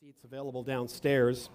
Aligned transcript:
seats 0.00 0.24
available 0.24 0.62
downstairs. 0.62 1.50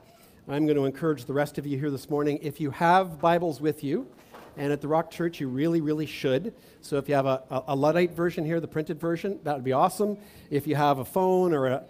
I'm 0.47 0.67
going 0.67 0.77
to 0.77 0.85
encourage 0.85 1.25
the 1.25 1.33
rest 1.33 1.57
of 1.57 1.65
you 1.65 1.79
here 1.79 1.89
this 1.89 2.11
morning. 2.11 2.37
If 2.43 2.61
you 2.61 2.69
have 2.69 3.19
Bibles 3.19 3.59
with 3.59 3.83
you, 3.83 4.07
and 4.55 4.71
at 4.71 4.81
the 4.81 4.87
Rock 4.87 5.09
Church, 5.09 5.39
you 5.39 5.47
really, 5.47 5.81
really 5.81 6.05
should. 6.05 6.53
So 6.79 6.97
if 6.97 7.09
you 7.09 7.15
have 7.15 7.25
a, 7.25 7.41
a, 7.49 7.63
a 7.69 7.75
Luddite 7.75 8.11
version 8.11 8.45
here, 8.45 8.59
the 8.59 8.67
printed 8.67 8.99
version, 8.99 9.39
that 9.45 9.55
would 9.55 9.63
be 9.63 9.71
awesome. 9.71 10.19
If 10.51 10.67
you 10.67 10.75
have 10.75 10.99
a 10.99 11.05
phone 11.05 11.55
or 11.55 11.65
a, 11.65 11.85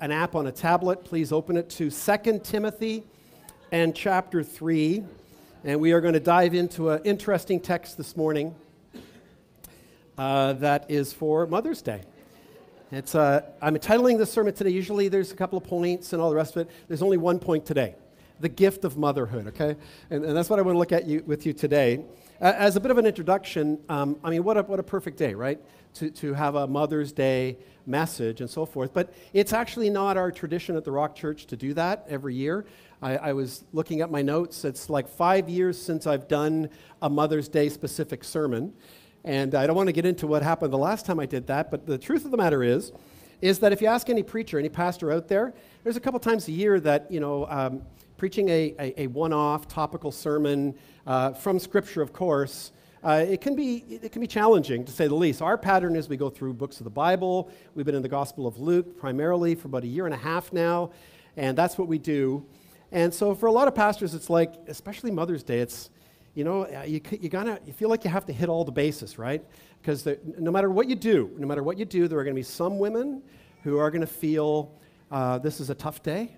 an 0.00 0.10
app 0.10 0.34
on 0.34 0.48
a 0.48 0.52
tablet, 0.52 1.04
please 1.04 1.30
open 1.30 1.56
it 1.56 1.70
to 1.70 1.92
2 1.92 2.40
Timothy 2.42 3.04
and 3.70 3.94
chapter 3.94 4.42
3. 4.42 5.04
And 5.62 5.80
we 5.80 5.92
are 5.92 6.00
going 6.00 6.14
to 6.14 6.18
dive 6.18 6.54
into 6.54 6.90
an 6.90 7.02
interesting 7.04 7.60
text 7.60 7.96
this 7.96 8.16
morning 8.16 8.52
uh, 10.16 10.54
that 10.54 10.90
is 10.90 11.12
for 11.12 11.46
Mother's 11.46 11.82
Day. 11.82 12.02
It's, 12.90 13.14
uh, 13.14 13.42
I'm 13.60 13.76
titling 13.76 14.16
this 14.16 14.32
sermon 14.32 14.54
today. 14.54 14.70
Usually 14.70 15.08
there's 15.08 15.30
a 15.30 15.34
couple 15.34 15.58
of 15.58 15.64
points 15.64 16.14
and 16.14 16.22
all 16.22 16.30
the 16.30 16.36
rest 16.36 16.56
of 16.56 16.66
it. 16.66 16.72
There's 16.88 17.02
only 17.02 17.18
one 17.18 17.38
point 17.38 17.66
today 17.66 17.94
the 18.40 18.48
gift 18.48 18.84
of 18.84 18.96
motherhood, 18.96 19.48
okay? 19.48 19.74
And, 20.10 20.24
and 20.24 20.36
that's 20.36 20.48
what 20.48 20.60
I 20.60 20.62
want 20.62 20.76
to 20.76 20.78
look 20.78 20.92
at 20.92 21.06
you, 21.06 21.24
with 21.26 21.44
you 21.44 21.52
today. 21.52 22.04
As 22.40 22.76
a 22.76 22.80
bit 22.80 22.92
of 22.92 22.96
an 22.96 23.04
introduction, 23.04 23.80
um, 23.88 24.16
I 24.22 24.30
mean, 24.30 24.44
what 24.44 24.56
a, 24.56 24.62
what 24.62 24.78
a 24.78 24.84
perfect 24.84 25.18
day, 25.18 25.34
right? 25.34 25.60
To, 25.94 26.08
to 26.10 26.34
have 26.34 26.54
a 26.54 26.68
Mother's 26.68 27.12
Day 27.12 27.58
message 27.84 28.40
and 28.40 28.48
so 28.48 28.64
forth. 28.64 28.94
But 28.94 29.12
it's 29.32 29.52
actually 29.52 29.90
not 29.90 30.16
our 30.16 30.30
tradition 30.30 30.76
at 30.76 30.84
the 30.84 30.92
Rock 30.92 31.16
Church 31.16 31.46
to 31.46 31.56
do 31.56 31.74
that 31.74 32.06
every 32.08 32.36
year. 32.36 32.64
I, 33.02 33.16
I 33.16 33.32
was 33.32 33.64
looking 33.72 34.02
at 34.02 34.10
my 34.10 34.22
notes. 34.22 34.64
It's 34.64 34.88
like 34.88 35.08
five 35.08 35.48
years 35.48 35.80
since 35.80 36.06
I've 36.06 36.28
done 36.28 36.70
a 37.02 37.10
Mother's 37.10 37.48
Day 37.48 37.68
specific 37.68 38.22
sermon. 38.22 38.72
And 39.24 39.54
I 39.54 39.66
don't 39.66 39.76
want 39.76 39.88
to 39.88 39.92
get 39.92 40.06
into 40.06 40.26
what 40.26 40.42
happened 40.42 40.72
the 40.72 40.78
last 40.78 41.04
time 41.04 41.20
I 41.20 41.26
did 41.26 41.46
that, 41.48 41.70
but 41.70 41.86
the 41.86 41.98
truth 41.98 42.24
of 42.24 42.30
the 42.30 42.36
matter 42.36 42.62
is, 42.62 42.92
is 43.40 43.58
that 43.60 43.72
if 43.72 43.80
you 43.80 43.88
ask 43.88 44.08
any 44.10 44.22
preacher, 44.22 44.58
any 44.58 44.68
pastor 44.68 45.12
out 45.12 45.28
there, 45.28 45.54
there's 45.84 45.96
a 45.96 46.00
couple 46.00 46.18
times 46.18 46.48
a 46.48 46.52
year 46.52 46.80
that, 46.80 47.10
you 47.10 47.20
know, 47.20 47.46
um, 47.48 47.82
preaching 48.16 48.48
a, 48.48 48.74
a, 48.78 49.02
a 49.02 49.06
one-off 49.08 49.68
topical 49.68 50.10
sermon 50.10 50.74
uh, 51.06 51.32
from 51.32 51.58
Scripture, 51.58 52.02
of 52.02 52.12
course, 52.12 52.72
uh, 53.04 53.24
it, 53.28 53.40
can 53.40 53.54
be, 53.54 53.84
it 54.02 54.10
can 54.10 54.20
be 54.20 54.26
challenging, 54.26 54.84
to 54.84 54.90
say 54.90 55.06
the 55.06 55.14
least. 55.14 55.40
Our 55.40 55.56
pattern 55.56 55.94
is 55.94 56.08
we 56.08 56.16
go 56.16 56.30
through 56.30 56.54
books 56.54 56.78
of 56.78 56.84
the 56.84 56.90
Bible. 56.90 57.48
We've 57.74 57.86
been 57.86 57.94
in 57.94 58.02
the 58.02 58.08
Gospel 58.08 58.46
of 58.46 58.58
Luke 58.58 58.98
primarily 58.98 59.54
for 59.54 59.68
about 59.68 59.84
a 59.84 59.86
year 59.86 60.06
and 60.06 60.14
a 60.14 60.18
half 60.18 60.52
now, 60.52 60.90
and 61.36 61.56
that's 61.56 61.78
what 61.78 61.86
we 61.86 61.98
do. 61.98 62.44
And 62.90 63.14
so 63.14 63.36
for 63.36 63.46
a 63.46 63.52
lot 63.52 63.68
of 63.68 63.74
pastors, 63.74 64.14
it's 64.14 64.28
like, 64.28 64.54
especially 64.66 65.12
Mother's 65.12 65.44
Day, 65.44 65.60
it's, 65.60 65.90
you 66.34 66.44
know, 66.44 66.64
uh, 66.64 66.84
you, 66.86 67.00
you, 67.20 67.28
gotta, 67.28 67.60
you 67.66 67.72
feel 67.72 67.88
like 67.88 68.04
you 68.04 68.10
have 68.10 68.26
to 68.26 68.32
hit 68.32 68.48
all 68.48 68.64
the 68.64 68.72
bases, 68.72 69.18
right? 69.18 69.44
Because 69.80 70.06
no 70.38 70.50
matter 70.50 70.70
what 70.70 70.88
you 70.88 70.94
do, 70.94 71.30
no 71.38 71.46
matter 71.46 71.62
what 71.62 71.78
you 71.78 71.84
do, 71.84 72.08
there 72.08 72.18
are 72.18 72.24
going 72.24 72.34
to 72.34 72.38
be 72.38 72.44
some 72.44 72.78
women 72.78 73.22
who 73.62 73.78
are 73.78 73.90
going 73.90 74.00
to 74.00 74.06
feel 74.06 74.78
uh, 75.10 75.38
this 75.38 75.60
is 75.60 75.70
a 75.70 75.74
tough 75.74 76.02
day 76.02 76.36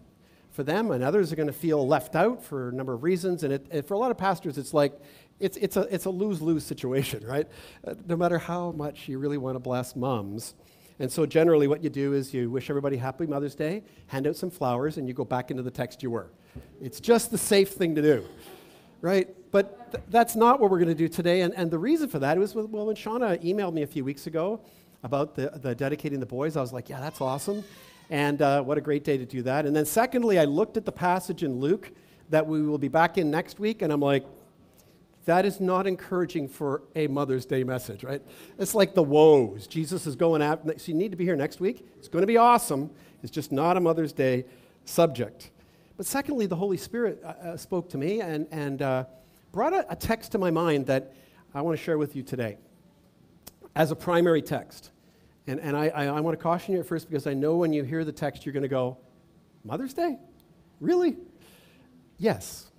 for 0.51 0.63
them, 0.63 0.91
and 0.91 1.03
others 1.03 1.33
are 1.33 1.37
going 1.37 1.47
to 1.47 1.53
feel 1.53 1.87
left 1.87 2.17
out 2.17 2.43
for 2.43 2.69
a 2.69 2.73
number 2.73 2.93
of 2.93 3.03
reasons. 3.03 3.45
And, 3.45 3.53
it, 3.53 3.67
and 3.71 3.85
for 3.85 3.95
a 3.95 3.99
lot 3.99 4.11
of 4.11 4.19
pastors, 4.19 4.59
it's 4.59 4.75
like 4.75 5.01
it's, 5.39 5.57
it's 5.57 5.77
a, 5.77 5.83
it's 5.93 6.05
a 6.05 6.11
lose 6.11 6.41
lose 6.41 6.65
situation, 6.65 7.27
right? 7.27 7.49
Uh, 7.87 7.95
no 8.07 8.17
matter 8.17 8.39
how 8.39 8.73
much 8.73 9.09
you 9.09 9.19
really 9.19 9.39
want 9.39 9.55
to 9.57 9.61
bless 9.61 9.97
moms. 9.97 10.55
And 10.99 11.11
so, 11.11 11.25
generally, 11.25 11.67
what 11.67 11.83
you 11.83 11.89
do 11.89 12.13
is 12.13 12.35
you 12.35 12.51
wish 12.51 12.69
everybody 12.69 12.99
happy 12.99 13.27
Mother's 13.27 13.55
Day, 13.55 13.83
hand 14.07 14.27
out 14.27 14.37
some 14.37 14.51
flowers, 14.51 14.99
and 14.99 15.09
you 15.09 15.15
go 15.15 15.25
back 15.25 15.51
into 15.51 15.63
the 15.63 15.71
text 15.71 16.03
you 16.03 16.11
were. 16.11 16.31
It's 16.81 17.01
just 17.01 17.31
the 17.31 17.39
safe 17.39 17.71
thing 17.71 17.95
to 17.95 18.03
do 18.03 18.25
right? 19.01 19.29
But 19.51 19.93
th- 19.93 20.05
that's 20.09 20.37
not 20.37 20.61
what 20.61 20.71
we're 20.71 20.79
going 20.79 20.89
to 20.89 20.95
do 20.95 21.09
today. 21.09 21.41
And, 21.43 21.55
and 21.55 21.71
the 21.71 21.79
reason 21.79 22.09
for 22.09 22.19
that 22.21 22.39
was, 22.39 22.55
well, 22.55 22.87
when 22.87 22.97
Shauna 22.97 23.43
emailed 23.45 23.73
me 23.73 23.83
a 23.83 23.87
few 23.87 24.05
weeks 24.05 24.27
ago 24.27 24.61
about 25.03 25.35
the, 25.35 25.51
the 25.63 25.75
dedicating 25.75 26.21
the 26.21 26.27
boys, 26.27 26.57
I 26.57 26.61
was 26.61 26.73
like, 26.73 26.89
yeah, 26.89 27.01
that's 27.01 27.21
awesome. 27.21 27.65
And 28.11 28.43
uh, 28.43 28.63
what 28.63 28.79
a 28.79 28.81
great 28.81 29.05
day 29.05 29.17
to 29.19 29.27
do 29.27 29.43
that. 29.43 29.67
And 29.67 29.75
then, 29.75 29.87
secondly, 29.87 30.39
I 30.39 30.45
looked 30.45 30.77
at 30.77 30.85
the 30.85 30.93
passage 30.93 31.43
in 31.43 31.61
Luke 31.61 31.91
that 32.29 32.47
we 32.47 32.63
will 32.63 32.79
be 32.79 32.89
back 32.89 33.19
in 33.19 33.31
next 33.31 33.59
week, 33.59 33.83
and 33.83 33.93
I'm 33.93 34.01
like, 34.01 34.25
that 35.27 35.45
is 35.45 35.61
not 35.61 35.87
encouraging 35.87 36.49
for 36.49 36.83
a 36.97 37.07
Mother's 37.07 37.45
Day 37.45 37.63
message, 37.63 38.03
right? 38.03 38.23
It's 38.59 38.75
like 38.75 38.95
the 38.95 39.03
woes. 39.03 39.67
Jesus 39.67 40.07
is 40.07 40.17
going 40.17 40.43
out. 40.43 40.63
so 40.65 40.73
you 40.87 40.95
need 40.95 41.11
to 41.11 41.17
be 41.17 41.25
here 41.25 41.37
next 41.37 41.61
week. 41.61 41.87
It's 41.99 42.09
going 42.09 42.23
to 42.23 42.27
be 42.27 42.37
awesome. 42.37 42.91
It's 43.23 43.31
just 43.31 43.53
not 43.53 43.77
a 43.77 43.81
Mother's 43.81 44.13
Day 44.13 44.45
subject. 44.85 45.51
But 45.97 46.07
secondly, 46.07 46.47
the 46.47 46.57
Holy 46.57 46.79
Spirit 46.79 47.23
uh, 47.23 47.29
uh, 47.29 47.57
spoke 47.57 47.91
to 47.91 47.99
me 47.99 48.23
and, 48.23 48.47
and 48.51 48.81
uh, 48.81 49.05
brought 49.53 49.73
a, 49.73 49.91
a 49.91 49.97
text 49.97 50.33
to 50.33 50.39
my 50.39 50.51
mind 50.51 50.87
that 50.87 51.15
I 51.55 51.63
want 51.63 51.77
to 51.77 51.83
share 51.83 51.99
with 51.99 52.15
you 52.15 52.23
today 52.23 52.59
as 53.75 53.91
a 53.91 53.97
primary 53.97 54.43
text. 54.43 54.91
And, 55.47 55.59
and 55.61 55.77
I, 55.77 55.89
I, 55.89 56.05
I 56.07 56.21
want 56.21 56.39
to 56.39 56.43
caution 56.43 56.75
you 56.75 56.81
at 56.81 56.87
first 56.87 57.09
because 57.09 57.27
I 57.27 57.35
know 57.35 57.57
when 57.57 57.73
you 57.73 57.83
hear 57.83 58.05
the 58.05 58.13
text, 58.13 58.45
you're 58.45 58.53
going 58.53 58.63
to 58.63 58.69
go, 58.69 58.99
Mother's 59.65 59.95
Day? 59.95 60.19
Really? 60.81 61.17
Yes. 62.19 62.71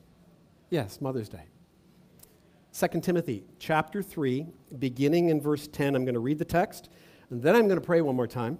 Yes, 0.69 1.01
Mother's 1.01 1.29
Day. 1.29 1.43
2 2.73 3.01
Timothy 3.01 3.43
chapter 3.59 4.01
3, 4.01 4.47
beginning 4.79 5.29
in 5.29 5.41
verse 5.41 5.67
10. 5.67 5.95
I'm 5.95 6.05
going 6.05 6.13
to 6.13 6.21
read 6.21 6.39
the 6.39 6.45
text, 6.45 6.89
and 7.29 7.41
then 7.41 7.55
I'm 7.55 7.67
going 7.67 7.79
to 7.79 7.85
pray 7.85 8.01
one 8.01 8.15
more 8.15 8.27
time, 8.27 8.57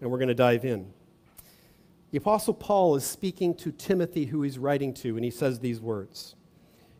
and 0.00 0.10
we're 0.10 0.18
going 0.18 0.28
to 0.28 0.34
dive 0.34 0.64
in. 0.64 0.90
The 2.10 2.18
Apostle 2.18 2.54
Paul 2.54 2.96
is 2.96 3.04
speaking 3.04 3.54
to 3.56 3.70
Timothy, 3.70 4.24
who 4.24 4.42
he's 4.42 4.58
writing 4.58 4.94
to, 4.94 5.16
and 5.16 5.24
he 5.24 5.30
says 5.30 5.60
these 5.60 5.80
words 5.80 6.34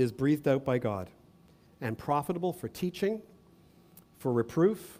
is 0.00 0.12
breathed 0.12 0.48
out 0.48 0.64
by 0.64 0.78
God 0.78 1.10
and 1.80 1.96
profitable 1.96 2.52
for 2.52 2.68
teaching, 2.68 3.20
for 4.18 4.32
reproof, 4.32 4.98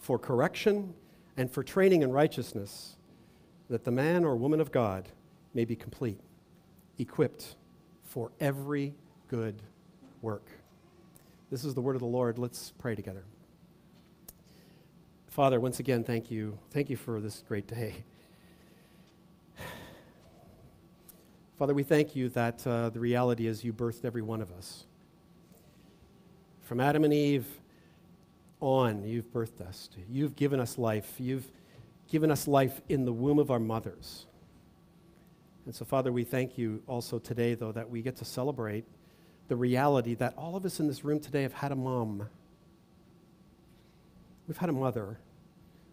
for 0.00 0.18
correction, 0.18 0.94
and 1.36 1.50
for 1.50 1.62
training 1.62 2.02
in 2.02 2.12
righteousness, 2.12 2.96
that 3.68 3.84
the 3.84 3.90
man 3.90 4.24
or 4.24 4.36
woman 4.36 4.60
of 4.60 4.70
God 4.70 5.08
may 5.54 5.64
be 5.64 5.74
complete, 5.74 6.20
equipped 6.98 7.56
for 8.04 8.30
every 8.40 8.94
good 9.28 9.62
work. 10.22 10.46
This 11.50 11.64
is 11.64 11.74
the 11.74 11.80
word 11.80 11.96
of 11.96 12.00
the 12.00 12.06
Lord. 12.06 12.38
Let's 12.38 12.72
pray 12.78 12.94
together. 12.94 13.24
Father, 15.28 15.58
once 15.58 15.80
again, 15.80 16.04
thank 16.04 16.30
you. 16.30 16.58
Thank 16.70 16.90
you 16.90 16.96
for 16.96 17.20
this 17.20 17.42
great 17.48 17.66
day. 17.66 18.04
Father, 21.58 21.72
we 21.72 21.84
thank 21.84 22.16
you 22.16 22.28
that 22.30 22.66
uh, 22.66 22.90
the 22.90 22.98
reality 22.98 23.46
is 23.46 23.62
you 23.62 23.72
birthed 23.72 24.04
every 24.04 24.22
one 24.22 24.40
of 24.40 24.50
us. 24.50 24.86
From 26.62 26.80
Adam 26.80 27.04
and 27.04 27.12
Eve 27.12 27.46
on, 28.58 29.04
you've 29.04 29.32
birthed 29.32 29.60
us. 29.60 29.88
You've 30.10 30.34
given 30.34 30.58
us 30.58 30.78
life. 30.78 31.14
You've 31.18 31.46
given 32.08 32.32
us 32.32 32.48
life 32.48 32.80
in 32.88 33.04
the 33.04 33.12
womb 33.12 33.38
of 33.38 33.52
our 33.52 33.60
mothers. 33.60 34.26
And 35.64 35.72
so, 35.72 35.84
Father, 35.84 36.10
we 36.10 36.24
thank 36.24 36.58
you 36.58 36.82
also 36.88 37.20
today, 37.20 37.54
though, 37.54 37.72
that 37.72 37.88
we 37.88 38.02
get 38.02 38.16
to 38.16 38.24
celebrate 38.24 38.84
the 39.46 39.54
reality 39.54 40.14
that 40.16 40.34
all 40.36 40.56
of 40.56 40.64
us 40.64 40.80
in 40.80 40.88
this 40.88 41.04
room 41.04 41.20
today 41.20 41.42
have 41.42 41.52
had 41.52 41.70
a 41.70 41.76
mom. 41.76 42.28
We've 44.48 44.58
had 44.58 44.70
a 44.70 44.72
mother. 44.72 45.18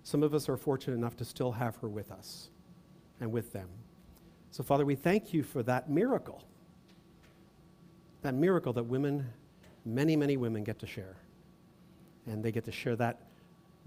Some 0.02 0.24
of 0.24 0.34
us 0.34 0.50
are 0.50 0.58
fortunate 0.58 0.96
enough 0.96 1.18
to 1.18 1.26
still 1.26 1.52
have 1.52 1.76
her 1.78 1.88
with 1.88 2.12
us 2.12 2.50
and 3.20 3.32
with 3.32 3.54
them. 3.54 3.70
So, 4.52 4.64
Father, 4.64 4.86
we 4.86 4.96
thank 4.96 5.34
you 5.34 5.44
for 5.44 5.64
that 5.64 5.90
miracle. 5.90 6.44
That 8.22 8.36
miracle 8.36 8.74
that 8.74 8.84
women, 8.84 9.30
many, 9.86 10.16
many 10.16 10.38
women 10.38 10.64
get 10.64 10.80
to 10.80 10.88
share. 10.88 11.16
And 12.28 12.44
they 12.44 12.52
get 12.52 12.66
to 12.66 12.72
share 12.72 12.96
that 12.98 13.22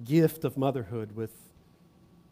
gift 0.02 0.44
of 0.44 0.56
motherhood 0.56 1.14
with 1.14 1.32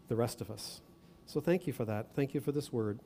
the 0.09 0.17
rest 0.17 0.41
of 0.41 0.51
us. 0.51 0.81
So, 1.27 1.41
thank 1.41 1.67
you 1.67 1.73
for 1.73 1.85
that. 1.85 2.09
Thank 2.17 2.35
you 2.35 2.41
for 2.41 2.53
this 2.53 2.73
word. 2.73 2.99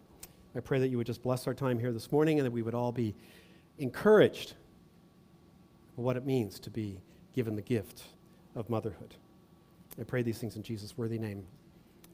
I 0.54 0.60
pray 0.60 0.78
that 0.78 0.88
you 0.88 0.96
would 0.96 1.06
just 1.06 1.22
bless 1.22 1.46
our 1.46 1.54
time 1.54 1.78
here 1.78 1.92
this 1.92 2.10
morning 2.10 2.38
and 2.38 2.46
that 2.46 2.52
we 2.52 2.62
would 2.62 2.74
all 2.74 2.92
be 2.92 3.14
encouraged 3.78 4.54
what 5.96 6.16
it 6.16 6.24
means 6.24 6.60
to 6.60 6.70
be 6.70 7.00
given 7.34 7.56
the 7.56 7.62
gift 7.62 8.04
of 8.54 8.70
motherhood. 8.70 9.14
I 10.00 10.04
pray 10.04 10.22
these 10.22 10.38
things 10.38 10.56
in 10.56 10.62
Jesus' 10.62 10.96
worthy 10.96 11.18
name. 11.18 11.44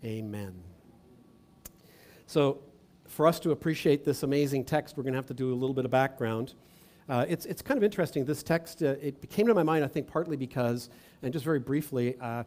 Amen. 0.05 0.55
So, 2.27 2.59
for 3.13 3.27
us 3.27 3.39
to 3.41 3.51
appreciate 3.51 4.05
this 4.07 4.23
amazing 4.23 4.65
text, 4.65 4.97
we're 4.97 5.03
going 5.03 5.13
to 5.13 5.19
have 5.19 5.27
to 5.27 5.35
do 5.35 5.53
a 5.53 5.55
little 5.55 5.75
bit 5.75 5.85
of 5.85 5.91
background. 5.91 6.55
Uh, 7.11 7.27
it's, 7.29 7.45
it's 7.45 7.61
kind 7.61 7.77
of 7.77 7.85
interesting. 7.85 8.25
This 8.25 8.43
text, 8.43 8.83
uh, 8.83 8.95
it 9.03 9.29
came 9.29 9.47
to 9.49 9.55
my 9.55 9.63
mind, 9.63 9.85
I 9.85 9.89
think, 9.89 10.07
partly 10.07 10.35
because, 10.35 10.89
and 11.23 11.31
just 11.31 11.45
very 11.45 11.59
briefly, 11.59 12.17
uh, 12.23 12.45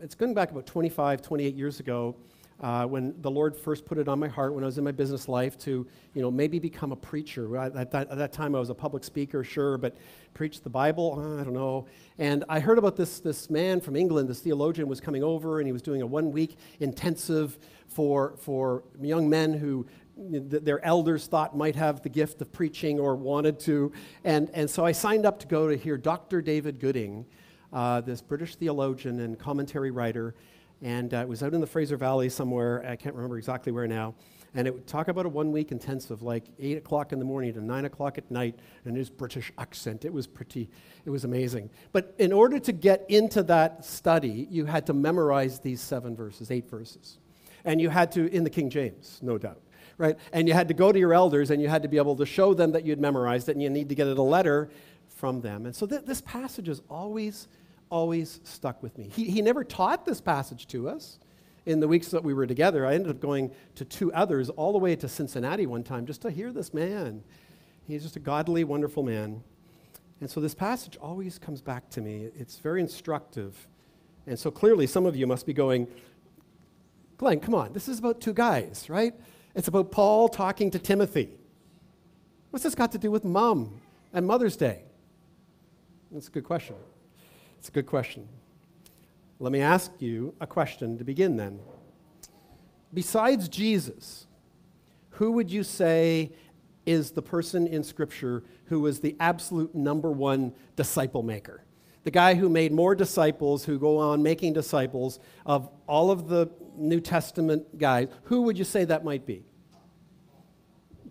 it's 0.00 0.16
going 0.16 0.34
back 0.34 0.50
about 0.50 0.66
25, 0.66 1.22
28 1.22 1.54
years 1.54 1.78
ago 1.78 2.16
uh, 2.62 2.86
when 2.86 3.12
the 3.20 3.30
Lord 3.30 3.56
first 3.56 3.84
put 3.84 3.98
it 3.98 4.06
on 4.06 4.20
my 4.20 4.28
heart 4.28 4.54
when 4.54 4.62
I 4.62 4.66
was 4.66 4.78
in 4.78 4.84
my 4.84 4.92
business 4.92 5.28
life 5.28 5.58
to, 5.58 5.86
you 6.14 6.22
know, 6.22 6.30
maybe 6.30 6.60
become 6.60 6.92
a 6.92 6.96
preacher. 6.96 7.56
At 7.56 7.90
that, 7.90 8.08
at 8.08 8.16
that 8.16 8.32
time, 8.32 8.54
I 8.54 8.60
was 8.60 8.70
a 8.70 8.74
public 8.74 9.02
speaker, 9.02 9.42
sure, 9.42 9.76
but 9.76 9.96
preach 10.32 10.62
the 10.62 10.70
Bible, 10.70 11.16
uh, 11.18 11.40
I 11.40 11.44
don't 11.44 11.54
know. 11.54 11.86
And 12.18 12.44
I 12.48 12.60
heard 12.60 12.78
about 12.78 12.96
this, 12.96 13.18
this 13.18 13.50
man 13.50 13.80
from 13.80 13.96
England, 13.96 14.28
this 14.28 14.40
theologian 14.40 14.86
was 14.86 15.00
coming 15.00 15.24
over, 15.24 15.58
and 15.58 15.66
he 15.66 15.72
was 15.72 15.82
doing 15.82 16.02
a 16.02 16.06
one-week 16.06 16.56
intensive 16.78 17.58
for, 17.88 18.36
for 18.38 18.84
young 19.00 19.28
men 19.28 19.52
who 19.52 19.84
their 20.16 20.84
elders 20.84 21.26
thought 21.26 21.56
might 21.56 21.74
have 21.74 22.02
the 22.02 22.08
gift 22.08 22.40
of 22.42 22.52
preaching 22.52 23.00
or 23.00 23.16
wanted 23.16 23.58
to. 23.58 23.90
And, 24.24 24.50
and 24.54 24.70
so 24.70 24.84
I 24.84 24.92
signed 24.92 25.26
up 25.26 25.40
to 25.40 25.48
go 25.48 25.68
to 25.68 25.76
hear 25.76 25.96
Dr. 25.96 26.42
David 26.42 26.78
Gooding, 26.78 27.26
uh, 27.72 28.02
this 28.02 28.20
British 28.20 28.54
theologian 28.54 29.20
and 29.20 29.38
commentary 29.38 29.90
writer 29.90 30.34
and 30.82 31.14
uh, 31.14 31.18
it 31.18 31.28
was 31.28 31.42
out 31.42 31.54
in 31.54 31.60
the 31.60 31.66
Fraser 31.66 31.96
Valley 31.96 32.28
somewhere. 32.28 32.84
I 32.86 32.96
can't 32.96 33.14
remember 33.14 33.38
exactly 33.38 33.72
where 33.72 33.86
now. 33.86 34.14
And 34.54 34.66
it 34.66 34.74
would 34.74 34.86
talk 34.86 35.08
about 35.08 35.24
a 35.24 35.28
one 35.28 35.50
week 35.50 35.72
intensive, 35.72 36.22
like 36.22 36.44
8 36.58 36.78
o'clock 36.78 37.12
in 37.12 37.18
the 37.18 37.24
morning 37.24 37.54
to 37.54 37.60
9 37.60 37.84
o'clock 37.86 38.18
at 38.18 38.30
night, 38.30 38.58
and 38.84 38.96
his 38.96 39.08
British 39.08 39.50
accent. 39.56 40.04
It 40.04 40.12
was 40.12 40.26
pretty, 40.26 40.68
it 41.06 41.10
was 41.10 41.24
amazing. 41.24 41.70
But 41.92 42.14
in 42.18 42.32
order 42.32 42.58
to 42.58 42.72
get 42.72 43.06
into 43.08 43.42
that 43.44 43.84
study, 43.84 44.46
you 44.50 44.66
had 44.66 44.86
to 44.86 44.92
memorize 44.92 45.60
these 45.60 45.80
seven 45.80 46.14
verses, 46.14 46.50
eight 46.50 46.68
verses. 46.68 47.18
And 47.64 47.80
you 47.80 47.88
had 47.88 48.12
to, 48.12 48.26
in 48.34 48.44
the 48.44 48.50
King 48.50 48.68
James, 48.68 49.20
no 49.22 49.38
doubt, 49.38 49.62
right? 49.96 50.18
And 50.32 50.48
you 50.48 50.52
had 50.52 50.68
to 50.68 50.74
go 50.74 50.92
to 50.92 50.98
your 50.98 51.14
elders 51.14 51.50
and 51.50 51.62
you 51.62 51.68
had 51.68 51.82
to 51.82 51.88
be 51.88 51.96
able 51.96 52.16
to 52.16 52.26
show 52.26 52.52
them 52.52 52.72
that 52.72 52.84
you'd 52.84 53.00
memorized 53.00 53.48
it, 53.48 53.52
and 53.52 53.62
you 53.62 53.70
need 53.70 53.88
to 53.88 53.94
get 53.94 54.08
a 54.08 54.22
letter 54.22 54.68
from 55.08 55.40
them. 55.40 55.64
And 55.64 55.74
so 55.74 55.86
th- 55.86 56.04
this 56.04 56.20
passage 56.20 56.68
is 56.68 56.82
always 56.90 57.48
always 57.92 58.40
stuck 58.42 58.82
with 58.82 58.96
me. 58.96 59.10
He, 59.14 59.24
he 59.24 59.42
never 59.42 59.62
taught 59.62 60.06
this 60.06 60.20
passage 60.20 60.66
to 60.68 60.88
us 60.88 61.18
in 61.66 61.78
the 61.78 61.86
weeks 61.86 62.08
that 62.08 62.24
we 62.24 62.32
were 62.32 62.46
together. 62.46 62.86
I 62.86 62.94
ended 62.94 63.10
up 63.10 63.20
going 63.20 63.52
to 63.74 63.84
two 63.84 64.10
others 64.14 64.48
all 64.48 64.72
the 64.72 64.78
way 64.78 64.96
to 64.96 65.08
Cincinnati 65.08 65.66
one 65.66 65.84
time 65.84 66.06
just 66.06 66.22
to 66.22 66.30
hear 66.30 66.52
this 66.52 66.72
man. 66.72 67.22
He's 67.86 68.02
just 68.02 68.16
a 68.16 68.20
godly, 68.20 68.64
wonderful 68.64 69.02
man. 69.02 69.42
And 70.20 70.30
so 70.30 70.40
this 70.40 70.54
passage 70.54 70.96
always 70.96 71.38
comes 71.38 71.60
back 71.60 71.90
to 71.90 72.00
me. 72.00 72.30
It's 72.34 72.58
very 72.58 72.80
instructive. 72.80 73.68
And 74.26 74.38
so 74.38 74.50
clearly, 74.50 74.86
some 74.86 75.04
of 75.04 75.14
you 75.14 75.26
must 75.26 75.44
be 75.44 75.52
going, 75.52 75.86
Glenn, 77.18 77.40
come 77.40 77.54
on, 77.54 77.72
this 77.72 77.88
is 77.88 77.98
about 77.98 78.20
two 78.20 78.32
guys, 78.32 78.88
right? 78.88 79.14
It's 79.54 79.68
about 79.68 79.92
Paul 79.92 80.28
talking 80.28 80.70
to 80.70 80.78
Timothy. 80.78 81.28
What's 82.50 82.62
this 82.62 82.74
got 82.74 82.92
to 82.92 82.98
do 82.98 83.10
with 83.10 83.24
mom 83.24 83.80
and 84.14 84.26
Mother's 84.26 84.56
Day? 84.56 84.84
That's 86.10 86.28
a 86.28 86.30
good 86.30 86.44
question. 86.44 86.76
It's 87.62 87.68
a 87.68 87.72
good 87.72 87.86
question. 87.86 88.26
Let 89.38 89.52
me 89.52 89.60
ask 89.60 89.92
you 90.00 90.34
a 90.40 90.48
question 90.48 90.98
to 90.98 91.04
begin 91.04 91.36
then. 91.36 91.60
Besides 92.92 93.48
Jesus, 93.48 94.26
who 95.10 95.30
would 95.30 95.48
you 95.48 95.62
say 95.62 96.32
is 96.86 97.12
the 97.12 97.22
person 97.22 97.68
in 97.68 97.84
Scripture 97.84 98.42
who 98.64 98.80
was 98.80 98.98
the 98.98 99.14
absolute 99.20 99.76
number 99.76 100.10
one 100.10 100.52
disciple 100.74 101.22
maker? 101.22 101.62
The 102.02 102.10
guy 102.10 102.34
who 102.34 102.48
made 102.48 102.72
more 102.72 102.96
disciples, 102.96 103.64
who 103.64 103.78
go 103.78 103.96
on 103.96 104.24
making 104.24 104.54
disciples 104.54 105.20
of 105.46 105.70
all 105.86 106.10
of 106.10 106.26
the 106.26 106.50
New 106.76 106.98
Testament 106.98 107.78
guys. 107.78 108.08
Who 108.24 108.42
would 108.42 108.58
you 108.58 108.64
say 108.64 108.86
that 108.86 109.04
might 109.04 109.24
be? 109.24 109.44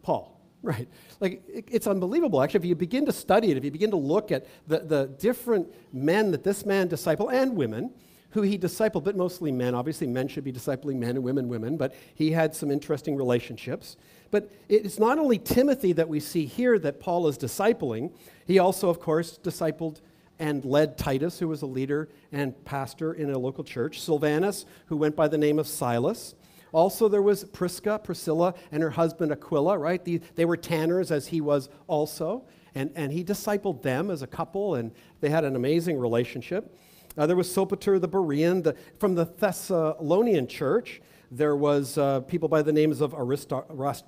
Paul. 0.01 0.30
Right. 0.63 0.87
Like, 1.19 1.41
it's 1.47 1.87
unbelievable. 1.87 2.41
Actually, 2.41 2.59
if 2.59 2.65
you 2.65 2.75
begin 2.75 3.05
to 3.07 3.11
study 3.11 3.49
it, 3.49 3.57
if 3.57 3.63
you 3.65 3.71
begin 3.71 3.91
to 3.91 3.97
look 3.97 4.31
at 4.31 4.45
the, 4.67 4.79
the 4.79 5.07
different 5.17 5.67
men 5.91 6.31
that 6.31 6.43
this 6.43 6.65
man 6.65 6.87
discipled, 6.87 7.33
and 7.33 7.55
women, 7.55 7.91
who 8.31 8.41
he 8.41 8.57
discipled, 8.57 9.03
but 9.03 9.15
mostly 9.15 9.51
men. 9.51 9.75
Obviously, 9.75 10.07
men 10.07 10.27
should 10.27 10.43
be 10.43 10.51
discipling 10.51 10.95
men 10.95 11.11
and 11.11 11.23
women, 11.23 11.47
women, 11.47 11.77
but 11.77 11.93
he 12.15 12.31
had 12.31 12.55
some 12.55 12.71
interesting 12.71 13.15
relationships. 13.15 13.97
But 14.29 14.51
it's 14.69 14.99
not 14.99 15.19
only 15.19 15.37
Timothy 15.37 15.93
that 15.93 16.07
we 16.07 16.19
see 16.19 16.45
here 16.45 16.79
that 16.79 16.99
Paul 16.99 17.27
is 17.27 17.37
discipling, 17.37 18.13
he 18.45 18.59
also, 18.59 18.89
of 18.89 18.99
course, 18.99 19.37
discipled 19.37 19.99
and 20.39 20.63
led 20.63 20.97
Titus, 20.97 21.39
who 21.39 21.47
was 21.47 21.61
a 21.61 21.67
leader 21.67 22.09
and 22.31 22.63
pastor 22.65 23.13
in 23.13 23.29
a 23.29 23.37
local 23.37 23.63
church, 23.63 23.99
Silvanus, 23.99 24.65
who 24.87 24.95
went 24.95 25.15
by 25.15 25.27
the 25.27 25.37
name 25.37 25.59
of 25.59 25.67
Silas. 25.67 26.33
Also, 26.71 27.09
there 27.09 27.21
was 27.21 27.43
Prisca, 27.43 27.99
Priscilla, 28.03 28.53
and 28.71 28.81
her 28.81 28.91
husband 28.91 29.31
Aquila, 29.31 29.77
right? 29.77 30.03
The, 30.03 30.21
they 30.35 30.45
were 30.45 30.57
tanners, 30.57 31.11
as 31.11 31.27
he 31.27 31.41
was 31.41 31.69
also. 31.87 32.43
And, 32.73 32.91
and 32.95 33.11
he 33.11 33.23
discipled 33.23 33.81
them 33.81 34.09
as 34.09 34.21
a 34.21 34.27
couple, 34.27 34.75
and 34.75 34.91
they 35.19 35.29
had 35.29 35.43
an 35.43 35.55
amazing 35.55 35.97
relationship. 35.97 36.77
Uh, 37.17 37.27
there 37.27 37.35
was 37.35 37.53
Sopater 37.53 37.99
the 37.99 38.07
Berean 38.07 38.63
the, 38.63 38.75
from 38.99 39.15
the 39.15 39.25
Thessalonian 39.25 40.47
church. 40.47 41.01
There 41.29 41.55
was 41.55 41.97
uh, 41.97 42.21
people 42.21 42.47
by 42.47 42.61
the 42.61 42.71
names 42.71 43.01
of 43.01 43.13
Aristar- 43.13 43.65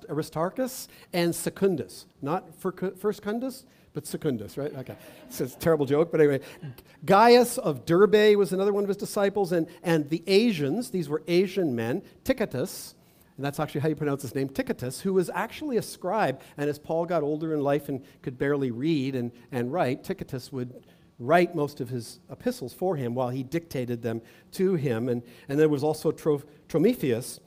Aristarchus 0.08 0.88
and 1.12 1.34
Secundus. 1.34 2.06
Not 2.22 2.54
First 2.58 3.16
Secundus, 3.16 3.64
but 3.94 4.06
Secundus, 4.06 4.58
right? 4.58 4.74
Okay. 4.74 4.96
It's 5.26 5.40
a 5.40 5.48
terrible 5.48 5.86
joke, 5.86 6.10
but 6.10 6.20
anyway. 6.20 6.40
Gaius 7.04 7.58
of 7.58 7.86
Derbe 7.86 8.36
was 8.36 8.52
another 8.52 8.72
one 8.72 8.82
of 8.82 8.88
his 8.88 8.96
disciples, 8.96 9.52
and, 9.52 9.68
and 9.82 10.10
the 10.10 10.22
Asians, 10.26 10.90
these 10.90 11.08
were 11.08 11.22
Asian 11.28 11.74
men, 11.74 12.02
Tychicus, 12.24 12.94
and 13.36 13.44
that's 13.44 13.58
actually 13.58 13.80
how 13.80 13.88
you 13.88 13.96
pronounce 13.96 14.22
his 14.22 14.34
name, 14.34 14.48
Tychicus, 14.48 15.00
who 15.00 15.12
was 15.14 15.30
actually 15.32 15.76
a 15.76 15.82
scribe, 15.82 16.40
and 16.56 16.68
as 16.68 16.78
Paul 16.78 17.06
got 17.06 17.22
older 17.22 17.54
in 17.54 17.60
life 17.60 17.88
and 17.88 18.04
could 18.22 18.36
barely 18.36 18.70
read 18.70 19.14
and, 19.14 19.32
and 19.50 19.72
write, 19.72 20.04
Tychicus 20.04 20.52
would 20.52 20.84
write 21.18 21.54
most 21.54 21.80
of 21.80 21.88
his 21.88 22.18
epistles 22.30 22.72
for 22.72 22.96
him 22.96 23.14
while 23.14 23.28
he 23.28 23.44
dictated 23.44 24.02
them 24.02 24.20
to 24.52 24.74
him. 24.74 25.08
And, 25.08 25.22
and 25.48 25.58
there 25.58 25.68
was 25.68 25.84
also 25.84 26.10
Tro- 26.10 26.42
Tromethius. 26.68 27.38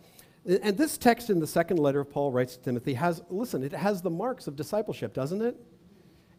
And 0.45 0.77
this 0.77 0.97
text 0.97 1.30
in 1.30 1.39
the 1.39 1.47
second 1.47 1.77
letter 1.77 1.99
of 1.99 2.09
Paul 2.09 2.31
writes 2.31 2.56
to 2.56 2.63
Timothy 2.63 2.94
has, 2.94 3.21
listen, 3.30 3.63
it 3.63 3.73
has 3.73 4.01
the 4.01 4.09
marks 4.09 4.47
of 4.47 4.56
discipleship, 4.56 5.13
doesn't 5.13 5.42
it? 5.42 5.57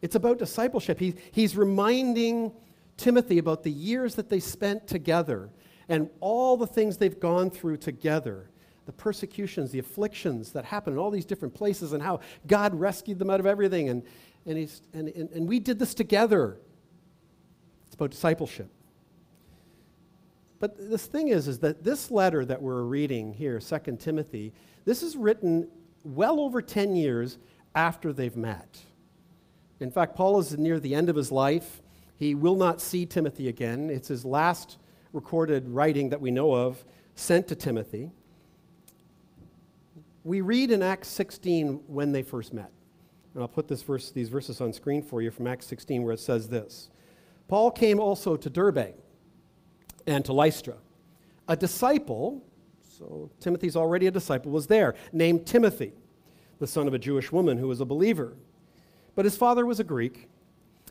It's 0.01 0.15
about 0.15 0.39
discipleship. 0.39 0.99
He, 0.99 1.15
he's 1.31 1.55
reminding 1.57 2.53
Timothy 2.97 3.37
about 3.37 3.63
the 3.63 3.71
years 3.71 4.15
that 4.15 4.29
they 4.29 4.39
spent 4.39 4.87
together 4.87 5.49
and 5.87 6.09
all 6.19 6.57
the 6.57 6.67
things 6.67 6.97
they've 6.97 7.19
gone 7.19 7.49
through 7.49 7.77
together 7.77 8.49
the 8.89 8.93
persecutions, 8.93 9.69
the 9.69 9.77
afflictions 9.77 10.51
that 10.53 10.65
happened 10.65 10.95
in 10.95 10.99
all 10.99 11.11
these 11.11 11.23
different 11.23 11.53
places, 11.53 11.93
and 11.93 12.01
how 12.01 12.19
God 12.47 12.73
rescued 12.73 13.19
them 13.19 13.29
out 13.29 13.39
of 13.39 13.45
everything. 13.45 13.87
And, 13.87 14.01
and, 14.47 14.57
he's, 14.57 14.81
and, 14.95 15.09
and, 15.09 15.29
and 15.29 15.47
we 15.47 15.59
did 15.59 15.77
this 15.77 15.93
together. 15.93 16.57
It's 17.85 17.93
about 17.93 18.09
discipleship. 18.09 18.67
But 20.59 20.89
this 20.89 21.05
thing 21.05 21.27
is, 21.27 21.47
is 21.47 21.59
that 21.59 21.83
this 21.83 22.09
letter 22.09 22.43
that 22.45 22.59
we're 22.59 22.81
reading 22.81 23.31
here, 23.31 23.59
2 23.59 23.97
Timothy, 23.99 24.53
this 24.85 25.03
is 25.03 25.15
written 25.15 25.67
well 26.03 26.39
over 26.39 26.59
10 26.59 26.95
years 26.95 27.37
after 27.75 28.11
they've 28.11 28.35
met. 28.35 28.79
In 29.79 29.91
fact, 29.91 30.15
Paul 30.15 30.39
is 30.39 30.57
near 30.57 30.79
the 30.79 30.93
end 30.93 31.09
of 31.09 31.15
his 31.15 31.31
life. 31.31 31.81
He 32.17 32.35
will 32.35 32.55
not 32.55 32.81
see 32.81 33.05
Timothy 33.05 33.47
again. 33.47 33.89
It's 33.89 34.09
his 34.09 34.25
last 34.25 34.77
recorded 35.13 35.69
writing 35.69 36.09
that 36.09 36.19
we 36.19 36.31
know 36.31 36.53
of 36.53 36.83
sent 37.15 37.47
to 37.47 37.55
Timothy. 37.55 38.11
We 40.23 40.41
read 40.41 40.71
in 40.71 40.83
Acts 40.83 41.07
16 41.07 41.81
when 41.87 42.11
they 42.11 42.23
first 42.23 42.53
met. 42.53 42.71
And 43.33 43.41
I'll 43.41 43.47
put 43.47 43.67
this 43.67 43.83
verse, 43.83 44.11
these 44.11 44.29
verses 44.29 44.59
on 44.59 44.73
screen 44.73 45.01
for 45.01 45.21
you 45.21 45.31
from 45.31 45.47
Acts 45.47 45.65
16 45.67 46.03
where 46.03 46.13
it 46.13 46.19
says 46.19 46.49
this 46.49 46.89
Paul 47.47 47.71
came 47.71 47.99
also 47.99 48.35
to 48.35 48.49
Derbe 48.49 48.95
and 50.05 50.25
to 50.25 50.33
Lystra. 50.33 50.75
A 51.47 51.55
disciple, 51.55 52.43
so 52.97 53.31
Timothy's 53.39 53.75
already 53.75 54.07
a 54.07 54.11
disciple, 54.11 54.51
was 54.51 54.67
there, 54.67 54.95
named 55.11 55.45
Timothy, 55.45 55.93
the 56.59 56.67
son 56.67 56.87
of 56.87 56.93
a 56.93 56.99
Jewish 56.99 57.31
woman 57.31 57.57
who 57.57 57.67
was 57.67 57.81
a 57.81 57.85
believer. 57.85 58.35
But 59.19 59.25
his 59.25 59.35
father 59.35 59.65
was 59.65 59.81
a 59.81 59.83
Greek. 59.83 60.29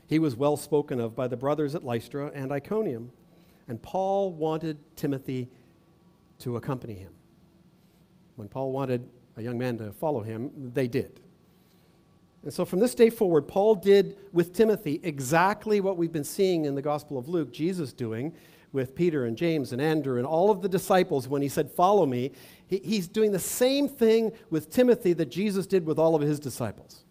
He 0.07 0.19
was 0.19 0.37
well 0.37 0.59
spoken 0.59 1.01
of 1.01 1.17
by 1.17 1.29
the 1.29 1.37
brothers 1.39 1.75
at 1.75 1.83
Lystra 1.83 2.31
and 2.35 2.53
Iconium. 2.53 3.11
And 3.69 3.81
Paul 3.81 4.35
wanted 4.35 4.77
Timothy 4.97 5.49
to 6.41 6.59
accompany 6.59 6.93
him. 6.93 7.15
When 8.37 8.47
Paul 8.47 8.71
wanted 8.71 9.09
a 9.39 9.43
young 9.43 9.57
man 9.57 9.79
to 9.79 9.93
follow 9.93 10.21
him, 10.21 10.51
they 10.75 10.89
did. 10.89 11.21
And 12.43 12.53
so 12.53 12.67
from 12.67 12.81
this 12.81 12.95
day 12.95 13.09
forward, 13.09 13.49
Paul 13.49 13.77
did 13.77 14.19
with 14.35 14.53
Timothy 14.53 15.01
exactly 15.03 15.81
what 15.81 15.97
we've 15.97 16.13
been 16.13 16.23
seeing 16.23 16.67
in 16.67 16.75
the 16.75 16.83
Gospel 16.83 17.17
of 17.17 17.29
Luke, 17.29 17.51
Jesus 17.51 17.95
doing 17.95 18.35
with 18.73 18.95
Peter 18.95 19.25
and 19.25 19.39
James 19.39 19.73
and 19.73 19.81
Andrew 19.81 20.19
and 20.19 20.27
all 20.27 20.51
of 20.51 20.61
the 20.61 20.69
disciples 20.69 21.29
when 21.29 21.41
he 21.41 21.49
said, 21.49 21.71
Follow 21.71 22.05
me, 22.05 22.33
he, 22.67 22.79
he's 22.85 23.09
doing 23.09 23.33
the 23.33 23.39
same 23.39 23.89
thing 23.89 24.33
with 24.51 24.69
Timothy 24.69 25.15
that 25.15 25.31
Jesus 25.31 25.67
did 25.67 25.87
with 25.87 25.99
all 25.99 26.15
of 26.15 26.21
his 26.21 26.39
disciples. 26.39 27.07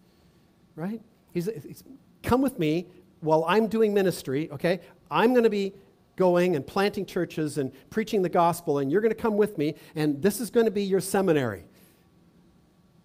Right? 0.78 1.02
He's, 1.32 1.46
he's 1.66 1.82
come 2.22 2.40
with 2.40 2.58
me 2.58 2.86
while 3.20 3.44
I'm 3.48 3.66
doing 3.66 3.92
ministry, 3.92 4.48
okay? 4.52 4.80
I'm 5.10 5.32
going 5.32 5.42
to 5.42 5.50
be 5.50 5.74
going 6.14 6.54
and 6.54 6.64
planting 6.64 7.04
churches 7.04 7.58
and 7.58 7.72
preaching 7.90 8.22
the 8.22 8.28
gospel, 8.28 8.78
and 8.78 8.90
you're 8.90 9.00
going 9.00 9.14
to 9.14 9.20
come 9.20 9.36
with 9.36 9.58
me, 9.58 9.74
and 9.96 10.22
this 10.22 10.40
is 10.40 10.50
going 10.50 10.66
to 10.66 10.72
be 10.72 10.84
your 10.84 11.00
seminary. 11.00 11.64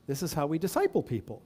This 0.06 0.22
is 0.22 0.34
how 0.34 0.46
we 0.46 0.60
disciple 0.60 1.02
people. 1.02 1.42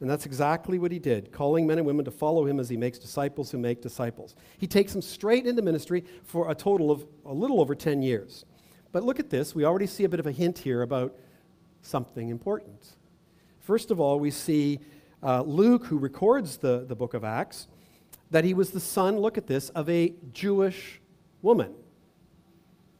And 0.00 0.10
that's 0.10 0.26
exactly 0.26 0.78
what 0.78 0.92
he 0.92 0.98
did, 0.98 1.32
calling 1.32 1.66
men 1.66 1.78
and 1.78 1.86
women 1.86 2.04
to 2.04 2.10
follow 2.10 2.44
him 2.44 2.60
as 2.60 2.68
he 2.68 2.76
makes 2.76 2.98
disciples 2.98 3.50
who 3.50 3.56
make 3.56 3.80
disciples. 3.80 4.34
He 4.58 4.66
takes 4.66 4.92
them 4.92 5.00
straight 5.00 5.46
into 5.46 5.62
ministry 5.62 6.04
for 6.24 6.50
a 6.50 6.54
total 6.54 6.90
of 6.90 7.06
a 7.24 7.32
little 7.32 7.60
over 7.60 7.74
10 7.74 8.02
years. 8.02 8.44
But 8.90 9.04
look 9.04 9.20
at 9.20 9.30
this. 9.30 9.54
We 9.54 9.64
already 9.64 9.86
see 9.86 10.04
a 10.04 10.08
bit 10.08 10.20
of 10.20 10.26
a 10.26 10.32
hint 10.32 10.58
here 10.58 10.82
about 10.82 11.16
something 11.80 12.28
important. 12.28 12.96
First 13.60 13.90
of 13.92 14.00
all, 14.00 14.18
we 14.18 14.32
see 14.32 14.80
uh, 15.22 15.42
Luke, 15.42 15.86
who 15.86 15.98
records 15.98 16.56
the, 16.56 16.84
the 16.86 16.96
book 16.96 17.14
of 17.14 17.24
Acts, 17.24 17.68
that 18.30 18.44
he 18.44 18.54
was 18.54 18.70
the 18.70 18.80
son, 18.80 19.18
look 19.18 19.38
at 19.38 19.46
this, 19.46 19.68
of 19.70 19.88
a 19.88 20.14
Jewish 20.32 21.00
woman. 21.42 21.74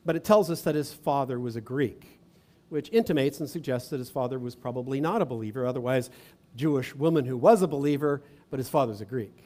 But 0.05 0.17
it 0.17 0.25
tells 0.25 0.51
us 0.51 0.63
that 0.63 0.75
his 0.75 0.93
father 0.93 1.39
was 1.41 1.57
a 1.57 1.61
Greek, 1.61 2.21
which 2.69 2.91
intimates 2.93 3.41
and 3.41 3.49
suggests 3.49 3.91
that 3.91 3.99
his 3.99 4.11
father 4.11 4.39
was 4.39 4.55
probably 4.55 5.01
not 5.01 5.23
a 5.23 5.25
believer. 5.25 5.67
Otherwise, 5.67 6.11
Jewish 6.57 6.95
woman 6.95 7.25
who 7.25 7.37
was 7.37 7.63
a 7.63 7.69
believer, 7.69 8.23
but 8.51 8.59
his 8.59 8.69
father's 8.69 9.01
a 9.01 9.05
Greek. 9.07 9.43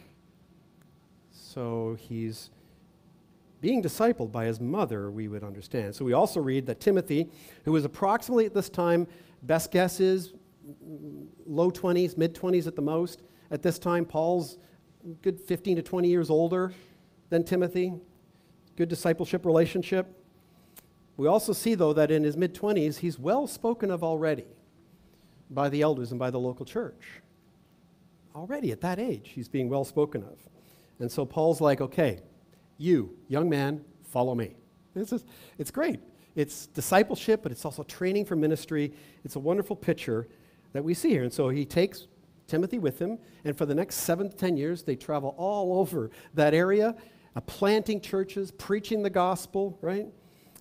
So 1.31 1.97
he's 2.01 2.51
being 3.61 3.83
discipled 3.83 4.33
by 4.33 4.45
his 4.47 4.61
mother, 4.61 5.11
we 5.11 5.29
would 5.29 5.43
understand. 5.43 5.95
So 5.95 6.05
we 6.05 6.13
also 6.13 6.41
read 6.41 6.67
that 6.67 6.81
Timothy, 6.81 7.29
who 7.65 7.73
was 7.73 7.85
approximately 7.85 8.47
at 8.47 8.55
this 8.55 8.69
time, 8.69 9.07
best 9.43 9.71
guess 9.71 10.01
is 10.01 10.35
low 11.47 11.71
20s, 11.71 12.17
mid 12.17 12.35
20s 12.35 12.67
at 12.67 12.77
the 12.77 12.83
most. 12.83 13.23
At 13.51 13.63
this 13.63 13.79
time, 13.79 14.05
Paul's 14.05 14.59
good 15.23 15.41
15 15.41 15.77
to 15.77 15.83
20 15.83 16.09
years 16.09 16.31
older 16.31 16.73
than 17.29 17.45
Timothy. 17.45 17.95
Good 18.77 18.89
discipleship 18.89 19.47
relationship. 19.47 20.07
We 21.17 21.29
also 21.29 21.53
see, 21.53 21.75
though, 21.75 21.93
that 21.93 22.11
in 22.11 22.25
his 22.25 22.37
mid 22.37 22.55
20s, 22.55 22.99
he's 22.99 23.19
well 23.19 23.47
spoken 23.47 23.91
of 23.91 24.03
already 24.03 24.45
by 25.51 25.69
the 25.69 25.83
elders 25.83 26.11
and 26.11 26.19
by 26.19 26.31
the 26.31 26.39
local 26.39 26.67
church. 26.67 27.23
Already 28.35 28.71
at 28.73 28.81
that 28.83 28.99
age, 28.99 29.31
he's 29.35 29.49
being 29.49 29.69
well 29.69 29.85
spoken 29.85 30.23
of. 30.23 30.39
And 30.99 31.11
so 31.11 31.25
Paul's 31.25 31.61
like, 31.61 31.81
okay, 31.81 32.21
you, 32.79 33.17
young 33.29 33.49
man, 33.49 33.85
follow 34.11 34.35
me. 34.35 34.57
It's, 34.95 35.11
just, 35.11 35.27
it's 35.59 35.71
great. 35.71 36.01
It's 36.35 36.67
discipleship, 36.67 37.43
but 37.43 37.53
it's 37.53 37.65
also 37.65 37.83
training 37.83 38.27
for 38.27 38.37
ministry. 38.37 38.93
It's 39.25 39.37
a 39.37 39.39
wonderful 39.39 39.77
picture 39.77 40.29
that 40.77 40.83
we 40.83 40.95
see 40.95 41.11
here. 41.11 41.25
And 41.25 41.33
so 41.33 41.49
he 41.49 41.65
takes 41.65 42.07
Timothy 42.47 42.79
with 42.79 42.99
him, 42.99 43.19
and 43.45 43.57
for 43.57 43.67
the 43.67 43.75
next 43.75 43.97
seven 43.97 44.31
to 44.31 44.37
ten 44.37 44.57
years, 44.57 44.83
they 44.83 44.95
travel 44.95 45.35
all 45.37 45.79
over 45.79 46.11
that 46.35 46.55
area, 46.55 46.95
uh, 47.35 47.41
planting 47.41 48.01
churches, 48.01 48.51
preaching 48.53 49.03
the 49.03 49.11
gospel, 49.11 49.79
right? 49.81 50.07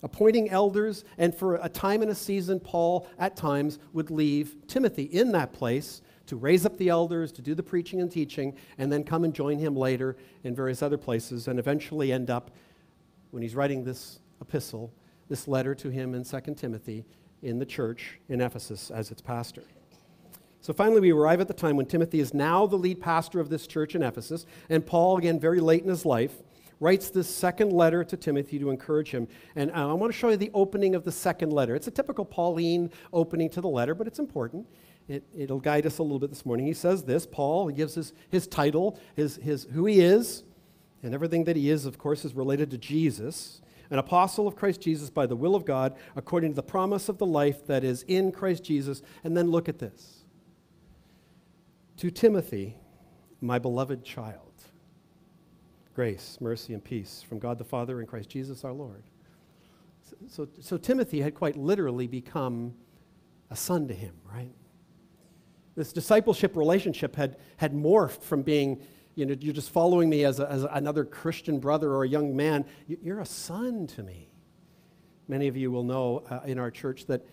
appointing 0.02 0.50
elders, 0.50 1.04
and 1.18 1.34
for 1.34 1.56
a 1.56 1.68
time 1.68 2.02
and 2.02 2.10
a 2.10 2.14
season, 2.14 2.60
Paul 2.60 3.08
at 3.18 3.36
times 3.36 3.78
would 3.92 4.10
leave 4.10 4.54
Timothy 4.68 5.04
in 5.04 5.32
that 5.32 5.52
place 5.52 6.02
to 6.26 6.36
raise 6.36 6.66
up 6.66 6.76
the 6.76 6.88
elders, 6.88 7.32
to 7.32 7.42
do 7.42 7.54
the 7.54 7.62
preaching 7.62 8.00
and 8.00 8.10
teaching, 8.10 8.54
and 8.78 8.90
then 8.90 9.04
come 9.04 9.24
and 9.24 9.34
join 9.34 9.58
him 9.58 9.76
later 9.76 10.16
in 10.44 10.54
various 10.54 10.82
other 10.82 10.98
places, 10.98 11.48
and 11.48 11.58
eventually 11.58 12.12
end 12.12 12.30
up, 12.30 12.50
when 13.30 13.42
he's 13.42 13.54
writing 13.54 13.84
this 13.84 14.20
epistle, 14.40 14.92
this 15.28 15.48
letter 15.48 15.74
to 15.74 15.88
him 15.88 16.14
in 16.14 16.24
2 16.24 16.40
Timothy, 16.54 17.04
in 17.42 17.58
the 17.58 17.66
church 17.66 18.18
in 18.28 18.40
Ephesus 18.40 18.90
as 18.90 19.10
its 19.10 19.20
pastor. 19.20 19.62
So 20.66 20.72
finally, 20.72 21.00
we 21.00 21.12
arrive 21.12 21.40
at 21.40 21.46
the 21.46 21.54
time 21.54 21.76
when 21.76 21.86
Timothy 21.86 22.18
is 22.18 22.34
now 22.34 22.66
the 22.66 22.74
lead 22.74 23.00
pastor 23.00 23.38
of 23.38 23.50
this 23.50 23.68
church 23.68 23.94
in 23.94 24.02
Ephesus, 24.02 24.46
and 24.68 24.84
Paul, 24.84 25.16
again, 25.16 25.38
very 25.38 25.60
late 25.60 25.84
in 25.84 25.88
his 25.88 26.04
life, 26.04 26.42
writes 26.80 27.08
this 27.08 27.32
second 27.32 27.70
letter 27.70 28.02
to 28.02 28.16
Timothy 28.16 28.58
to 28.58 28.70
encourage 28.70 29.12
him. 29.12 29.28
And 29.54 29.70
uh, 29.70 29.90
I 29.90 29.92
want 29.92 30.12
to 30.12 30.18
show 30.18 30.30
you 30.30 30.36
the 30.36 30.50
opening 30.54 30.96
of 30.96 31.04
the 31.04 31.12
second 31.12 31.52
letter. 31.52 31.76
It's 31.76 31.86
a 31.86 31.92
typical 31.92 32.24
Pauline 32.24 32.90
opening 33.12 33.48
to 33.50 33.60
the 33.60 33.68
letter, 33.68 33.94
but 33.94 34.08
it's 34.08 34.18
important. 34.18 34.66
It, 35.08 35.22
will 35.48 35.60
guide 35.60 35.86
us 35.86 35.98
a 35.98 36.02
little 36.02 36.18
bit 36.18 36.30
this 36.30 36.44
morning. 36.44 36.66
He 36.66 36.74
says 36.74 37.04
this 37.04 37.26
Paul, 37.26 37.68
he 37.68 37.76
gives 37.76 37.94
his, 37.94 38.12
his 38.28 38.48
title, 38.48 38.98
his, 39.14 39.36
his, 39.36 39.68
who 39.72 39.86
he 39.86 40.00
is, 40.00 40.42
and 41.00 41.14
everything 41.14 41.44
that 41.44 41.54
he 41.54 41.70
is, 41.70 41.86
of 41.86 41.96
course, 41.96 42.24
is 42.24 42.34
related 42.34 42.72
to 42.72 42.76
Jesus. 42.76 43.62
An 43.88 44.00
apostle 44.00 44.48
of 44.48 44.56
Christ 44.56 44.80
Jesus 44.80 45.10
by 45.10 45.26
the 45.26 45.36
will 45.36 45.54
of 45.54 45.64
God, 45.64 45.94
according 46.16 46.50
to 46.50 46.56
the 46.56 46.62
promise 46.64 47.08
of 47.08 47.18
the 47.18 47.26
life 47.26 47.68
that 47.68 47.84
is 47.84 48.02
in 48.08 48.32
Christ 48.32 48.64
Jesus. 48.64 49.00
And 49.22 49.36
then 49.36 49.48
look 49.52 49.68
at 49.68 49.78
this. 49.78 50.24
To 51.98 52.10
Timothy, 52.10 52.76
my 53.40 53.58
beloved 53.58 54.04
child 54.04 54.40
grace, 55.94 56.36
mercy, 56.42 56.74
and 56.74 56.84
peace 56.84 57.24
from 57.26 57.38
God 57.38 57.56
the 57.56 57.64
Father 57.64 58.00
and 58.00 58.08
Christ 58.08 58.28
Jesus 58.28 58.64
our 58.64 58.72
Lord. 58.72 59.02
So, 60.02 60.16
so, 60.28 60.48
so, 60.60 60.76
Timothy 60.76 61.22
had 61.22 61.34
quite 61.34 61.56
literally 61.56 62.06
become 62.06 62.74
a 63.50 63.56
son 63.56 63.88
to 63.88 63.94
him, 63.94 64.12
right? 64.30 64.52
This 65.74 65.94
discipleship 65.94 66.54
relationship 66.54 67.16
had, 67.16 67.38
had 67.56 67.72
morphed 67.72 68.22
from 68.22 68.42
being, 68.42 68.82
you 69.14 69.24
know, 69.24 69.34
you're 69.40 69.54
just 69.54 69.70
following 69.70 70.10
me 70.10 70.26
as, 70.26 70.38
a, 70.38 70.50
as 70.50 70.64
another 70.70 71.02
Christian 71.02 71.58
brother 71.58 71.92
or 71.92 72.04
a 72.04 72.08
young 72.08 72.36
man. 72.36 72.66
You're 72.86 73.20
a 73.20 73.26
son 73.26 73.86
to 73.88 74.02
me. 74.02 74.28
Many 75.28 75.48
of 75.48 75.56
you 75.56 75.70
will 75.70 75.82
know 75.82 76.24
uh, 76.30 76.40
in 76.44 76.58
our 76.58 76.70
church 76.70 77.06
that 77.06 77.26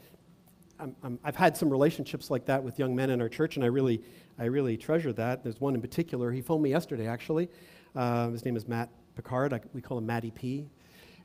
i 0.80 1.10
have 1.24 1.36
had 1.36 1.56
some 1.56 1.70
relationships 1.70 2.30
like 2.30 2.46
that 2.46 2.64
with 2.64 2.80
young 2.80 2.96
men 2.96 3.10
in 3.10 3.22
our 3.22 3.30
church, 3.30 3.56
and 3.56 3.64
I 3.64 3.68
really, 3.68 4.02
I 4.38 4.46
really 4.46 4.78
treasure 4.78 5.14
that. 5.14 5.44
There's 5.44 5.62
one 5.62 5.76
in 5.76 5.82
particular. 5.82 6.32
He 6.32 6.42
phoned 6.42 6.64
me 6.64 6.70
yesterday, 6.70 7.08
actually, 7.08 7.50
uh, 7.96 8.30
his 8.30 8.44
name 8.46 8.56
is 8.56 8.68
Matt 8.68 8.90
Picard. 9.16 9.54
I, 9.54 9.62
we 9.74 9.82
call 9.82 9.98
him 9.98 10.06
Matty 10.06 10.32
P. 10.32 10.66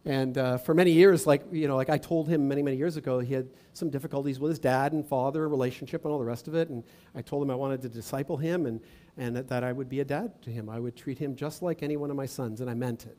And 0.04 0.38
uh, 0.38 0.58
for 0.58 0.74
many 0.74 0.92
years, 0.92 1.26
like 1.26 1.42
you 1.50 1.68
know, 1.68 1.76
like 1.76 1.90
I 1.90 1.98
told 1.98 2.28
him 2.28 2.46
many, 2.46 2.62
many 2.62 2.76
years 2.76 2.96
ago, 2.96 3.18
he 3.18 3.34
had 3.34 3.48
some 3.72 3.90
difficulties 3.90 4.38
with 4.38 4.50
his 4.50 4.58
dad 4.58 4.92
and 4.92 5.06
father 5.06 5.48
relationship 5.48 6.04
and 6.04 6.12
all 6.12 6.18
the 6.18 6.24
rest 6.24 6.48
of 6.48 6.54
it. 6.54 6.68
And 6.68 6.84
I 7.14 7.22
told 7.22 7.42
him 7.42 7.50
I 7.50 7.54
wanted 7.54 7.82
to 7.82 7.88
disciple 7.88 8.36
him 8.36 8.66
and, 8.66 8.80
and 9.16 9.36
that 9.36 9.64
I 9.64 9.72
would 9.72 9.88
be 9.88 10.00
a 10.00 10.04
dad 10.04 10.40
to 10.42 10.50
him. 10.50 10.68
I 10.68 10.78
would 10.78 10.96
treat 10.96 11.18
him 11.18 11.34
just 11.34 11.62
like 11.62 11.82
any 11.82 11.96
one 11.96 12.10
of 12.10 12.16
my 12.16 12.26
sons, 12.26 12.60
and 12.60 12.70
I 12.70 12.74
meant 12.74 13.06
it. 13.06 13.18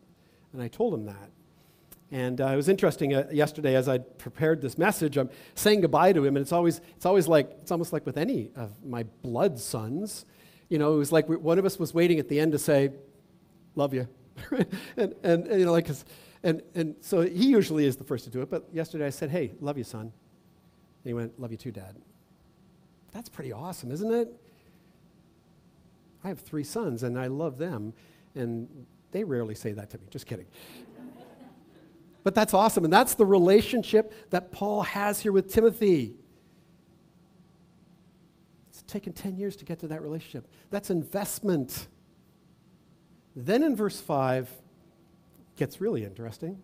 And 0.54 0.62
I 0.62 0.68
told 0.68 0.94
him 0.94 1.06
that. 1.06 1.30
And 2.12 2.42
uh, 2.42 2.48
it 2.48 2.56
was 2.56 2.70
interesting 2.70 3.14
uh, 3.14 3.28
yesterday 3.32 3.76
as 3.76 3.88
I 3.88 4.00
prepared 4.00 4.62
this 4.62 4.78
message. 4.78 5.18
I'm 5.18 5.30
saying 5.54 5.82
goodbye 5.82 6.14
to 6.14 6.26
him, 6.26 6.36
and 6.36 6.42
it's 6.42 6.52
always, 6.52 6.82
it's 6.96 7.06
always 7.06 7.28
like, 7.28 7.52
it's 7.62 7.72
almost 7.72 7.94
like 7.94 8.06
with 8.06 8.18
any 8.18 8.50
of 8.56 8.84
my 8.84 9.04
blood 9.22 9.60
sons. 9.60 10.26
You 10.70 10.80
know, 10.80 10.94
it 10.96 10.98
was 10.98 11.12
like 11.12 11.28
one 11.28 11.60
of 11.60 11.66
us 11.66 11.78
was 11.78 11.94
waiting 11.94 12.20
at 12.20 12.28
the 12.28 12.40
end 12.40 12.52
to 12.54 12.60
say, 12.60 12.92
love 13.76 13.94
you. 13.94 14.08
and, 14.98 15.14
and, 15.24 15.48
and, 15.48 15.60
you 15.60 15.66
know, 15.66 15.72
like, 15.72 15.88
and, 16.44 16.62
and 16.74 16.96
so 17.02 17.22
he 17.22 17.48
usually 17.48 17.86
is 17.86 17.96
the 17.96 18.04
first 18.04 18.24
to 18.24 18.32
do 18.32 18.42
it. 18.42 18.50
But 18.50 18.68
yesterday 18.74 19.06
I 19.06 19.12
said, 19.12 19.30
hey, 19.30 19.52
love 19.60 19.78
you, 19.78 19.84
son. 19.84 20.02
And 20.02 20.12
he 21.04 21.14
went, 21.14 21.40
love 21.40 21.52
you 21.52 21.58
too, 21.58 21.72
dad. 21.72 21.96
That's 23.12 23.30
pretty 23.30 23.52
awesome, 23.52 23.92
isn't 23.92 24.12
it? 24.12 24.34
I 26.24 26.28
have 26.28 26.40
three 26.40 26.64
sons 26.64 27.04
and 27.04 27.20
I 27.20 27.28
love 27.28 27.58
them. 27.58 27.94
And 28.36 28.68
they 29.12 29.24
rarely 29.24 29.56
say 29.56 29.74
that 29.74 29.90
to 29.92 29.98
me. 29.98 30.06
Just 30.10 30.26
kidding. 30.26 30.46
But 32.24 32.36
that's 32.36 32.54
awesome. 32.54 32.84
And 32.84 32.92
that's 32.92 33.16
the 33.16 33.26
relationship 33.26 34.14
that 34.30 34.52
Paul 34.52 34.84
has 34.84 35.20
here 35.22 35.32
with 35.32 35.52
Timothy. 35.52 36.16
It's 38.70 38.82
taken 38.84 39.14
10 39.14 39.38
years 39.38 39.56
to 39.58 39.66
get 39.66 39.80
to 39.80 39.88
that 39.88 40.02
relationship. 40.02 40.48
That's 40.70 40.90
investment. 40.90 41.88
Then 43.36 43.64
in 43.64 43.76
verse 43.76 44.00
5, 44.00 44.50
gets 45.60 45.82
really 45.82 46.04
interesting. 46.04 46.62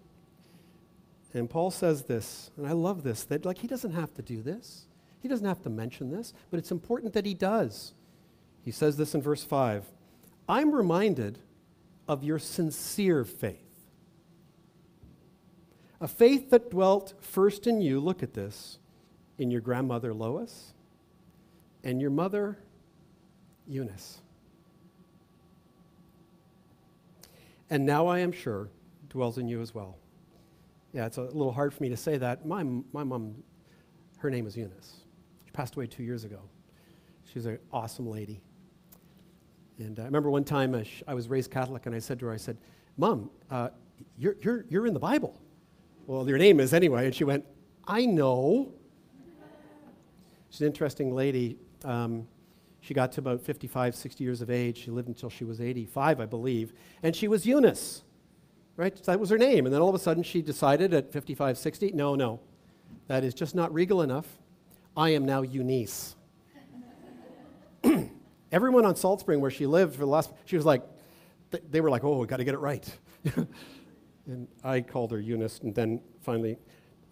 And 1.33 1.49
Paul 1.49 1.69
says 1.69 2.03
this, 2.03 2.49
and 2.55 2.65
I 2.65 2.71
love 2.71 3.03
this, 3.03 3.25
that 3.25 3.45
like 3.45 3.57
he 3.57 3.67
doesn't 3.67 3.91
have 3.91 4.13
to 4.15 4.21
do 4.21 4.41
this. 4.41 4.87
He 5.21 5.27
doesn't 5.27 5.45
have 5.45 5.61
to 5.63 5.69
mention 5.69 6.09
this, 6.09 6.33
but 6.49 6.59
it's 6.59 6.71
important 6.71 7.13
that 7.13 7.25
he 7.25 7.33
does. 7.33 7.93
He 8.61 8.71
says 8.71 8.95
this 8.95 9.13
in 9.13 9.21
verse 9.21 9.43
5 9.43 9.85
I'm 10.47 10.71
reminded 10.71 11.39
of 12.07 12.23
your 12.23 12.39
sincere 12.39 13.25
faith. 13.25 13.64
A 16.01 16.07
faith 16.07 16.49
that 16.49 16.71
dwelt 16.71 17.13
first 17.19 17.67
in 17.67 17.81
you, 17.81 17.99
look 17.99 18.21
at 18.21 18.33
this, 18.33 18.79
in 19.37 19.51
your 19.51 19.61
grandmother 19.61 20.13
Lois 20.13 20.73
and 21.83 22.01
your 22.01 22.11
mother 22.11 22.57
Eunice. 23.67 24.21
and 27.69 27.85
now 27.85 28.07
I 28.07 28.19
am 28.19 28.31
sure 28.31 28.69
dwells 29.09 29.37
in 29.37 29.47
you 29.47 29.61
as 29.61 29.73
well. 29.73 29.97
Yeah, 30.93 31.05
it's 31.05 31.17
a 31.17 31.23
little 31.23 31.51
hard 31.51 31.73
for 31.73 31.83
me 31.83 31.89
to 31.89 31.97
say 31.97 32.17
that. 32.17 32.45
My, 32.45 32.63
my 32.93 33.03
mom, 33.03 33.35
her 34.17 34.29
name 34.29 34.47
is 34.47 34.55
Eunice. 34.55 35.01
She 35.45 35.51
passed 35.51 35.75
away 35.75 35.87
two 35.87 36.03
years 36.03 36.23
ago. 36.23 36.39
She's 37.33 37.45
an 37.45 37.59
awesome 37.71 38.09
lady. 38.09 38.41
And 39.77 39.99
I 39.99 40.05
remember 40.05 40.29
one 40.29 40.45
time 40.45 40.73
uh, 40.73 40.83
I 41.07 41.13
was 41.13 41.27
raised 41.27 41.51
Catholic, 41.51 41.85
and 41.85 41.93
I 41.93 41.99
said 41.99 42.19
to 42.19 42.27
her, 42.27 42.31
I 42.31 42.37
said, 42.37 42.57
Mom, 42.97 43.29
uh, 43.51 43.69
you're, 44.17 44.37
you're, 44.41 44.65
you're 44.69 44.87
in 44.87 44.93
the 44.93 44.99
Bible. 44.99 45.37
Well, 46.07 46.27
your 46.29 46.37
name 46.37 46.59
is 46.59 46.73
anyway. 46.73 47.05
And 47.05 47.15
she 47.15 47.23
went, 47.23 47.45
I 47.87 48.05
know. 48.05 48.71
She's 50.49 50.61
an 50.61 50.67
interesting 50.67 51.15
lady. 51.15 51.57
Um, 51.83 52.27
she 52.79 52.93
got 52.93 53.11
to 53.13 53.19
about 53.19 53.41
55, 53.41 53.95
60 53.95 54.23
years 54.23 54.41
of 54.41 54.51
age. 54.51 54.77
She 54.77 54.91
lived 54.91 55.07
until 55.07 55.29
she 55.29 55.43
was 55.43 55.59
85, 55.59 56.21
I 56.21 56.25
believe. 56.25 56.73
And 57.01 57.15
she 57.15 57.27
was 57.27 57.45
Eunice, 57.45 58.03
right? 58.77 58.95
That 59.03 59.19
was 59.19 59.31
her 59.31 59.37
name. 59.39 59.65
And 59.65 59.73
then 59.73 59.81
all 59.81 59.89
of 59.89 59.95
a 59.95 59.99
sudden 59.99 60.21
she 60.21 60.43
decided 60.43 60.93
at 60.93 61.11
55, 61.11 61.57
60, 61.57 61.91
no, 61.93 62.13
no, 62.13 62.39
that 63.07 63.23
is 63.23 63.33
just 63.33 63.55
not 63.55 63.73
regal 63.73 64.03
enough. 64.03 64.27
I 64.95 65.09
am 65.09 65.25
now 65.25 65.41
Eunice. 65.41 66.15
Everyone 68.51 68.85
on 68.85 68.95
Salt 68.95 69.21
Spring, 69.21 69.41
where 69.41 69.51
she 69.51 69.65
lived 69.65 69.93
for 69.93 70.01
the 70.01 70.05
last, 70.05 70.31
she 70.45 70.55
was 70.55 70.65
like, 70.65 70.83
they 71.71 71.81
were 71.81 71.89
like, 71.89 72.03
oh, 72.03 72.19
we 72.19 72.27
got 72.27 72.37
to 72.37 72.43
get 72.43 72.53
it 72.53 72.59
right. 72.59 72.87
and 74.27 74.47
I 74.63 74.81
called 74.81 75.11
her 75.11 75.19
Eunice, 75.19 75.59
and 75.59 75.73
then 75.73 76.01
finally 76.21 76.57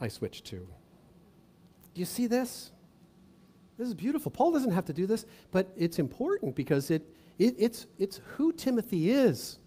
I 0.02 0.08
switched 0.08 0.46
to. 0.46 0.58
Do 0.58 2.00
you 2.00 2.06
see 2.06 2.28
this? 2.28 2.72
This 3.78 3.88
is 3.88 3.94
beautiful. 3.94 4.32
Paul 4.32 4.52
doesn't 4.52 4.72
have 4.72 4.86
to 4.86 4.94
do 4.94 5.06
this, 5.06 5.26
but 5.52 5.72
it's 5.76 6.00
important 6.00 6.56
because 6.56 6.92
it, 6.92 7.08
it, 7.38 7.56
it's, 7.58 7.88
it's 7.98 8.20
who 8.36 8.52
Timothy 8.54 9.12
is. 9.12 9.60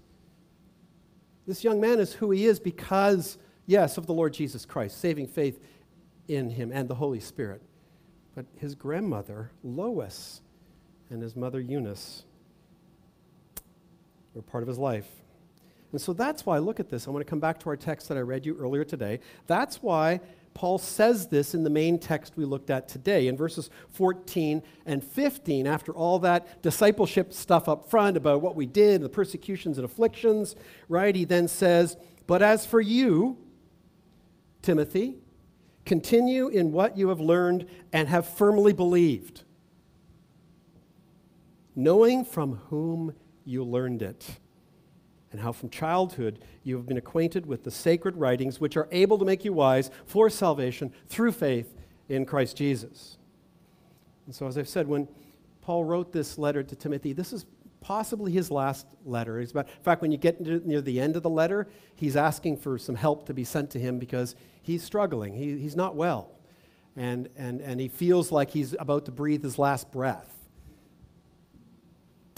This 1.47 1.62
young 1.62 1.81
man 1.81 2.00
is 2.00 2.12
who 2.12 2.31
he 2.31 2.47
is 2.47 2.59
because, 2.59 3.38
yes, 3.67 3.99
of 3.99 4.07
the 4.07 4.12
Lord 4.12 4.33
Jesus 4.33 4.65
Christ, 4.65 5.00
saving 5.00 5.29
faith 5.29 5.61
in 6.29 6.50
him 6.50 6.73
and 6.73 6.88
the 6.88 6.95
Holy 6.95 7.21
Spirit. 7.21 7.62
But 8.35 8.47
his 8.57 8.75
grandmother, 8.75 9.50
Lois, 9.62 10.43
and 11.11 11.23
his 11.23 11.37
mother, 11.37 11.61
Eunice, 11.61 12.25
were 14.35 14.43
part 14.43 14.62
of 14.62 14.69
his 14.69 14.79
life. 14.79 15.09
And 15.97 16.00
so 16.03 16.12
that's 16.12 16.45
why, 16.45 16.59
look 16.59 16.79
at 16.79 16.91
this. 16.91 17.09
I 17.09 17.11
want 17.11 17.25
to 17.25 17.31
come 17.31 17.41
back 17.41 17.59
to 17.61 17.71
our 17.71 17.76
text 17.76 18.11
that 18.11 18.19
I 18.19 18.21
read 18.21 18.45
you 18.45 18.55
earlier 18.59 18.85
today. 18.85 19.19
That's 19.47 19.83
why 19.83 20.21
Paul 20.53 20.76
says 20.76 21.29
this 21.29 21.55
in 21.55 21.65
the 21.65 21.71
main 21.71 21.99
text 21.99 22.35
we 22.37 22.45
looked 22.45 22.69
at 22.69 22.87
today. 22.87 23.29
In 23.29 23.35
verses 23.35 23.71
14 23.93 24.62
and 24.85 25.03
15, 25.03 25.67
after 25.67 25.95
all 25.95 26.19
that 26.19 26.61
discipleship 26.61 27.33
stuff 27.33 27.67
up 27.67 27.88
front 27.88 28.19
about 28.19 28.43
what 28.43 28.57
we 28.57 28.67
did, 28.67 28.97
and 28.97 29.05
the 29.05 29.09
persecutions 29.09 29.79
and 29.79 29.87
afflictions, 29.87 30.55
right, 30.91 31.17
he 31.17 31.25
then 31.25 31.49
says, 31.49 31.97
But 32.26 32.43
as 32.43 32.67
for 32.67 32.83
you, 32.83 33.38
Timothy, 34.61 35.17
continue 35.87 36.49
in 36.49 36.73
what 36.73 36.99
you 36.99 37.09
have 37.09 37.21
learned 37.21 37.65
and 37.91 38.07
have 38.11 38.29
firmly 38.29 38.75
believed, 38.75 39.45
knowing 41.75 42.23
from 42.23 42.57
whom 42.69 43.15
you 43.47 43.65
learned 43.65 44.03
it 44.03 44.41
and 45.37 45.43
how 45.43 45.52
from 45.52 45.69
childhood 45.69 46.38
you 46.64 46.76
have 46.76 46.87
been 46.87 46.97
acquainted 46.97 47.45
with 47.45 47.62
the 47.62 47.71
sacred 47.71 48.16
writings 48.16 48.59
which 48.59 48.75
are 48.75 48.88
able 48.90 49.19
to 49.19 49.25
make 49.26 49.45
you 49.45 49.52
wise 49.52 49.90
for 50.07 50.31
salvation 50.31 50.90
through 51.11 51.31
faith 51.31 51.75
in 52.09 52.25
Christ 52.25 52.57
Jesus. 52.57 53.19
And 54.25 54.35
so, 54.35 54.47
as 54.47 54.57
I've 54.57 54.66
said, 54.66 54.88
when 54.88 55.07
Paul 55.61 55.85
wrote 55.85 56.11
this 56.11 56.38
letter 56.38 56.62
to 56.62 56.75
Timothy, 56.75 57.12
this 57.12 57.35
is 57.35 57.45
possibly 57.83 58.33
his 58.33 58.50
last 58.50 58.87
letter. 59.05 59.38
in 59.38 59.47
fact, 59.83 60.00
when 60.00 60.11
you 60.11 60.16
get 60.16 60.40
near 60.40 60.81
the 60.81 60.99
end 60.99 61.16
of 61.16 61.23
the 61.23 61.28
letter, 61.28 61.69
he's 61.97 62.16
asking 62.16 62.57
for 62.57 62.78
some 62.78 62.95
help 62.95 63.26
to 63.26 63.35
be 63.35 63.45
sent 63.45 63.69
to 63.73 63.78
him 63.78 63.99
because 63.99 64.37
he's 64.62 64.83
struggling. 64.83 65.35
He, 65.35 65.59
he's 65.59 65.76
not 65.76 65.97
well. 65.97 66.31
And, 66.97 67.28
and, 67.37 67.61
and 67.61 67.78
he 67.78 67.88
feels 67.88 68.33
like 68.33 68.52
he's 68.52 68.75
about 68.78 69.05
to 69.05 69.11
breathe 69.11 69.43
his 69.43 69.59
last 69.59 69.93
breath. 69.93 70.36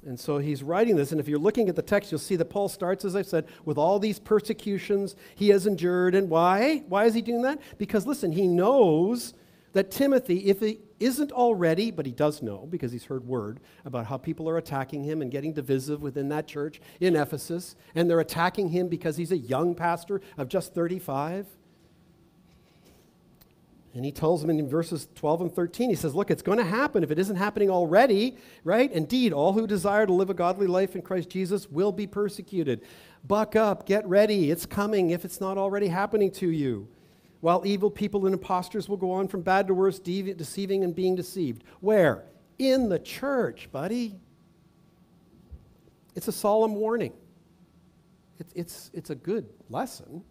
And 0.06 0.18
so 0.18 0.38
he's 0.38 0.62
writing 0.62 0.94
this, 0.94 1.10
and 1.10 1.20
if 1.20 1.26
you're 1.26 1.38
looking 1.40 1.68
at 1.68 1.74
the 1.76 1.82
text, 1.82 2.12
you'll 2.12 2.20
see 2.20 2.36
that 2.36 2.46
Paul 2.46 2.68
starts, 2.68 3.04
as 3.04 3.16
I've 3.16 3.26
said, 3.26 3.46
with 3.64 3.76
all 3.76 3.98
these 3.98 4.18
persecutions 4.18 5.16
he 5.34 5.48
has 5.48 5.66
endured. 5.66 6.14
And 6.14 6.30
why? 6.30 6.84
Why 6.88 7.04
is 7.06 7.14
he 7.14 7.22
doing 7.22 7.42
that? 7.42 7.60
Because, 7.78 8.06
listen, 8.06 8.30
he 8.30 8.46
knows 8.46 9.34
that 9.72 9.90
Timothy, 9.90 10.46
if 10.46 10.60
he 10.60 10.78
isn't 11.00 11.32
already, 11.32 11.90
but 11.90 12.06
he 12.06 12.12
does 12.12 12.42
know 12.42 12.66
because 12.70 12.92
he's 12.92 13.04
heard 13.04 13.26
word 13.26 13.60
about 13.84 14.06
how 14.06 14.16
people 14.16 14.48
are 14.48 14.56
attacking 14.56 15.04
him 15.04 15.20
and 15.20 15.30
getting 15.30 15.52
divisive 15.52 16.00
within 16.00 16.28
that 16.28 16.46
church 16.46 16.80
in 17.00 17.16
Ephesus, 17.16 17.74
and 17.94 18.08
they're 18.08 18.20
attacking 18.20 18.68
him 18.68 18.88
because 18.88 19.16
he's 19.16 19.32
a 19.32 19.36
young 19.36 19.74
pastor 19.74 20.20
of 20.36 20.48
just 20.48 20.74
35. 20.74 21.46
And 23.94 24.04
he 24.04 24.12
tells 24.12 24.42
them 24.42 24.50
in 24.50 24.68
verses 24.68 25.08
12 25.14 25.40
and 25.40 25.52
13, 25.52 25.90
he 25.90 25.96
says, 25.96 26.14
Look, 26.14 26.30
it's 26.30 26.42
going 26.42 26.58
to 26.58 26.64
happen 26.64 27.02
if 27.02 27.10
it 27.10 27.18
isn't 27.18 27.36
happening 27.36 27.70
already, 27.70 28.36
right? 28.62 28.92
Indeed, 28.92 29.32
all 29.32 29.54
who 29.54 29.66
desire 29.66 30.06
to 30.06 30.12
live 30.12 30.30
a 30.30 30.34
godly 30.34 30.66
life 30.66 30.94
in 30.94 31.02
Christ 31.02 31.30
Jesus 31.30 31.70
will 31.70 31.92
be 31.92 32.06
persecuted. 32.06 32.82
Buck 33.24 33.56
up, 33.56 33.86
get 33.86 34.06
ready. 34.06 34.50
It's 34.50 34.66
coming 34.66 35.10
if 35.10 35.24
it's 35.24 35.40
not 35.40 35.56
already 35.56 35.88
happening 35.88 36.30
to 36.32 36.50
you. 36.50 36.88
While 37.40 37.62
evil 37.64 37.90
people 37.90 38.26
and 38.26 38.34
impostors 38.34 38.88
will 38.88 38.96
go 38.96 39.12
on 39.12 39.28
from 39.28 39.42
bad 39.42 39.68
to 39.68 39.74
worse, 39.74 39.98
de- 39.98 40.34
deceiving 40.34 40.84
and 40.84 40.94
being 40.94 41.14
deceived. 41.14 41.64
Where? 41.80 42.24
In 42.58 42.88
the 42.88 42.98
church, 42.98 43.68
buddy. 43.72 44.16
It's 46.14 46.28
a 46.28 46.32
solemn 46.32 46.74
warning. 46.74 47.12
It, 48.38 48.48
it's, 48.54 48.90
it's 48.92 49.10
a 49.10 49.14
good 49.14 49.48
lesson. 49.70 50.24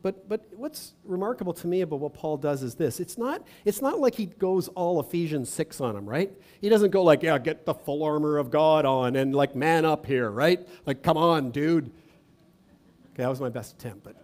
But, 0.00 0.28
but 0.28 0.46
what's 0.54 0.94
remarkable 1.04 1.52
to 1.54 1.66
me 1.66 1.80
about 1.80 1.98
what 1.98 2.14
Paul 2.14 2.36
does 2.36 2.62
is 2.62 2.76
this 2.76 3.00
it's 3.00 3.18
not, 3.18 3.44
it's 3.64 3.82
not 3.82 3.98
like 3.98 4.14
he 4.14 4.26
goes 4.26 4.68
all 4.68 5.00
Ephesians 5.00 5.50
6 5.50 5.80
on 5.80 5.96
him, 5.96 6.08
right? 6.08 6.30
He 6.60 6.68
doesn't 6.68 6.90
go 6.90 7.02
like, 7.02 7.22
yeah, 7.22 7.38
get 7.38 7.66
the 7.66 7.74
full 7.74 8.04
armor 8.04 8.38
of 8.38 8.50
God 8.50 8.84
on 8.84 9.16
and 9.16 9.34
like 9.34 9.56
man 9.56 9.84
up 9.84 10.06
here, 10.06 10.30
right? 10.30 10.66
Like, 10.86 11.02
come 11.02 11.16
on, 11.16 11.50
dude. 11.50 11.86
Okay, 11.86 13.24
that 13.24 13.28
was 13.28 13.40
my 13.40 13.48
best 13.48 13.74
attempt, 13.74 14.04
but 14.04 14.14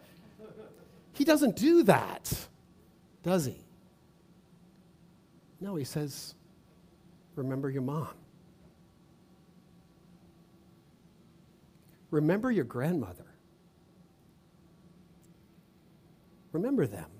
he 1.13 1.25
doesn't 1.25 1.57
do 1.57 1.83
that, 1.85 2.47
does 3.23 3.47
he? 3.47 3.57
No, 5.61 5.75
he 5.75 5.85
says, 5.85 6.35
remember 7.35 7.71
your 7.71 7.83
mom. 7.83 8.09
Remember 12.11 12.53
your 12.53 12.65
grandmother. 12.65 13.34
Remember 16.55 16.87
them. 16.87 17.11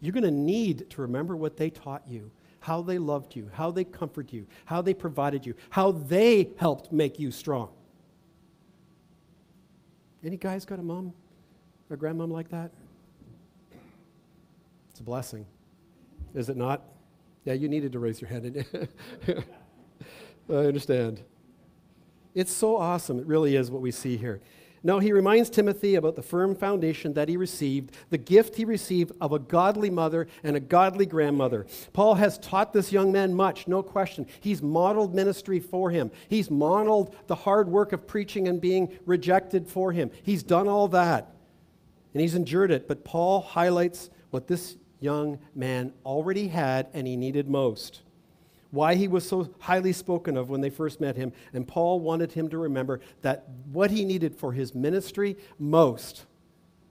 You're 0.00 0.12
going 0.12 0.24
to 0.24 0.30
need 0.30 0.90
to 0.90 1.00
remember 1.00 1.36
what 1.36 1.56
they 1.56 1.70
taught 1.70 2.02
you, 2.06 2.30
how 2.60 2.82
they 2.82 2.98
loved 2.98 3.36
you, 3.36 3.48
how 3.52 3.70
they 3.70 3.84
comforted 3.84 4.32
you, 4.32 4.46
how 4.64 4.82
they 4.82 4.92
provided 4.92 5.46
you, 5.46 5.54
how 5.70 5.92
they 5.92 6.50
helped 6.58 6.92
make 6.92 7.18
you 7.18 7.30
strong. 7.30 7.70
Any 10.24 10.36
guys 10.36 10.64
got 10.64 10.80
a 10.80 10.82
mom 10.82 11.14
or 11.88 11.94
a 11.94 11.98
grandmom 11.98 12.30
like 12.30 12.50
that? 12.50 12.72
It's 14.90 14.98
a 14.98 15.04
blessing. 15.04 15.46
Is 16.34 16.48
it 16.48 16.56
not? 16.56 16.82
Yeah, 17.44 17.52
you 17.52 17.68
needed 17.68 17.92
to 17.92 18.00
raise 18.00 18.20
your 18.20 18.28
hand. 18.28 18.64
I 20.50 20.52
understand. 20.52 21.22
It's 22.34 22.52
so 22.52 22.76
awesome. 22.76 23.20
It 23.20 23.26
really 23.26 23.54
is 23.54 23.70
what 23.70 23.80
we 23.80 23.92
see 23.92 24.16
here. 24.16 24.40
No, 24.82 24.98
he 24.98 25.12
reminds 25.12 25.50
Timothy 25.50 25.96
about 25.96 26.16
the 26.16 26.22
firm 26.22 26.54
foundation 26.54 27.14
that 27.14 27.28
he 27.28 27.36
received, 27.36 27.94
the 28.10 28.18
gift 28.18 28.56
he 28.56 28.64
received 28.64 29.12
of 29.20 29.32
a 29.32 29.38
godly 29.38 29.90
mother 29.90 30.28
and 30.42 30.56
a 30.56 30.60
godly 30.60 31.06
grandmother. 31.06 31.66
Paul 31.92 32.14
has 32.14 32.38
taught 32.38 32.72
this 32.72 32.92
young 32.92 33.10
man 33.10 33.34
much, 33.34 33.66
no 33.66 33.82
question. 33.82 34.26
He's 34.40 34.62
modeled 34.62 35.14
ministry 35.14 35.60
for 35.60 35.90
him, 35.90 36.10
he's 36.28 36.50
modeled 36.50 37.14
the 37.26 37.34
hard 37.34 37.68
work 37.68 37.92
of 37.92 38.06
preaching 38.06 38.48
and 38.48 38.60
being 38.60 38.96
rejected 39.06 39.68
for 39.68 39.92
him. 39.92 40.10
He's 40.22 40.42
done 40.42 40.68
all 40.68 40.88
that, 40.88 41.32
and 42.14 42.20
he's 42.20 42.34
endured 42.34 42.70
it. 42.70 42.86
But 42.86 43.04
Paul 43.04 43.40
highlights 43.40 44.10
what 44.30 44.46
this 44.46 44.76
young 45.00 45.38
man 45.54 45.92
already 46.04 46.48
had 46.48 46.88
and 46.92 47.06
he 47.06 47.16
needed 47.16 47.48
most 47.48 48.02
why 48.70 48.94
he 48.94 49.08
was 49.08 49.26
so 49.26 49.50
highly 49.60 49.92
spoken 49.92 50.36
of 50.36 50.50
when 50.50 50.60
they 50.60 50.70
first 50.70 51.00
met 51.00 51.16
him. 51.16 51.32
And 51.52 51.66
Paul 51.66 52.00
wanted 52.00 52.32
him 52.32 52.48
to 52.50 52.58
remember 52.58 53.00
that 53.22 53.46
what 53.72 53.90
he 53.90 54.04
needed 54.04 54.34
for 54.34 54.52
his 54.52 54.74
ministry 54.74 55.36
most 55.58 56.26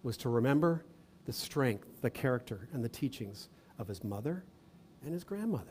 was 0.04 0.18
to 0.18 0.30
remember 0.30 0.84
the 1.26 1.34
strength, 1.34 1.88
the 2.02 2.10
character, 2.10 2.68
and 2.74 2.84
the 2.84 2.90
teachings 2.90 3.50
of 3.78 3.88
his 3.88 4.04
mother 4.04 4.44
and 5.04 5.14
his 5.14 5.24
grandmother. 5.24 5.66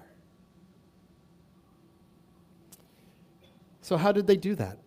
So, 3.81 3.97
how 3.97 4.13
did 4.13 4.27
they 4.27 4.37
do 4.37 4.55
that? 4.57 4.79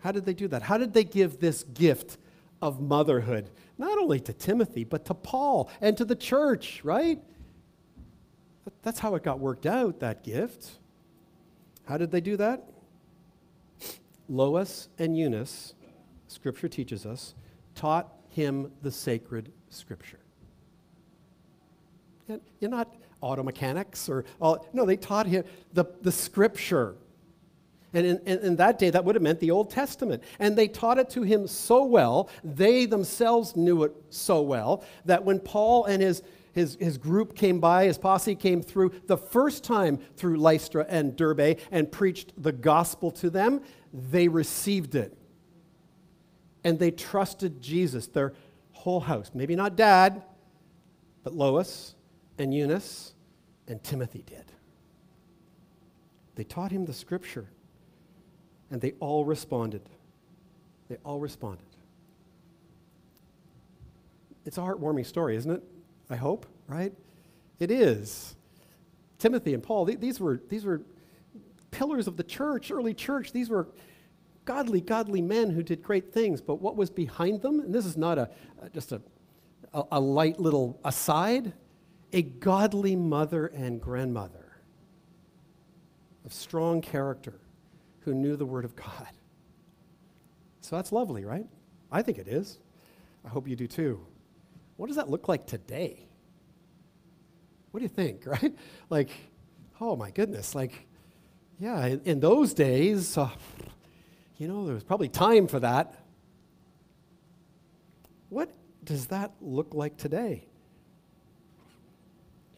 How 0.00 0.12
did 0.12 0.24
they 0.24 0.34
do 0.34 0.48
that? 0.48 0.62
How 0.62 0.78
did 0.78 0.92
they 0.92 1.04
give 1.04 1.40
this 1.40 1.62
gift 1.62 2.18
of 2.60 2.80
motherhood, 2.80 3.50
not 3.78 3.98
only 3.98 4.20
to 4.20 4.32
Timothy, 4.32 4.84
but 4.84 5.04
to 5.06 5.14
Paul 5.14 5.70
and 5.80 5.96
to 5.96 6.04
the 6.04 6.14
church, 6.14 6.80
right? 6.84 7.20
That's 8.82 8.98
how 8.98 9.14
it 9.14 9.22
got 9.22 9.38
worked 9.38 9.66
out, 9.66 10.00
that 10.00 10.22
gift. 10.24 10.70
How 11.84 11.96
did 11.96 12.10
they 12.10 12.20
do 12.20 12.36
that? 12.36 12.68
Lois 14.28 14.88
and 14.98 15.16
Eunice, 15.16 15.74
Scripture 16.28 16.68
teaches 16.68 17.04
us, 17.04 17.34
taught 17.74 18.12
him 18.28 18.70
the 18.82 18.90
sacred 18.90 19.52
Scripture. 19.68 20.20
And 22.28 22.40
You're 22.60 22.70
not 22.70 22.94
auto 23.20 23.42
mechanics 23.42 24.08
or 24.08 24.24
all, 24.40 24.66
no, 24.72 24.84
they 24.84 24.96
taught 24.96 25.26
him 25.26 25.44
the, 25.72 25.84
the 26.02 26.12
Scripture. 26.12 26.96
And 27.94 28.06
in, 28.06 28.18
in, 28.24 28.38
in, 28.38 28.56
that 28.56 28.78
day, 28.78 28.88
that 28.90 29.04
would 29.04 29.14
have 29.14 29.22
meant 29.22 29.38
the 29.40 29.50
Old 29.50 29.70
Testament. 29.70 30.22
And 30.38 30.56
they 30.56 30.66
taught 30.66 30.98
it 30.98 31.10
to 31.10 31.22
him 31.22 31.46
so 31.46 31.84
well, 31.84 32.30
they 32.42 32.86
themselves 32.86 33.54
knew 33.54 33.82
it 33.82 33.92
so 34.08 34.40
well, 34.40 34.82
that 35.04 35.24
when 35.24 35.38
Paul 35.38 35.84
and 35.84 36.02
his, 36.02 36.22
his, 36.52 36.76
his 36.78 36.98
group 36.98 37.34
came 37.34 37.60
by, 37.60 37.86
his 37.86 37.98
posse 37.98 38.34
came 38.34 38.62
through 38.62 38.92
the 39.06 39.16
first 39.16 39.64
time 39.64 39.98
through 40.16 40.36
Lystra 40.36 40.84
and 40.88 41.16
Derbe 41.16 41.58
and 41.70 41.90
preached 41.90 42.32
the 42.36 42.52
gospel 42.52 43.10
to 43.12 43.30
them, 43.30 43.62
they 43.92 44.28
received 44.28 44.94
it. 44.94 45.16
And 46.62 46.78
they 46.78 46.90
trusted 46.90 47.60
Jesus, 47.60 48.06
their 48.06 48.34
whole 48.72 49.00
house. 49.00 49.30
Maybe 49.34 49.56
not 49.56 49.76
dad, 49.76 50.22
but 51.24 51.34
Lois 51.34 51.94
and 52.38 52.54
Eunice 52.54 53.14
and 53.66 53.82
Timothy 53.82 54.22
did. 54.26 54.44
They 56.34 56.44
taught 56.44 56.70
him 56.70 56.84
the 56.84 56.94
scripture, 56.94 57.48
and 58.70 58.80
they 58.80 58.92
all 59.00 59.24
responded. 59.24 59.82
They 60.88 60.96
all 61.04 61.18
responded. 61.18 61.66
It's 64.44 64.58
a 64.58 64.60
heartwarming 64.60 65.06
story, 65.06 65.36
isn't 65.36 65.50
it? 65.50 65.62
I 66.10 66.16
hope, 66.16 66.46
right? 66.66 66.92
It 67.58 67.70
is. 67.70 68.34
Timothy 69.18 69.54
and 69.54 69.62
Paul, 69.62 69.84
these 69.84 70.18
were, 70.18 70.40
these 70.48 70.64
were 70.64 70.82
pillars 71.70 72.06
of 72.08 72.16
the 72.16 72.24
church, 72.24 72.70
early 72.70 72.94
church. 72.94 73.32
These 73.32 73.48
were 73.48 73.68
godly, 74.44 74.80
godly 74.80 75.22
men 75.22 75.50
who 75.50 75.62
did 75.62 75.82
great 75.82 76.12
things. 76.12 76.40
But 76.40 76.56
what 76.56 76.76
was 76.76 76.90
behind 76.90 77.42
them, 77.42 77.60
and 77.60 77.74
this 77.74 77.86
is 77.86 77.96
not 77.96 78.18
a, 78.18 78.30
just 78.72 78.92
a, 78.92 79.00
a, 79.72 79.84
a 79.92 80.00
light 80.00 80.40
little 80.40 80.78
aside, 80.84 81.52
a 82.12 82.22
godly 82.22 82.96
mother 82.96 83.46
and 83.46 83.80
grandmother 83.80 84.56
of 86.24 86.32
strong 86.32 86.80
character 86.80 87.34
who 88.00 88.14
knew 88.14 88.36
the 88.36 88.46
Word 88.46 88.64
of 88.64 88.76
God. 88.76 89.08
So 90.60 90.76
that's 90.76 90.92
lovely, 90.92 91.24
right? 91.24 91.46
I 91.90 92.02
think 92.02 92.18
it 92.18 92.28
is. 92.28 92.58
I 93.24 93.28
hope 93.28 93.48
you 93.48 93.56
do 93.56 93.66
too. 93.66 94.04
What 94.76 94.86
does 94.86 94.96
that 94.96 95.08
look 95.08 95.28
like 95.28 95.46
today? 95.46 96.06
What 97.70 97.80
do 97.80 97.84
you 97.84 97.88
think, 97.88 98.26
right? 98.26 98.54
Like, 98.90 99.10
oh 99.80 99.96
my 99.96 100.10
goodness, 100.10 100.54
like, 100.54 100.86
yeah, 101.58 101.86
in, 101.86 102.00
in 102.04 102.20
those 102.20 102.54
days, 102.54 103.16
uh, 103.16 103.30
you 104.38 104.48
know, 104.48 104.64
there 104.64 104.74
was 104.74 104.84
probably 104.84 105.08
time 105.08 105.46
for 105.46 105.60
that. 105.60 105.94
What 108.28 108.50
does 108.84 109.06
that 109.06 109.32
look 109.40 109.74
like 109.74 109.96
today? 109.96 110.46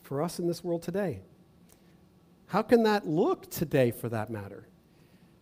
For 0.03 0.23
us 0.23 0.39
in 0.39 0.47
this 0.47 0.63
world 0.63 0.83
today? 0.83 1.21
How 2.47 2.63
can 2.63 2.85
that 2.85 3.07
look 3.07 3.51
today, 3.51 3.91
for 3.91 4.09
that 4.11 4.31
matter? 4.31 4.69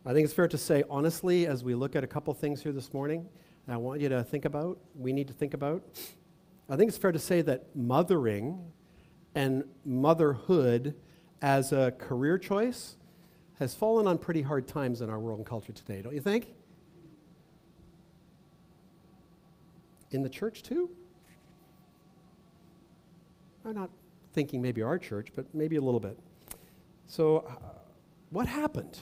I 0.05 0.13
think 0.13 0.25
it's 0.25 0.35
fair 0.35 0.49
to 0.49 0.59
say, 0.59 0.83
honestly, 0.91 1.47
as 1.47 1.63
we 1.63 1.75
look 1.75 1.95
at 1.95 2.03
a 2.03 2.07
couple 2.07 2.35
things 2.35 2.63
here 2.63 2.73
this 2.73 2.93
morning, 2.93 3.29
I 3.69 3.77
want 3.77 4.01
you 4.01 4.09
to 4.09 4.25
think 4.25 4.45
about, 4.45 4.79
we 4.97 5.13
need 5.13 5.29
to 5.29 5.33
think 5.33 5.55
about. 5.55 5.85
I 6.69 6.77
think 6.77 6.89
it's 6.89 6.99
fair 6.99 7.13
to 7.13 7.19
say 7.19 7.43
that 7.43 7.75
mothering 7.75 8.73
and 9.35 9.65
motherhood 9.85 10.95
as 11.41 11.73
a 11.73 11.93
career 11.99 12.39
choice 12.39 12.97
has 13.59 13.75
fallen 13.75 14.07
on 14.07 14.19
pretty 14.19 14.43
hard 14.43 14.67
times 14.67 15.01
in 15.01 15.11
our 15.11 15.19
world 15.19 15.39
and 15.39 15.47
culture 15.47 15.73
today, 15.73 16.03
don't 16.03 16.15
you 16.15 16.21
think? 16.21 16.55
In 20.11 20.23
the 20.23 20.29
church 20.29 20.63
too? 20.63 20.91
I'm 23.65 23.75
not 23.75 23.91
thinking 24.33 24.61
maybe 24.61 24.83
our 24.83 24.99
church, 24.99 25.29
but 25.35 25.47
maybe 25.55 25.77
a 25.77 25.81
little 25.81 26.01
bit. 26.01 26.19
So, 27.07 27.39
uh, 27.49 27.79
what 28.31 28.47
happened? 28.47 28.99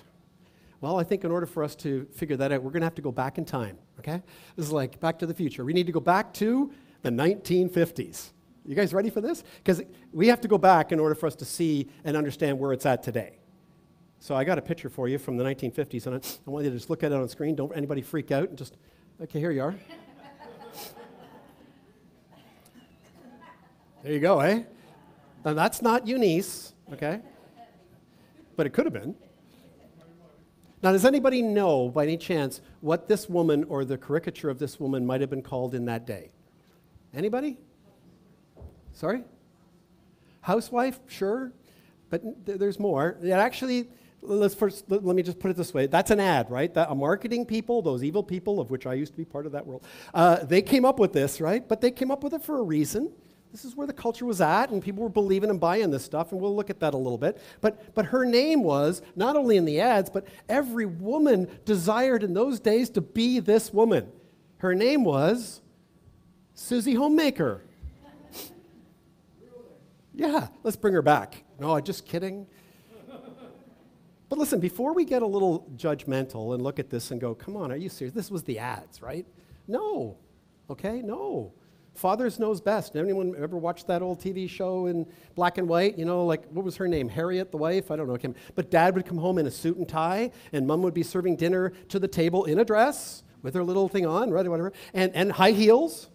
Well, 0.81 0.99
I 0.99 1.05
think 1.05 1.25
in 1.25 1.31
order 1.31 1.47
for 1.47 1.63
us 1.63 1.75
to 1.77 2.07
figure 2.13 2.37
that 2.37 2.53
out, 2.53 2.63
we're 2.63 2.71
going 2.71 2.81
to 2.81 2.87
have 2.87 2.95
to 2.97 3.03
go 3.03 3.13
back 3.13 3.39
in 3.39 3.45
time, 3.45 3.79
okay? 3.99 4.23
This 4.57 4.67
is 4.67 4.73
like 4.73 4.99
back 4.99 5.19
to 5.21 5.27
the 5.27 5.35
future. 5.35 5.65
We 5.65 5.73
need 5.73 5.87
to 5.87 5.93
go 5.93 6.01
back 6.01 6.33
to 6.35 6.73
the 7.03 7.11
1950s. 7.11 8.31
You 8.67 8.75
guys 8.75 8.93
ready 8.93 9.11
for 9.11 9.21
this? 9.21 9.43
Because 9.59 9.83
we 10.13 10.29
have 10.29 10.41
to 10.43 10.49
go 10.49 10.59
back 10.59 10.93
in 10.93 11.01
order 11.01 11.15
for 11.15 11.27
us 11.27 11.35
to 11.37 11.45
see 11.45 11.89
and 12.05 12.17
understand 12.17 12.59
where 12.59 12.73
it's 12.73 12.87
at 12.87 13.03
today. 13.03 13.39
So 14.19 14.35
I 14.35 14.45
got 14.45 14.59
a 14.59 14.63
picture 14.63 14.91
for 14.91 15.09
you 15.09 15.19
from 15.19 15.39
the 15.39 15.45
1950s, 15.45 16.07
and 16.07 16.17
I, 16.17 16.19
I 16.47 16.51
want 16.51 16.65
you 16.65 16.71
to 16.71 16.77
just 16.77 16.91
look 16.91 17.03
at 17.03 17.11
it 17.11 17.15
on 17.15 17.27
screen. 17.29 17.55
Don't 17.55 17.75
anybody 17.75 18.03
freak 18.03 18.31
out, 18.31 18.51
and 18.51 18.59
just 18.59 18.77
okay. 19.23 19.41
Here 19.41 19.51
you 19.51 19.63
are. 19.63 19.75
there 24.03 24.13
you 24.13 24.21
go, 24.21 24.41
eh? 24.41 24.63
And 25.45 25.57
that's 25.57 25.81
not 25.81 26.07
Eunice, 26.07 26.75
okay? 26.93 27.21
But 28.57 28.67
it 28.67 28.71
could 28.71 28.85
have 28.85 28.93
been. 28.93 29.15
Now, 30.83 30.93
does 30.93 31.05
anybody 31.07 31.41
know, 31.41 31.89
by 31.89 32.05
any 32.05 32.17
chance, 32.17 32.61
what 32.81 33.09
this 33.09 33.29
woman 33.29 33.65
or 33.65 33.85
the 33.85 33.99
caricature 33.99 34.51
of 34.51 34.59
this 34.59 34.79
woman 34.79 35.07
might 35.07 35.21
have 35.21 35.31
been 35.31 35.43
called 35.43 35.75
in 35.75 35.87
that 35.87 36.07
day? 36.07 36.31
Anybody? 37.15 37.59
Sorry? 38.93 39.25
Housewife? 40.43 40.99
Sure. 41.07 41.53
But 42.09 42.47
th- 42.47 42.59
there's 42.59 42.79
more. 42.79 43.17
It 43.23 43.31
actually, 43.31 43.89
let's 44.23 44.55
first, 44.55 44.85
let, 44.89 45.05
let, 45.05 45.17
me 45.17 45.23
just 45.23 45.39
put 45.39 45.51
it 45.51 45.57
this 45.57 45.73
way. 45.73 45.87
That's 45.87 46.11
an 46.11 46.21
ad, 46.21 46.51
right? 46.51 46.73
That, 46.75 46.91
a 46.91 46.95
marketing 46.95 47.47
people, 47.47 47.83
those 47.83 48.03
evil 48.05 48.23
people, 48.23 48.61
of 48.61 48.71
which 48.71 48.87
I 48.87 48.95
used 48.95 49.13
to 49.13 49.19
be 49.19 49.25
part 49.25 49.47
of 49.47 49.53
that 49.53 49.67
world, 49.67 49.85
uh, 50.15 50.45
they 50.45 50.63
came 50.63 50.85
up 50.85 50.99
with 50.99 51.13
this, 51.13 51.41
right? 51.41 51.67
But 51.67 51.81
they 51.81 51.91
came 51.91 52.11
up 52.11 52.23
with 52.23 52.35
it 52.35 52.43
for 52.43 52.59
a 52.59 52.63
reason. 52.63 53.13
This 53.53 53.65
is 53.65 53.75
where 53.75 53.87
the 53.87 53.93
culture 53.93 54.25
was 54.27 54.41
at, 54.41 54.71
and 54.71 54.81
people 54.81 55.03
were 55.03 55.09
believing 55.09 55.51
and 55.51 55.59
buying 55.59 55.91
this 55.91 56.05
stuff, 56.05 56.31
and 56.31 56.41
we'll 56.41 56.55
look 56.55 56.71
at 56.71 56.79
that 56.81 56.95
a 56.95 56.97
little 56.97 57.19
bit. 57.19 57.43
But, 57.61 57.95
but 57.95 58.07
her 58.07 58.25
name 58.25 58.63
was, 58.63 59.03
not 59.17 59.35
only 59.35 59.57
in 59.57 59.65
the 59.65 59.81
ads, 59.81 60.09
but 60.09 60.29
every 60.49 60.87
woman 60.87 61.49
desired 61.65 62.23
in 62.23 62.33
those 62.33 62.61
days 62.61 62.91
to 62.91 63.01
be 63.01 63.41
this 63.41 63.73
woman. 63.73 64.09
Her 64.59 64.75
name 64.75 65.03
was 65.03 65.63
Susie 66.61 66.95
Homemaker. 66.95 67.63
Yeah, 70.15 70.49
let's 70.63 70.77
bring 70.77 70.93
her 70.93 71.01
back. 71.01 71.43
No, 71.59 71.75
I'm 71.75 71.83
just 71.83 72.05
kidding. 72.05 72.47
But 74.29 74.39
listen, 74.39 74.61
before 74.61 74.93
we 74.93 75.07
get 75.07 75.23
a 75.23 75.27
little 75.27 75.67
judgmental 75.75 76.55
and 76.55 76.63
look 76.63 76.79
at 76.79 76.91
this 76.91 77.11
and 77.11 77.21
go, 77.21 77.35
come 77.35 77.57
on, 77.57 77.73
are 77.73 77.77
you 77.77 77.89
serious? 77.89 78.15
This 78.15 78.31
was 78.31 78.43
the 78.45 78.59
ads, 78.59 79.01
right? 79.01 79.27
No. 79.67 80.19
Okay? 80.69 81.01
No. 81.01 81.55
Fathers 81.95 82.39
knows 82.39 82.61
best. 82.61 82.95
Anyone 82.95 83.35
ever 83.39 83.57
watched 83.57 83.87
that 83.87 84.03
old 84.03 84.21
TV 84.21 84.49
show 84.49 84.85
in 84.85 85.07
black 85.35 85.57
and 85.57 85.67
white? 85.67 85.99
You 85.99 86.05
know, 86.05 86.27
like, 86.27 86.47
what 86.51 86.65
was 86.65 86.77
her 86.77 86.87
name? 86.87 87.09
Harriet, 87.09 87.51
the 87.51 87.57
wife? 87.57 87.91
I 87.91 87.97
don't 87.97 88.07
know. 88.07 88.35
But 88.55 88.71
dad 88.71 88.95
would 88.95 89.07
come 89.07 89.19
home 89.19 89.39
in 89.39 89.47
a 89.47 89.51
suit 89.51 89.79
and 89.79 89.89
tie, 89.89 90.31
and 90.53 90.67
mom 90.67 90.83
would 90.83 90.95
be 90.95 91.03
serving 91.03 91.37
dinner 91.37 91.73
to 91.89 91.99
the 91.99 92.07
table 92.07 92.45
in 92.45 92.59
a 92.59 92.65
dress 92.67 93.25
with 93.43 93.55
her 93.55 93.65
little 93.65 93.89
thing 93.89 94.05
on, 94.07 94.31
right? 94.31 94.47
Whatever. 94.47 94.75
And, 94.93 95.17
and 95.17 95.33
high 95.33 95.53
heels 95.53 96.11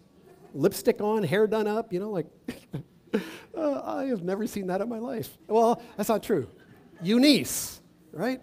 lipstick 0.54 1.00
on, 1.00 1.22
hair 1.22 1.46
done 1.46 1.66
up, 1.66 1.92
you 1.92 2.00
know, 2.00 2.10
like, 2.10 2.26
uh, 3.56 3.82
I 3.84 4.04
have 4.06 4.22
never 4.22 4.46
seen 4.46 4.66
that 4.68 4.80
in 4.80 4.88
my 4.88 4.98
life. 4.98 5.36
Well, 5.48 5.82
that's 5.96 6.08
not 6.08 6.22
true. 6.22 6.48
Eunice, 7.02 7.80
right? 8.12 8.40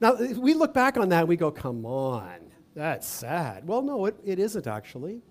Now, 0.00 0.14
we 0.14 0.54
look 0.54 0.74
back 0.74 0.96
on 0.96 1.08
that 1.10 1.20
and 1.20 1.28
we 1.28 1.36
go, 1.36 1.50
come 1.50 1.86
on, 1.86 2.52
that's 2.74 3.06
sad. 3.06 3.66
Well, 3.66 3.82
no, 3.82 4.06
it, 4.06 4.16
it 4.24 4.38
isn't 4.38 4.66
actually. 4.66 5.22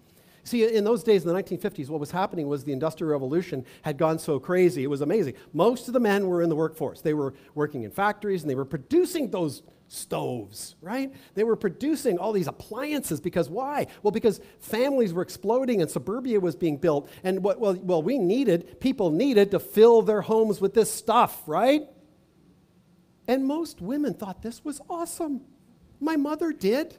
See, 0.43 0.63
in 0.63 0.83
those 0.83 1.03
days, 1.03 1.25
in 1.25 1.33
the 1.33 1.41
1950s, 1.41 1.89
what 1.89 1.99
was 1.99 2.11
happening 2.11 2.47
was 2.47 2.63
the 2.63 2.71
Industrial 2.71 3.11
Revolution 3.11 3.65
had 3.81 3.97
gone 3.97 4.19
so 4.19 4.39
crazy. 4.39 4.83
It 4.83 4.89
was 4.89 5.01
amazing. 5.01 5.33
Most 5.53 5.87
of 5.87 5.95
the 5.95 5.99
men 5.99 6.27
were 6.27 6.43
in 6.43 6.49
the 6.49 6.55
workforce. 6.55 7.01
They 7.01 7.15
were 7.15 7.33
working 7.55 7.81
in 7.81 7.89
factories 7.89 8.43
and 8.43 8.49
they 8.49 8.55
were 8.55 8.65
producing 8.65 9.31
those 9.31 9.63
stoves, 9.87 10.75
right? 10.81 11.13
They 11.35 11.43
were 11.43 11.55
producing 11.55 12.17
all 12.17 12.31
these 12.31 12.47
appliances 12.47 13.21
because 13.21 13.49
why? 13.49 13.87
Well, 14.03 14.11
because 14.11 14.39
families 14.59 15.13
were 15.13 15.21
exploding 15.21 15.81
and 15.81 15.89
suburbia 15.89 16.39
was 16.39 16.55
being 16.55 16.77
built. 16.77 17.09
And 17.23 17.43
what, 17.43 17.59
well, 17.59 17.75
well, 17.75 18.01
we 18.01 18.17
needed, 18.17 18.79
people 18.79 19.11
needed 19.11 19.51
to 19.51 19.59
fill 19.59 20.01
their 20.01 20.21
homes 20.21 20.59
with 20.59 20.73
this 20.73 20.91
stuff, 20.91 21.41
right? 21.47 21.83
And 23.27 23.45
most 23.45 23.81
women 23.81 24.13
thought 24.13 24.41
this 24.41 24.63
was 24.63 24.81
awesome. 24.89 25.41
My 25.99 26.15
mother 26.15 26.51
did. 26.51 26.97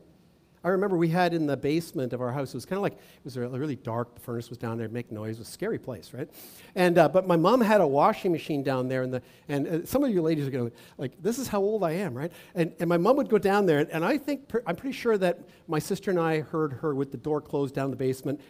I 0.67 0.71
remember 0.71 0.97
we 0.97 1.11
had 1.11 1.33
in 1.33 1.47
the 1.47 1.57
basement 1.57 2.13
of 2.13 2.21
our 2.21 2.33
house, 2.33 2.49
it 2.49 2.57
was 2.57 2.67
kind 2.67 2.79
of 2.79 2.83
like, 2.83 2.95
it 2.95 3.25
was 3.25 3.39
really 3.39 3.77
dark, 3.77 4.17
the 4.17 4.21
furnace 4.21 4.49
was 4.49 4.59
down 4.59 4.79
there, 4.79 4.89
make 4.89 5.13
noise, 5.13 5.37
it 5.37 5.39
was 5.39 5.49
a 5.49 5.53
scary 5.53 5.79
place, 5.79 6.13
right? 6.13 6.29
And, 6.75 6.99
uh, 6.99 7.09
but 7.09 7.25
my 7.25 7.37
mom 7.37 7.61
had 7.61 7.81
a 7.81 7.87
washing 7.87 8.33
machine 8.33 8.65
down 8.65 8.89
there, 8.89 9.05
and, 9.05 9.15
the, 9.15 9.23
and 9.49 9.69
uh, 9.69 9.87
some 9.87 10.03
of 10.03 10.11
you 10.11 10.21
ladies 10.23 10.45
are 10.49 10.51
going 10.51 10.69
to, 10.69 10.77
like, 10.99 11.13
this 11.23 11.39
is 11.39 11.47
how 11.47 11.61
old 11.61 11.85
I 11.85 11.93
am, 11.93 12.15
right? 12.15 12.33
And, 12.57 12.75
and 12.81 12.89
my 12.89 12.97
mom 12.97 13.15
would 13.15 13.29
go 13.29 13.39
down 13.39 13.65
there, 13.65 13.79
and, 13.79 13.89
and 13.91 14.05
I 14.05 14.19
think, 14.19 14.51
I'm 14.67 14.75
pretty 14.75 14.97
sure 14.97 15.17
that 15.19 15.39
my 15.69 15.79
sister 15.79 16.11
and 16.11 16.19
I 16.19 16.41
heard 16.41 16.73
her 16.73 16.97
with 16.97 17.13
the 17.13 17.19
door 17.19 17.41
closed 17.41 17.73
down 17.73 17.93
the 17.93 17.97
basement, 17.97 18.41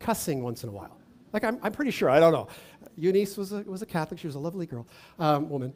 cussing 0.00 0.42
once 0.42 0.64
in 0.64 0.70
a 0.70 0.72
while. 0.72 0.98
Like, 1.32 1.44
I'm, 1.44 1.60
I'm 1.62 1.70
pretty 1.70 1.92
sure, 1.92 2.10
I 2.10 2.18
don't 2.18 2.32
know. 2.32 2.48
Eunice 2.96 3.36
was 3.36 3.52
a, 3.52 3.60
was 3.62 3.80
a 3.80 3.86
Catholic, 3.86 4.18
she 4.18 4.26
was 4.26 4.34
a 4.34 4.40
lovely 4.40 4.66
girl, 4.66 4.88
um, 5.20 5.48
woman. 5.48 5.72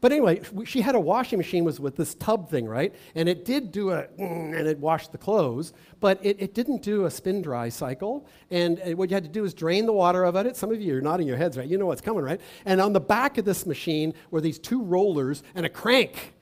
But 0.00 0.12
anyway, 0.12 0.42
she 0.64 0.80
had 0.80 0.94
a 0.94 1.00
washing 1.00 1.38
machine 1.38 1.64
was 1.64 1.80
with 1.80 1.96
this 1.96 2.14
tub 2.14 2.50
thing, 2.50 2.66
right? 2.66 2.94
And 3.14 3.28
it 3.28 3.44
did 3.44 3.72
do 3.72 3.90
a, 3.90 4.06
and 4.18 4.54
it 4.54 4.78
washed 4.78 5.12
the 5.12 5.18
clothes, 5.18 5.72
but 6.00 6.24
it, 6.24 6.36
it 6.40 6.54
didn't 6.54 6.82
do 6.82 7.06
a 7.06 7.10
spin 7.10 7.42
dry 7.42 7.68
cycle. 7.68 8.26
And 8.50 8.80
uh, 8.80 8.90
what 8.92 9.10
you 9.10 9.14
had 9.14 9.24
to 9.24 9.30
do 9.30 9.44
is 9.44 9.54
drain 9.54 9.86
the 9.86 9.92
water 9.92 10.24
out 10.26 10.36
of 10.36 10.46
it. 10.46 10.56
Some 10.56 10.70
of 10.70 10.80
you 10.80 10.96
are 10.96 11.00
nodding 11.00 11.26
your 11.26 11.36
heads, 11.36 11.56
right? 11.56 11.66
You 11.66 11.78
know 11.78 11.86
what's 11.86 12.02
coming, 12.02 12.22
right? 12.22 12.40
And 12.64 12.80
on 12.80 12.92
the 12.92 13.00
back 13.00 13.38
of 13.38 13.44
this 13.44 13.66
machine 13.66 14.14
were 14.30 14.40
these 14.40 14.58
two 14.58 14.82
rollers 14.82 15.42
and 15.54 15.64
a 15.64 15.70
crank. 15.70 16.34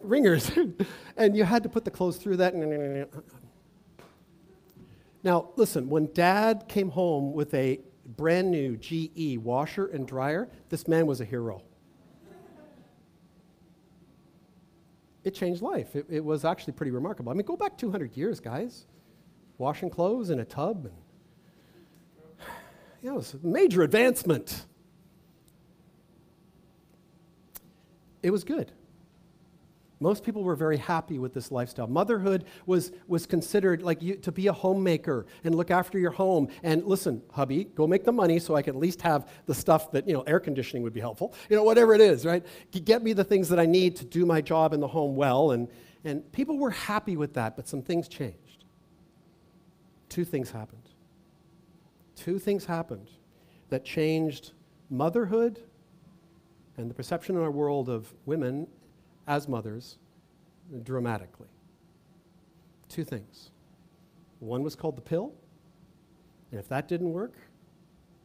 wringers. 0.00 0.50
and 1.16 1.36
you 1.36 1.44
had 1.44 1.62
to 1.62 1.68
put 1.68 1.84
the 1.84 1.90
clothes 1.90 2.16
through 2.16 2.38
that. 2.38 2.54
Now, 5.22 5.50
listen, 5.56 5.88
when 5.88 6.12
dad 6.12 6.66
came 6.68 6.90
home 6.90 7.32
with 7.32 7.52
a 7.54 7.80
brand 8.16 8.50
new 8.50 8.76
GE 8.76 9.38
washer 9.38 9.86
and 9.86 10.06
dryer, 10.06 10.48
this 10.68 10.86
man 10.86 11.06
was 11.06 11.20
a 11.20 11.24
hero. 11.24 11.62
It 15.26 15.34
changed 15.34 15.60
life. 15.60 15.96
It, 15.96 16.06
it 16.08 16.24
was 16.24 16.44
actually 16.44 16.74
pretty 16.74 16.92
remarkable. 16.92 17.32
I 17.32 17.34
mean, 17.34 17.44
go 17.44 17.56
back 17.56 17.76
200 17.76 18.16
years, 18.16 18.38
guys. 18.38 18.86
Washing 19.58 19.90
clothes 19.90 20.30
in 20.30 20.38
a 20.38 20.44
tub. 20.44 20.84
And, 20.86 20.94
yeah, 23.02 23.10
it 23.10 23.16
was 23.16 23.34
a 23.34 23.44
major 23.44 23.82
advancement. 23.82 24.66
It 28.22 28.30
was 28.30 28.44
good. 28.44 28.70
Most 29.98 30.24
people 30.24 30.44
were 30.44 30.56
very 30.56 30.76
happy 30.76 31.18
with 31.18 31.32
this 31.32 31.50
lifestyle. 31.50 31.86
Motherhood 31.86 32.44
was, 32.66 32.92
was 33.08 33.24
considered 33.24 33.82
like 33.82 34.02
you, 34.02 34.16
to 34.16 34.30
be 34.30 34.46
a 34.46 34.52
homemaker 34.52 35.24
and 35.42 35.54
look 35.54 35.70
after 35.70 35.98
your 35.98 36.10
home. 36.10 36.48
And 36.62 36.84
listen, 36.84 37.22
hubby, 37.32 37.64
go 37.64 37.86
make 37.86 38.04
the 38.04 38.12
money 38.12 38.38
so 38.38 38.54
I 38.54 38.60
can 38.60 38.74
at 38.74 38.80
least 38.80 39.00
have 39.02 39.26
the 39.46 39.54
stuff 39.54 39.90
that, 39.92 40.06
you 40.06 40.12
know, 40.12 40.20
air 40.22 40.38
conditioning 40.38 40.82
would 40.82 40.92
be 40.92 41.00
helpful. 41.00 41.34
You 41.48 41.56
know, 41.56 41.64
whatever 41.64 41.94
it 41.94 42.02
is, 42.02 42.26
right? 42.26 42.44
Get 42.84 43.02
me 43.02 43.14
the 43.14 43.24
things 43.24 43.48
that 43.48 43.58
I 43.58 43.64
need 43.64 43.96
to 43.96 44.04
do 44.04 44.26
my 44.26 44.42
job 44.42 44.74
in 44.74 44.80
the 44.80 44.88
home 44.88 45.16
well. 45.16 45.52
And, 45.52 45.68
and 46.04 46.30
people 46.30 46.58
were 46.58 46.70
happy 46.70 47.16
with 47.16 47.32
that, 47.34 47.56
but 47.56 47.66
some 47.66 47.80
things 47.80 48.06
changed. 48.06 48.64
Two 50.10 50.26
things 50.26 50.50
happened. 50.50 50.90
Two 52.16 52.38
things 52.38 52.66
happened 52.66 53.08
that 53.70 53.84
changed 53.84 54.52
motherhood 54.90 55.58
and 56.76 56.90
the 56.90 56.94
perception 56.94 57.36
in 57.36 57.42
our 57.42 57.50
world 57.50 57.88
of 57.88 58.12
women 58.26 58.66
as 59.26 59.48
mothers 59.48 59.98
dramatically. 60.82 61.48
Two 62.88 63.04
things. 63.04 63.50
One 64.40 64.62
was 64.62 64.76
called 64.76 64.96
the 64.96 65.02
pill, 65.02 65.32
and 66.50 66.60
if 66.60 66.68
that 66.68 66.88
didn't 66.88 67.12
work, 67.12 67.34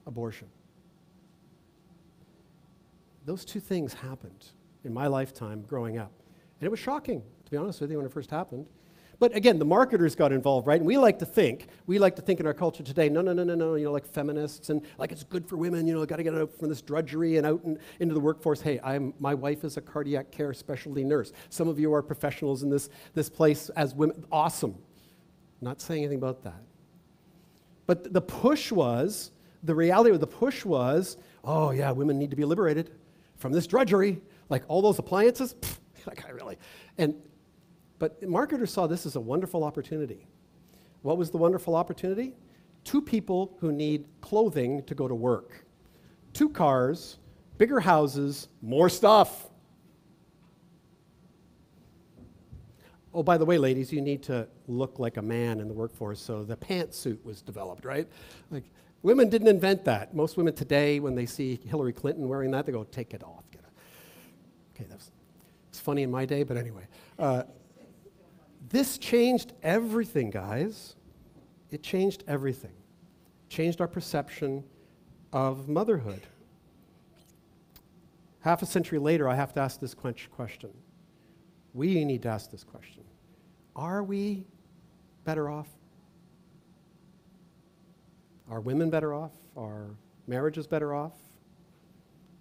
abortion. 0.06 0.48
Those 3.26 3.46
two 3.46 3.60
things 3.60 3.94
happened 3.94 4.48
in 4.84 4.94
my 4.94 5.08
lifetime 5.08 5.64
growing 5.68 5.98
up. 5.98 6.12
And 6.60 6.68
it 6.68 6.70
was 6.70 6.80
shocking, 6.80 7.24
to 7.46 7.52
be 7.52 7.58
honest 7.58 7.82
with 7.82 7.92
you, 7.92 7.98
when 7.98 8.06
it 8.06 8.12
first 8.12 8.32
happened. 8.32 8.68
But 9.22 9.36
again, 9.36 9.60
the 9.60 9.66
marketers 9.66 10.16
got 10.16 10.32
involved, 10.32 10.66
right? 10.66 10.80
And 10.80 10.88
we 10.88 10.98
like 10.98 11.20
to 11.20 11.28
think, 11.28 11.68
we 11.86 12.00
like 12.00 12.16
to 12.16 12.24
think 12.24 12.40
in 12.40 12.48
our 12.48 12.56
culture 12.56 12.82
today, 12.82 13.08
no, 13.08 13.22
no, 13.22 13.34
no, 13.34 13.44
no, 13.44 13.54
no, 13.54 13.76
you 13.76 13.86
know, 13.86 13.92
like 13.92 14.08
feminists 14.08 14.72
and 14.72 14.82
like 14.98 15.12
it's 15.12 15.24
good 15.24 15.48
for 15.48 15.58
women, 15.58 15.86
you 15.86 15.94
know, 15.94 16.04
got 16.08 16.16
to 16.16 16.24
get 16.24 16.34
out 16.34 16.52
from 16.58 16.70
this 16.70 16.82
drudgery 16.82 17.38
and 17.38 17.46
out 17.46 17.64
into 18.00 18.16
the 18.16 18.20
workforce. 18.20 18.62
Hey, 18.62 18.80
I'm, 18.84 19.14
my 19.20 19.36
wife 19.36 19.64
is 19.64 19.78
a 19.78 19.82
cardiac 19.82 20.32
care 20.32 20.56
specialty 20.56 21.04
nurse. 21.04 21.34
Some 21.50 21.68
of 21.68 21.78
you 21.78 21.94
are 21.94 22.02
professionals 22.02 22.64
in 22.64 22.72
this, 22.72 22.90
this 23.14 23.30
place 23.30 23.70
as 23.76 23.94
women. 23.94 24.26
Awesome. 24.32 24.74
Not 25.62 25.82
saying 25.82 26.02
anything 26.02 26.18
about 26.18 26.42
that. 26.42 26.64
But 27.86 28.12
the 28.12 28.22
push 28.22 28.72
was, 28.72 29.30
the 29.62 29.76
reality 29.76 30.10
of 30.10 30.20
the 30.20 30.26
push 30.26 30.66
was, 30.66 31.18
oh 31.44 31.70
yeah, 31.70 31.92
women 31.92 32.18
need 32.18 32.32
to 32.32 32.36
be 32.36 32.46
liberated 32.46 32.90
from 33.36 33.52
this 33.52 33.68
drudgery. 33.68 34.20
Like 34.50 34.64
all 34.68 34.82
those 34.82 34.98
appliances, 34.98 35.54
like 36.08 36.26
I 36.26 36.32
really. 36.32 36.58
And 36.98 37.14
but 38.02 38.28
marketers 38.28 38.74
saw 38.74 38.88
this 38.88 39.06
as 39.06 39.16
a 39.16 39.20
wonderful 39.20 39.64
opportunity. 39.64 40.26
What 41.04 41.20
was 41.20 41.30
the 41.30 41.38
wonderful 41.38 41.76
opportunity? 41.76 42.34
Two 42.84 43.00
people 43.00 43.56
who 43.60 43.72
need 43.72 44.08
clothing 44.22 44.84
to 44.86 44.96
go 44.96 45.08
to 45.08 45.14
work, 45.14 45.66
two 46.34 46.50
cars, 46.50 47.20
bigger 47.60 47.80
houses, 47.80 48.48
more 48.64 48.90
stuff. 48.90 49.52
Oh, 53.14 53.22
by 53.22 53.38
the 53.38 53.46
way, 53.46 53.60
ladies, 53.60 53.94
you 53.94 54.02
need 54.02 54.24
to 54.24 54.48
look 54.68 54.98
like 54.98 55.18
a 55.18 55.22
man 55.22 55.60
in 55.60 55.68
the 55.68 55.74
workforce, 55.76 56.20
so 56.20 56.44
the 56.44 56.58
pantsuit 56.58 57.24
was 57.24 57.44
developed, 57.44 57.86
right? 57.86 58.08
Like, 58.50 58.64
women 59.04 59.30
didn't 59.30 59.48
invent 59.48 59.86
that. 59.86 60.16
Most 60.16 60.38
women 60.38 60.56
today, 60.56 61.00
when 61.00 61.14
they 61.14 61.28
see 61.28 61.60
Hillary 61.68 61.94
Clinton 61.94 62.28
wearing 62.28 62.50
that, 62.50 62.66
they 62.66 62.72
go, 62.72 62.84
take 62.84 63.14
it 63.14 63.24
off. 63.24 63.44
Get 63.52 63.62
it. 63.62 63.72
Okay, 64.74 64.88
that's 64.90 65.12
it's 65.70 65.80
funny 65.80 66.02
in 66.02 66.10
my 66.10 66.26
day, 66.26 66.42
but 66.42 66.58
anyway. 66.58 66.88
Uh, 67.20 67.44
this 68.72 68.98
changed 68.98 69.54
everything, 69.62 70.30
guys. 70.30 70.96
It 71.70 71.84
changed 71.84 72.24
everything. 72.28 72.74
Changed 73.50 73.82
our 73.82 73.88
perception 73.88 74.64
of 75.34 75.68
motherhood. 75.68 76.22
Half 78.42 78.62
a 78.62 78.66
century 78.66 78.98
later, 78.98 79.30
I 79.30 79.36
have 79.36 79.54
to 79.54 79.60
ask 79.60 79.80
this 79.80 79.94
question. 79.94 80.72
We 81.74 82.04
need 82.06 82.24
to 82.24 82.30
ask 82.30 82.50
this 82.52 82.64
question 82.64 83.04
Are 83.76 84.04
we 84.04 84.46
better 85.24 85.50
off? 85.50 85.68
Are 88.50 88.60
women 88.60 88.90
better 88.90 89.14
off? 89.14 89.32
Are 89.56 89.88
marriages 90.28 90.68
better 90.68 90.94
off? 90.94 91.14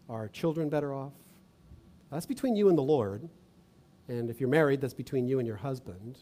Are 0.09 0.29
children 0.29 0.69
better 0.69 0.93
off? 0.93 1.13
That's 2.11 2.27
between 2.27 2.57
you 2.57 2.69
and 2.69 2.77
the 2.77 2.83
Lord. 2.83 3.29
And 4.11 4.29
if 4.29 4.41
you're 4.41 4.49
married, 4.49 4.81
that's 4.81 4.93
between 4.93 5.29
you 5.29 5.39
and 5.39 5.47
your 5.47 5.57
husband 5.57 6.19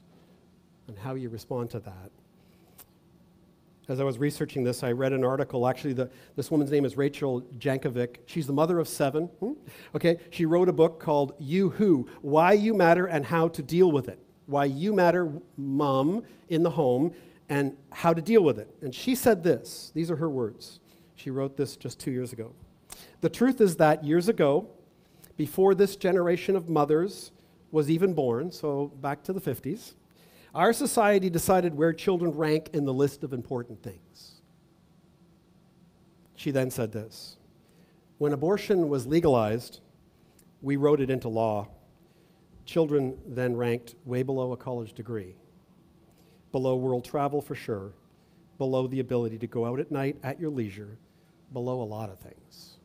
and 0.88 0.98
how 0.98 1.14
you 1.14 1.30
respond 1.30 1.70
to 1.70 1.80
that. 1.80 2.10
As 3.88 3.98
I 3.98 4.04
was 4.04 4.18
researching 4.18 4.62
this, 4.62 4.82
I 4.82 4.92
read 4.92 5.14
an 5.14 5.24
article. 5.24 5.66
Actually, 5.66 5.94
the, 5.94 6.10
this 6.36 6.50
woman's 6.50 6.70
name 6.70 6.84
is 6.84 6.98
Rachel 6.98 7.40
Jankovic. 7.58 8.18
She's 8.26 8.46
the 8.46 8.52
mother 8.52 8.78
of 8.78 8.88
seven. 8.88 9.28
Hmm? 9.40 9.52
Okay, 9.94 10.18
she 10.28 10.44
wrote 10.44 10.68
a 10.68 10.72
book 10.72 11.00
called 11.00 11.32
You 11.38 11.70
Who 11.70 12.06
Why 12.20 12.52
You 12.52 12.74
Matter 12.74 13.06
and 13.06 13.24
How 13.24 13.48
to 13.48 13.62
Deal 13.62 13.90
with 13.90 14.08
It. 14.08 14.18
Why 14.44 14.66
You 14.66 14.92
Matter, 14.92 15.32
Mom, 15.56 16.24
in 16.50 16.62
the 16.62 16.70
home, 16.70 17.14
and 17.48 17.74
how 17.90 18.12
to 18.12 18.20
deal 18.20 18.42
with 18.42 18.58
it. 18.58 18.68
And 18.82 18.94
she 18.94 19.14
said 19.14 19.42
this 19.42 19.92
these 19.94 20.10
are 20.10 20.16
her 20.16 20.28
words. 20.28 20.80
She 21.16 21.30
wrote 21.30 21.56
this 21.56 21.74
just 21.74 21.98
two 21.98 22.10
years 22.10 22.34
ago. 22.34 22.52
The 23.22 23.30
truth 23.30 23.62
is 23.62 23.76
that 23.76 24.04
years 24.04 24.28
ago, 24.28 24.68
before 25.38 25.74
this 25.74 25.96
generation 25.96 26.54
of 26.54 26.68
mothers 26.68 27.32
was 27.70 27.90
even 27.90 28.14
born, 28.14 28.50
so 28.50 28.92
back 29.00 29.22
to 29.24 29.32
the 29.32 29.40
50s, 29.40 29.94
our 30.54 30.72
society 30.72 31.28
decided 31.28 31.74
where 31.74 31.92
children 31.92 32.32
rank 32.32 32.70
in 32.72 32.84
the 32.84 32.94
list 32.94 33.22
of 33.22 33.32
important 33.32 33.82
things. 33.82 34.40
She 36.36 36.50
then 36.50 36.70
said 36.70 36.92
this 36.92 37.36
When 38.18 38.32
abortion 38.32 38.88
was 38.88 39.06
legalized, 39.06 39.80
we 40.62 40.76
wrote 40.76 41.00
it 41.00 41.10
into 41.10 41.28
law. 41.28 41.68
Children 42.64 43.16
then 43.26 43.56
ranked 43.56 43.94
way 44.04 44.22
below 44.22 44.52
a 44.52 44.56
college 44.56 44.92
degree, 44.92 45.36
below 46.52 46.76
world 46.76 47.04
travel 47.04 47.40
for 47.40 47.54
sure, 47.54 47.92
below 48.58 48.86
the 48.86 49.00
ability 49.00 49.38
to 49.38 49.46
go 49.46 49.64
out 49.64 49.80
at 49.80 49.90
night 49.90 50.16
at 50.22 50.38
your 50.38 50.50
leisure, 50.50 50.98
below 51.52 51.80
a 51.80 51.84
lot 51.84 52.10
of 52.10 52.18
things. 52.18 52.78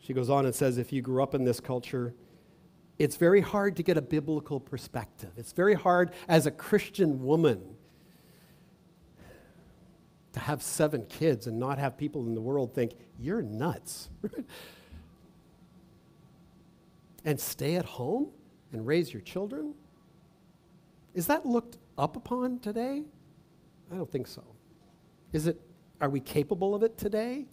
She 0.00 0.12
goes 0.12 0.30
on 0.30 0.44
and 0.44 0.54
says 0.54 0.78
if 0.78 0.92
you 0.92 1.02
grew 1.02 1.22
up 1.22 1.34
in 1.34 1.44
this 1.44 1.60
culture, 1.60 2.14
it's 2.98 3.16
very 3.16 3.40
hard 3.40 3.76
to 3.76 3.82
get 3.82 3.96
a 3.96 4.02
biblical 4.02 4.60
perspective. 4.60 5.30
It's 5.36 5.52
very 5.52 5.74
hard 5.74 6.12
as 6.28 6.46
a 6.46 6.50
Christian 6.50 7.22
woman 7.22 7.76
to 10.32 10.40
have 10.40 10.62
seven 10.62 11.04
kids 11.06 11.46
and 11.46 11.58
not 11.58 11.78
have 11.78 11.96
people 11.96 12.26
in 12.26 12.34
the 12.34 12.40
world 12.40 12.74
think, 12.74 12.92
you're 13.18 13.42
nuts. 13.42 14.10
and 17.26 17.38
stay 17.38 17.74
at 17.74 17.84
home 17.84 18.28
and 18.72 18.86
raise 18.86 19.12
your 19.12 19.20
children? 19.20 19.74
Is 21.12 21.26
that 21.26 21.44
looked 21.44 21.76
up 21.98 22.16
upon 22.16 22.60
today? 22.60 23.02
I 23.92 23.96
don't 23.96 24.10
think 24.10 24.26
so. 24.26 24.44
Is 25.32 25.46
it, 25.46 25.60
are 26.00 26.08
we 26.08 26.20
capable 26.20 26.74
of 26.74 26.82
it 26.82 26.96
today? 26.96 27.46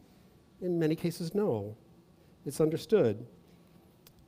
In 0.61 0.79
many 0.79 0.95
cases, 0.95 1.33
no. 1.33 1.75
It's 2.45 2.61
understood. 2.61 3.25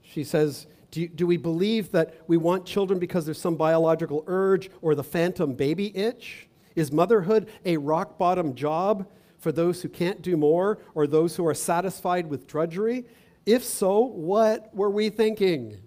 She 0.02 0.24
says, 0.24 0.68
do, 0.92 1.08
do 1.08 1.28
we 1.28 1.38
believe 1.38 1.92
that 1.92 2.22
we 2.28 2.38
want 2.38 2.66
children 2.66 3.00
because 3.00 3.26
there's 3.26 3.40
some 3.40 3.56
biological 3.56 4.24
urge 4.28 4.70
or 4.82 4.96
the 4.96 5.04
phantom 5.04 5.54
baby 5.54 5.96
itch? 5.96 6.48
Is 6.76 6.92
motherhood 6.92 7.50
a 7.64 7.78
rock 7.78 8.18
bottom 8.18 8.56
job 8.56 9.08
for 9.38 9.52
those 9.52 9.82
who 9.82 9.90
can't 9.90 10.22
do 10.22 10.36
more 10.36 10.80
or 10.94 11.08
those 11.08 11.36
who 11.36 11.46
are 11.48 11.54
satisfied 11.54 12.28
with 12.28 12.48
drudgery? 12.48 13.06
If 13.46 13.64
so, 13.64 14.00
what 14.00 14.74
were 14.76 14.90
we 14.90 15.10
thinking? 15.10 15.78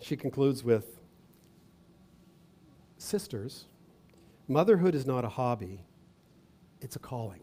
She 0.00 0.16
concludes 0.16 0.62
with 0.62 0.98
Sisters, 2.98 3.66
motherhood 4.48 4.94
is 4.94 5.06
not 5.06 5.24
a 5.24 5.28
hobby, 5.28 5.84
it's 6.80 6.96
a 6.96 6.98
calling. 6.98 7.40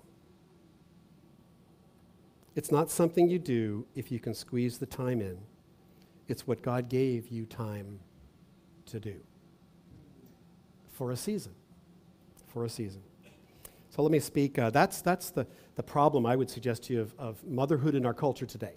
It's 2.55 2.71
not 2.71 2.89
something 2.89 3.29
you 3.29 3.39
do 3.39 3.85
if 3.95 4.11
you 4.11 4.19
can 4.19 4.33
squeeze 4.33 4.77
the 4.77 4.85
time 4.85 5.21
in. 5.21 5.37
It's 6.27 6.47
what 6.47 6.61
God 6.61 6.89
gave 6.89 7.27
you 7.27 7.45
time 7.45 7.99
to 8.87 8.99
do 8.99 9.15
for 10.93 11.11
a 11.11 11.17
season. 11.17 11.53
For 12.47 12.65
a 12.65 12.69
season. 12.69 13.01
So 13.89 14.01
let 14.01 14.11
me 14.11 14.19
speak. 14.19 14.57
Uh, 14.57 14.69
that's 14.69 15.01
that's 15.01 15.29
the, 15.29 15.45
the 15.75 15.83
problem 15.83 16.25
I 16.25 16.35
would 16.35 16.49
suggest 16.49 16.83
to 16.85 16.93
you 16.93 17.01
of, 17.01 17.13
of 17.17 17.43
motherhood 17.45 17.95
in 17.95 18.05
our 18.05 18.13
culture 18.13 18.45
today. 18.45 18.75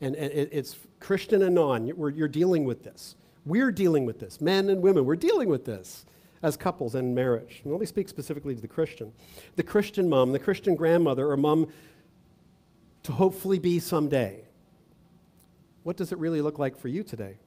and, 0.00 0.16
and 0.16 0.32
it, 0.32 0.48
it's 0.52 0.76
Christian 0.98 1.42
and 1.42 1.54
non. 1.54 1.86
You're, 1.86 2.10
you're 2.10 2.28
dealing 2.28 2.64
with 2.64 2.82
this. 2.82 3.16
We're 3.46 3.72
dealing 3.72 4.04
with 4.04 4.18
this. 4.18 4.40
Men 4.40 4.68
and 4.68 4.82
women, 4.82 5.04
we're 5.04 5.16
dealing 5.16 5.48
with 5.48 5.64
this 5.64 6.04
as 6.42 6.56
couples 6.56 6.94
and 6.94 7.14
marriage. 7.14 7.60
And 7.62 7.72
let 7.72 7.80
me 7.80 7.86
speak 7.86 8.08
specifically 8.08 8.54
to 8.54 8.60
the 8.60 8.68
Christian. 8.68 9.12
The 9.56 9.62
Christian 9.62 10.08
mom, 10.08 10.32
the 10.32 10.38
Christian 10.38 10.74
grandmother, 10.74 11.30
or 11.30 11.36
mom 11.36 11.68
to 13.10 13.16
hopefully 13.16 13.58
be 13.58 13.80
someday. 13.80 14.44
What 15.82 15.96
does 15.96 16.12
it 16.12 16.18
really 16.18 16.40
look 16.40 16.58
like 16.58 16.78
for 16.78 16.88
you 16.88 17.02
today? 17.02 17.38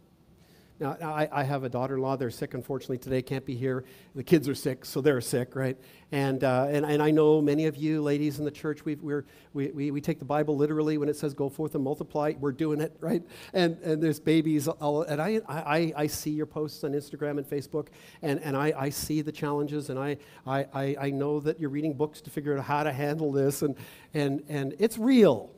Now, 0.80 0.98
I, 1.02 1.30
I 1.32 1.44
have 1.44 1.64
a 1.64 1.70
daughter 1.70 1.96
in 1.96 2.02
law. 2.02 2.16
They're 2.16 2.32
sick, 2.32 2.56
unfortunately, 2.56 2.98
today, 2.98 3.22
can't 3.22 3.46
be 3.46 3.56
here. 3.56 3.86
The 4.16 4.24
kids 4.24 4.50
are 4.50 4.56
sick, 4.56 4.86
so 4.86 5.02
they're 5.02 5.22
sick, 5.22 5.56
right? 5.56 5.78
And, 6.12 6.44
uh, 6.44 6.66
and, 6.70 6.84
and 6.84 7.02
I 7.02 7.12
know 7.12 7.42
many 7.42 7.68
of 7.68 7.76
you 7.76 8.02
ladies 8.02 8.40
in 8.40 8.46
the 8.46 8.52
church, 8.52 8.84
we 8.84 8.96
we 8.96 9.22
we, 9.54 9.92
we 9.92 10.02
take 10.02 10.18
the 10.18 10.26
Bible 10.26 10.58
literally 10.58 10.98
when 10.98 11.10
it 11.10 11.16
says 11.16 11.36
go 11.36 11.48
forth 11.48 11.76
and 11.76 11.84
multiply. 11.84 12.34
We're 12.40 12.52
doing 12.52 12.82
it, 12.82 12.96
right? 13.00 13.22
And, 13.54 13.78
and 13.84 14.02
there's 14.02 14.20
babies. 14.20 14.68
All, 14.68 15.04
and 15.04 15.22
I, 15.22 15.42
I, 15.48 15.94
I 15.96 16.08
see 16.08 16.32
your 16.32 16.48
posts 16.48 16.84
on 16.84 16.94
Instagram 16.94 17.38
and 17.38 17.48
Facebook, 17.48 17.90
and, 18.24 18.40
and 18.42 18.58
I, 18.58 18.74
I 18.76 18.90
see 18.90 19.22
the 19.22 19.32
challenges, 19.32 19.92
and 19.92 20.00
I, 20.00 20.18
I, 20.48 20.96
I 21.00 21.10
know 21.12 21.40
that 21.42 21.60
you're 21.60 21.70
reading 21.70 21.94
books 21.94 22.20
to 22.22 22.32
figure 22.32 22.58
out 22.58 22.66
how 22.66 22.84
to 22.84 22.92
handle 22.92 23.32
this, 23.32 23.62
and, 23.62 23.76
and, 24.16 24.44
and 24.50 24.74
it's 24.80 24.98
real. 24.98 25.52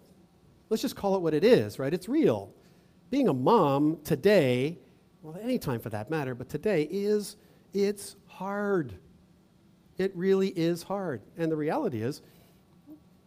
Let's 0.69 0.81
just 0.81 0.97
call 0.97 1.15
it 1.15 1.21
what 1.21 1.33
it 1.33 1.45
is, 1.45 1.79
right? 1.79 1.93
It's 1.93 2.09
real. 2.09 2.53
Being 3.11 3.29
a 3.29 3.33
mom 3.33 3.99
today 4.03 4.79
well, 5.25 5.39
any 5.41 5.57
time 5.57 5.79
for 5.79 5.89
that 5.89 6.11
matter, 6.11 6.35
but 6.35 6.49
today 6.49 6.87
is, 6.91 7.35
it's 7.73 8.15
hard. 8.27 8.93
It 9.97 10.11
really 10.15 10.49
is 10.49 10.83
hard. 10.83 11.21
And 11.35 11.51
the 11.51 11.55
reality 11.55 12.03
is, 12.03 12.21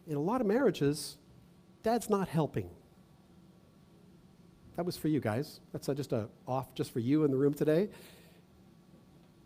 in 0.07 0.15
a 0.15 0.21
lot 0.21 0.41
of 0.41 0.47
marriages, 0.47 1.17
dad's 1.83 2.09
not 2.09 2.29
helping. 2.29 2.71
That 4.77 4.87
was 4.87 4.97
for 4.97 5.09
you 5.09 5.19
guys. 5.19 5.59
That's 5.73 5.89
just 5.89 6.13
a 6.13 6.29
off 6.47 6.73
just 6.73 6.93
for 6.93 7.01
you 7.01 7.25
in 7.25 7.33
the 7.33 7.37
room 7.37 7.53
today. 7.53 7.89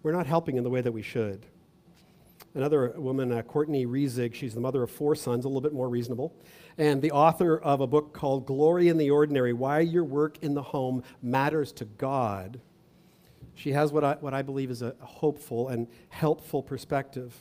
We're 0.02 0.12
not 0.12 0.26
helping 0.26 0.58
in 0.58 0.62
the 0.62 0.68
way 0.68 0.82
that 0.82 0.92
we 0.92 1.00
should. 1.00 1.46
Another 2.54 2.90
woman, 2.98 3.32
uh, 3.32 3.40
Courtney 3.40 3.86
Reissig, 3.86 4.34
she's 4.34 4.52
the 4.52 4.60
mother 4.60 4.82
of 4.82 4.90
four 4.90 5.14
sons, 5.14 5.46
a 5.46 5.48
little 5.48 5.62
bit 5.62 5.72
more 5.72 5.88
reasonable, 5.88 6.34
and 6.78 7.02
the 7.02 7.10
author 7.10 7.58
of 7.58 7.80
a 7.80 7.86
book 7.86 8.12
called 8.12 8.46
Glory 8.46 8.88
in 8.88 8.96
the 8.96 9.10
Ordinary 9.10 9.52
Why 9.52 9.80
Your 9.80 10.04
Work 10.04 10.38
in 10.42 10.54
the 10.54 10.62
Home 10.62 11.02
Matters 11.22 11.72
to 11.72 11.84
God. 11.84 12.60
She 13.54 13.72
has 13.72 13.92
what 13.92 14.04
I, 14.04 14.14
what 14.14 14.34
I 14.34 14.42
believe 14.42 14.70
is 14.70 14.82
a 14.82 14.94
hopeful 15.00 15.68
and 15.68 15.86
helpful 16.08 16.62
perspective 16.62 17.34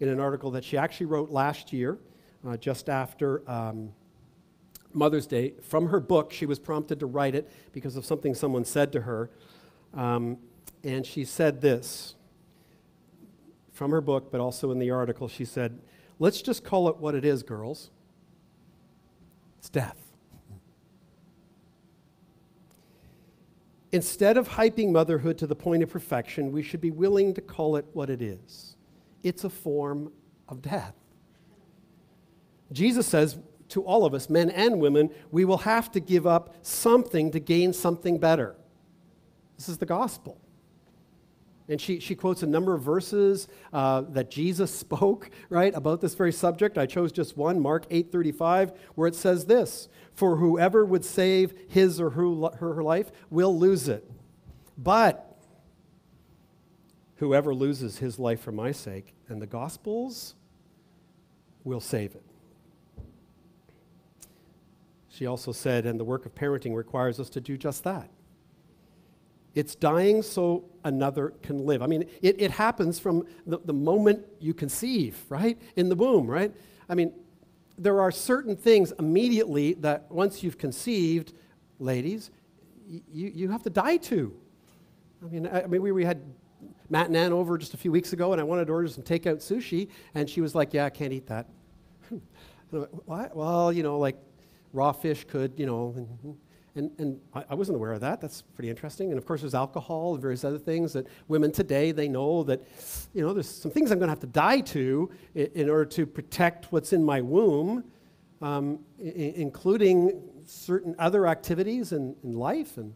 in 0.00 0.08
an 0.08 0.20
article 0.20 0.50
that 0.52 0.64
she 0.64 0.76
actually 0.76 1.06
wrote 1.06 1.30
last 1.30 1.72
year, 1.72 1.98
uh, 2.46 2.56
just 2.56 2.88
after 2.88 3.48
um, 3.50 3.92
Mother's 4.92 5.26
Day. 5.26 5.54
From 5.62 5.88
her 5.88 6.00
book, 6.00 6.32
she 6.32 6.46
was 6.46 6.58
prompted 6.58 7.00
to 7.00 7.06
write 7.06 7.34
it 7.34 7.50
because 7.72 7.96
of 7.96 8.04
something 8.04 8.34
someone 8.34 8.64
said 8.64 8.92
to 8.92 9.02
her. 9.02 9.30
Um, 9.94 10.38
and 10.84 11.06
she 11.06 11.24
said 11.24 11.62
this 11.62 12.14
from 13.72 13.90
her 13.90 14.00
book, 14.00 14.30
but 14.30 14.40
also 14.40 14.70
in 14.70 14.78
the 14.78 14.90
article, 14.90 15.28
she 15.28 15.44
said, 15.44 15.80
Let's 16.18 16.40
just 16.40 16.64
call 16.64 16.88
it 16.88 16.96
what 16.96 17.14
it 17.14 17.24
is, 17.24 17.42
girls. 17.42 17.90
It's 19.66 19.70
death. 19.72 19.98
Instead 23.90 24.36
of 24.36 24.50
hyping 24.50 24.92
motherhood 24.92 25.38
to 25.38 25.46
the 25.48 25.56
point 25.56 25.82
of 25.82 25.90
perfection, 25.90 26.52
we 26.52 26.62
should 26.62 26.80
be 26.80 26.92
willing 26.92 27.34
to 27.34 27.40
call 27.40 27.74
it 27.74 27.84
what 27.92 28.08
it 28.08 28.22
is. 28.22 28.76
It's 29.24 29.42
a 29.42 29.50
form 29.50 30.12
of 30.48 30.62
death. 30.62 30.94
Jesus 32.70 33.08
says 33.08 33.38
to 33.70 33.82
all 33.82 34.04
of 34.04 34.14
us, 34.14 34.30
men 34.30 34.50
and 34.50 34.78
women, 34.78 35.10
we 35.32 35.44
will 35.44 35.58
have 35.58 35.90
to 35.92 36.00
give 36.00 36.28
up 36.28 36.54
something 36.62 37.32
to 37.32 37.40
gain 37.40 37.72
something 37.72 38.18
better. 38.18 38.54
This 39.56 39.68
is 39.68 39.78
the 39.78 39.86
gospel. 39.86 40.38
And 41.68 41.80
she, 41.80 41.98
she 41.98 42.14
quotes 42.14 42.42
a 42.42 42.46
number 42.46 42.74
of 42.74 42.82
verses 42.82 43.48
uh, 43.72 44.02
that 44.10 44.30
Jesus 44.30 44.70
spoke, 44.78 45.30
right, 45.48 45.74
about 45.74 46.00
this 46.00 46.14
very 46.14 46.32
subject. 46.32 46.78
I 46.78 46.86
chose 46.86 47.12
just 47.12 47.36
one, 47.36 47.60
Mark 47.60 47.88
8.35, 47.90 48.76
where 48.94 49.08
it 49.08 49.14
says 49.14 49.46
this, 49.46 49.88
For 50.14 50.36
whoever 50.36 50.84
would 50.84 51.04
save 51.04 51.54
his 51.68 52.00
or 52.00 52.10
her, 52.10 52.50
her 52.58 52.82
life 52.82 53.10
will 53.30 53.58
lose 53.58 53.88
it. 53.88 54.08
But 54.78 55.36
whoever 57.16 57.54
loses 57.54 57.98
his 57.98 58.18
life 58.18 58.40
for 58.40 58.52
my 58.52 58.72
sake 58.72 59.14
and 59.28 59.40
the 59.40 59.46
gospel's 59.46 60.34
will 61.64 61.80
save 61.80 62.14
it. 62.14 62.22
She 65.08 65.26
also 65.26 65.52
said, 65.52 65.86
and 65.86 65.98
the 65.98 66.04
work 66.04 66.26
of 66.26 66.34
parenting 66.34 66.76
requires 66.76 67.18
us 67.18 67.30
to 67.30 67.40
do 67.40 67.56
just 67.56 67.84
that. 67.84 68.10
It's 69.56 69.74
dying 69.74 70.20
so 70.20 70.66
another 70.84 71.32
can 71.42 71.64
live. 71.64 71.82
I 71.82 71.86
mean, 71.86 72.02
it, 72.20 72.40
it 72.40 72.50
happens 72.50 72.98
from 72.98 73.26
the, 73.46 73.58
the 73.64 73.72
moment 73.72 74.24
you 74.38 74.52
conceive, 74.52 75.18
right? 75.30 75.58
In 75.76 75.88
the 75.88 75.94
womb, 75.94 76.26
right? 76.26 76.52
I 76.90 76.94
mean, 76.94 77.12
there 77.78 78.02
are 78.02 78.10
certain 78.10 78.54
things 78.54 78.92
immediately 78.98 79.72
that 79.74 80.12
once 80.12 80.42
you've 80.42 80.58
conceived, 80.58 81.32
ladies, 81.78 82.30
you, 82.86 83.32
you 83.34 83.50
have 83.50 83.62
to 83.62 83.70
die 83.70 83.96
to. 83.96 84.38
I 85.24 85.28
mean, 85.28 85.46
I, 85.46 85.62
I 85.62 85.66
mean 85.66 85.80
we, 85.80 85.90
we 85.90 86.04
had 86.04 86.22
Matt 86.90 87.06
and 87.06 87.16
Ann 87.16 87.32
over 87.32 87.56
just 87.56 87.72
a 87.72 87.78
few 87.78 87.90
weeks 87.90 88.12
ago, 88.12 88.32
and 88.32 88.40
I 88.40 88.44
wanted 88.44 88.66
to 88.66 88.74
order 88.74 88.88
some 88.88 89.04
takeout 89.04 89.38
sushi, 89.38 89.88
and 90.14 90.28
she 90.28 90.42
was 90.42 90.54
like, 90.54 90.74
Yeah, 90.74 90.84
I 90.84 90.90
can't 90.90 91.14
eat 91.14 91.26
that. 91.28 91.48
what? 92.70 93.34
Well, 93.34 93.72
you 93.72 93.82
know, 93.82 93.98
like 93.98 94.18
raw 94.74 94.92
fish 94.92 95.24
could, 95.24 95.58
you 95.58 95.64
know. 95.64 96.36
And, 96.76 96.90
and 96.98 97.20
I, 97.34 97.44
I, 97.50 97.54
wasn't 97.54 97.76
aware 97.76 97.92
of 97.92 98.02
that. 98.02 98.20
That's 98.20 98.42
pretty 98.42 98.68
interesting. 98.68 99.08
And 99.10 99.16
of 99.16 99.24
course, 99.24 99.40
there's 99.40 99.54
alcohol 99.54 100.12
and 100.12 100.20
various 100.20 100.44
other 100.44 100.58
things 100.58 100.92
that 100.92 101.06
women 101.26 101.50
today, 101.50 101.90
they 101.90 102.06
know 102.06 102.42
that, 102.44 102.62
you 103.14 103.22
know, 103.22 103.32
there's 103.32 103.48
some 103.48 103.70
things 103.70 103.90
I'm 103.90 103.98
going 103.98 104.08
to 104.08 104.12
have 104.12 104.20
to 104.20 104.26
die 104.26 104.60
to 104.60 105.10
in, 105.34 105.46
in 105.54 105.70
order 105.70 105.86
to 105.86 106.04
protect 106.04 106.70
what's 106.72 106.92
in 106.92 107.02
my 107.02 107.22
womb, 107.22 107.82
um, 108.42 108.80
I- 109.00 109.34
including 109.36 110.22
certain 110.44 110.94
other 110.98 111.26
activities 111.26 111.92
in, 111.92 112.14
in 112.22 112.34
life. 112.34 112.76
And, 112.76 112.94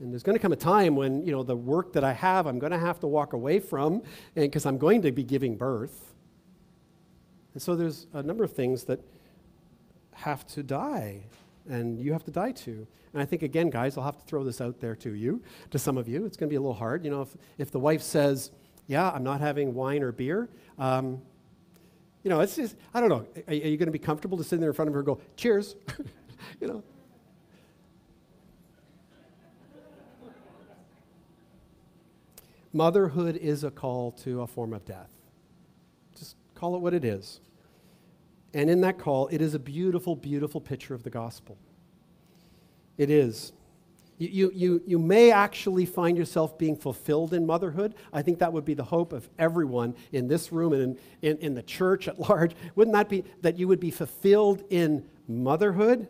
and 0.00 0.12
there's 0.12 0.24
going 0.24 0.36
to 0.36 0.42
come 0.42 0.52
a 0.52 0.56
time 0.56 0.96
when, 0.96 1.24
you 1.24 1.30
know, 1.30 1.44
the 1.44 1.56
work 1.56 1.92
that 1.92 2.02
I 2.02 2.12
have, 2.12 2.46
I'm 2.46 2.58
going 2.58 2.72
to 2.72 2.78
have 2.78 2.98
to 3.00 3.06
walk 3.06 3.32
away 3.32 3.60
from 3.60 4.02
because 4.34 4.66
I'm 4.66 4.76
going 4.76 5.02
to 5.02 5.12
be 5.12 5.22
giving 5.22 5.56
birth. 5.56 6.14
And 7.54 7.62
so 7.62 7.76
there's 7.76 8.08
a 8.12 8.24
number 8.24 8.42
of 8.42 8.52
things 8.52 8.84
that 8.84 9.00
have 10.14 10.44
to 10.48 10.64
die 10.64 11.22
and 11.68 12.00
you 12.00 12.12
have 12.12 12.24
to 12.24 12.30
die 12.30 12.52
to. 12.52 12.86
And 13.12 13.22
I 13.22 13.24
think, 13.24 13.42
again, 13.42 13.70
guys, 13.70 13.96
I'll 13.96 14.04
have 14.04 14.18
to 14.18 14.24
throw 14.24 14.44
this 14.44 14.60
out 14.60 14.80
there 14.80 14.94
to 14.96 15.14
you, 15.14 15.42
to 15.70 15.78
some 15.78 15.96
of 15.96 16.08
you. 16.08 16.24
It's 16.26 16.36
going 16.36 16.48
to 16.48 16.52
be 16.52 16.56
a 16.56 16.60
little 16.60 16.74
hard. 16.74 17.04
You 17.04 17.10
know, 17.10 17.22
if, 17.22 17.36
if 17.56 17.70
the 17.70 17.80
wife 17.80 18.02
says, 18.02 18.50
Yeah, 18.86 19.10
I'm 19.10 19.24
not 19.24 19.40
having 19.40 19.74
wine 19.74 20.02
or 20.02 20.12
beer, 20.12 20.48
um, 20.78 21.22
you 22.22 22.30
know, 22.30 22.40
it's 22.40 22.56
just, 22.56 22.76
I 22.92 23.00
don't 23.00 23.08
know. 23.08 23.26
Are, 23.46 23.50
are 23.50 23.54
you 23.54 23.76
going 23.76 23.86
to 23.86 23.92
be 23.92 23.98
comfortable 23.98 24.36
to 24.38 24.44
sit 24.44 24.60
there 24.60 24.70
in 24.70 24.74
front 24.74 24.88
of 24.88 24.94
her 24.94 25.00
and 25.00 25.06
go, 25.06 25.20
Cheers? 25.36 25.76
you 26.60 26.68
know? 26.68 26.82
Motherhood 32.72 33.36
is 33.36 33.64
a 33.64 33.70
call 33.70 34.12
to 34.12 34.42
a 34.42 34.46
form 34.46 34.74
of 34.74 34.84
death. 34.84 35.10
Just 36.18 36.36
call 36.54 36.76
it 36.76 36.80
what 36.80 36.92
it 36.92 37.04
is. 37.04 37.40
And 38.54 38.70
in 38.70 38.80
that 38.80 38.98
call, 38.98 39.28
it 39.28 39.40
is 39.40 39.54
a 39.54 39.58
beautiful, 39.58 40.16
beautiful 40.16 40.60
picture 40.60 40.94
of 40.94 41.02
the 41.02 41.10
gospel. 41.10 41.58
It 42.96 43.10
is. 43.10 43.52
You, 44.18 44.50
you, 44.52 44.82
you 44.84 44.98
may 44.98 45.30
actually 45.30 45.86
find 45.86 46.18
yourself 46.18 46.58
being 46.58 46.74
fulfilled 46.74 47.32
in 47.32 47.46
motherhood. 47.46 47.94
I 48.12 48.22
think 48.22 48.40
that 48.40 48.52
would 48.52 48.64
be 48.64 48.74
the 48.74 48.82
hope 48.82 49.12
of 49.12 49.28
everyone 49.38 49.94
in 50.10 50.26
this 50.26 50.50
room 50.50 50.72
and 50.72 50.82
in, 50.82 50.98
in, 51.22 51.38
in 51.38 51.54
the 51.54 51.62
church 51.62 52.08
at 52.08 52.18
large. 52.28 52.56
Wouldn't 52.74 52.94
that 52.94 53.08
be 53.08 53.24
that 53.42 53.58
you 53.58 53.68
would 53.68 53.78
be 53.78 53.92
fulfilled 53.92 54.64
in 54.70 55.08
motherhood? 55.28 56.08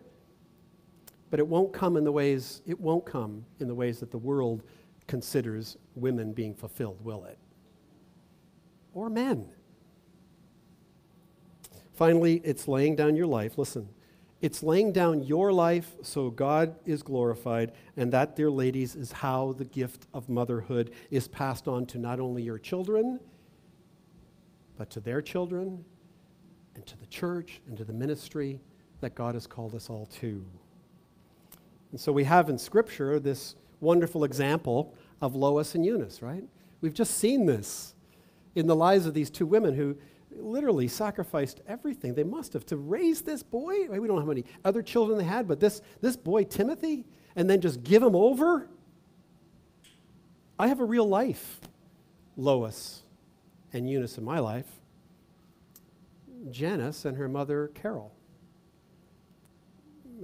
But 1.30 1.38
it 1.38 1.46
won't 1.46 1.74
come 1.74 1.98
in 1.98 2.04
the 2.04 2.12
ways, 2.12 2.62
it 2.66 2.80
won't 2.80 3.04
come 3.04 3.44
in 3.60 3.68
the 3.68 3.74
ways 3.74 4.00
that 4.00 4.10
the 4.10 4.18
world 4.18 4.62
considers 5.06 5.76
women 5.94 6.32
being 6.32 6.54
fulfilled, 6.54 7.04
will 7.04 7.24
it? 7.24 7.36
Or 8.94 9.10
men. 9.10 9.50
Finally, 11.98 12.40
it's 12.44 12.68
laying 12.68 12.94
down 12.94 13.16
your 13.16 13.26
life. 13.26 13.58
Listen, 13.58 13.88
it's 14.40 14.62
laying 14.62 14.92
down 14.92 15.24
your 15.24 15.52
life 15.52 15.96
so 16.00 16.30
God 16.30 16.76
is 16.86 17.02
glorified, 17.02 17.72
and 17.96 18.12
that, 18.12 18.36
dear 18.36 18.52
ladies, 18.52 18.94
is 18.94 19.10
how 19.10 19.52
the 19.58 19.64
gift 19.64 20.06
of 20.14 20.28
motherhood 20.28 20.92
is 21.10 21.26
passed 21.26 21.66
on 21.66 21.86
to 21.86 21.98
not 21.98 22.20
only 22.20 22.44
your 22.44 22.56
children, 22.56 23.18
but 24.76 24.90
to 24.90 25.00
their 25.00 25.20
children, 25.20 25.84
and 26.76 26.86
to 26.86 26.96
the 27.00 27.06
church, 27.06 27.60
and 27.66 27.76
to 27.76 27.84
the 27.84 27.92
ministry 27.92 28.60
that 29.00 29.16
God 29.16 29.34
has 29.34 29.48
called 29.48 29.74
us 29.74 29.90
all 29.90 30.06
to. 30.20 30.46
And 31.90 32.00
so 32.00 32.12
we 32.12 32.22
have 32.22 32.48
in 32.48 32.58
Scripture 32.58 33.18
this 33.18 33.56
wonderful 33.80 34.22
example 34.22 34.94
of 35.20 35.34
Lois 35.34 35.74
and 35.74 35.84
Eunice, 35.84 36.22
right? 36.22 36.44
We've 36.80 36.94
just 36.94 37.18
seen 37.18 37.46
this 37.46 37.96
in 38.54 38.68
the 38.68 38.76
lives 38.76 39.04
of 39.04 39.14
these 39.14 39.30
two 39.30 39.46
women 39.46 39.74
who 39.74 39.96
literally 40.30 40.88
sacrificed 40.88 41.60
everything. 41.66 42.14
They 42.14 42.24
must 42.24 42.52
have 42.52 42.66
to 42.66 42.76
raise 42.76 43.22
this 43.22 43.42
boy. 43.42 43.88
We 43.88 44.06
don't 44.06 44.16
know 44.16 44.20
how 44.20 44.26
many 44.26 44.44
other 44.64 44.82
children 44.82 45.18
they 45.18 45.24
had, 45.24 45.48
but 45.48 45.60
this, 45.60 45.82
this 46.00 46.16
boy, 46.16 46.44
Timothy, 46.44 47.04
and 47.36 47.48
then 47.48 47.60
just 47.60 47.82
give 47.82 48.02
him 48.02 48.14
over. 48.14 48.68
I 50.58 50.68
have 50.68 50.80
a 50.80 50.84
real 50.84 51.08
life, 51.08 51.60
Lois 52.36 53.02
and 53.72 53.88
Eunice 53.88 54.18
in 54.18 54.24
my 54.24 54.38
life, 54.38 54.66
Janice 56.50 57.04
and 57.04 57.16
her 57.16 57.28
mother, 57.28 57.70
Carol. 57.74 58.12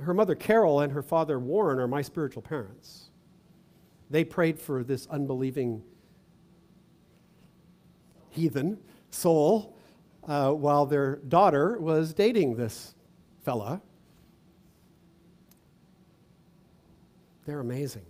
Her 0.02 0.14
mother, 0.14 0.34
Carol, 0.34 0.80
and 0.80 0.92
her 0.92 1.02
father, 1.02 1.38
Warren, 1.38 1.78
are 1.78 1.86
my 1.86 2.02
spiritual 2.02 2.42
parents. 2.42 3.10
They 4.10 4.24
prayed 4.24 4.58
for 4.58 4.82
this 4.82 5.06
unbelieving 5.06 5.82
heathen 8.30 8.78
soul 9.10 9.73
uh, 10.26 10.52
while 10.52 10.86
their 10.86 11.16
daughter 11.16 11.78
was 11.78 12.14
dating 12.14 12.56
this 12.56 12.94
fella. 13.44 13.80
They're 17.46 17.60
amazing. 17.60 18.06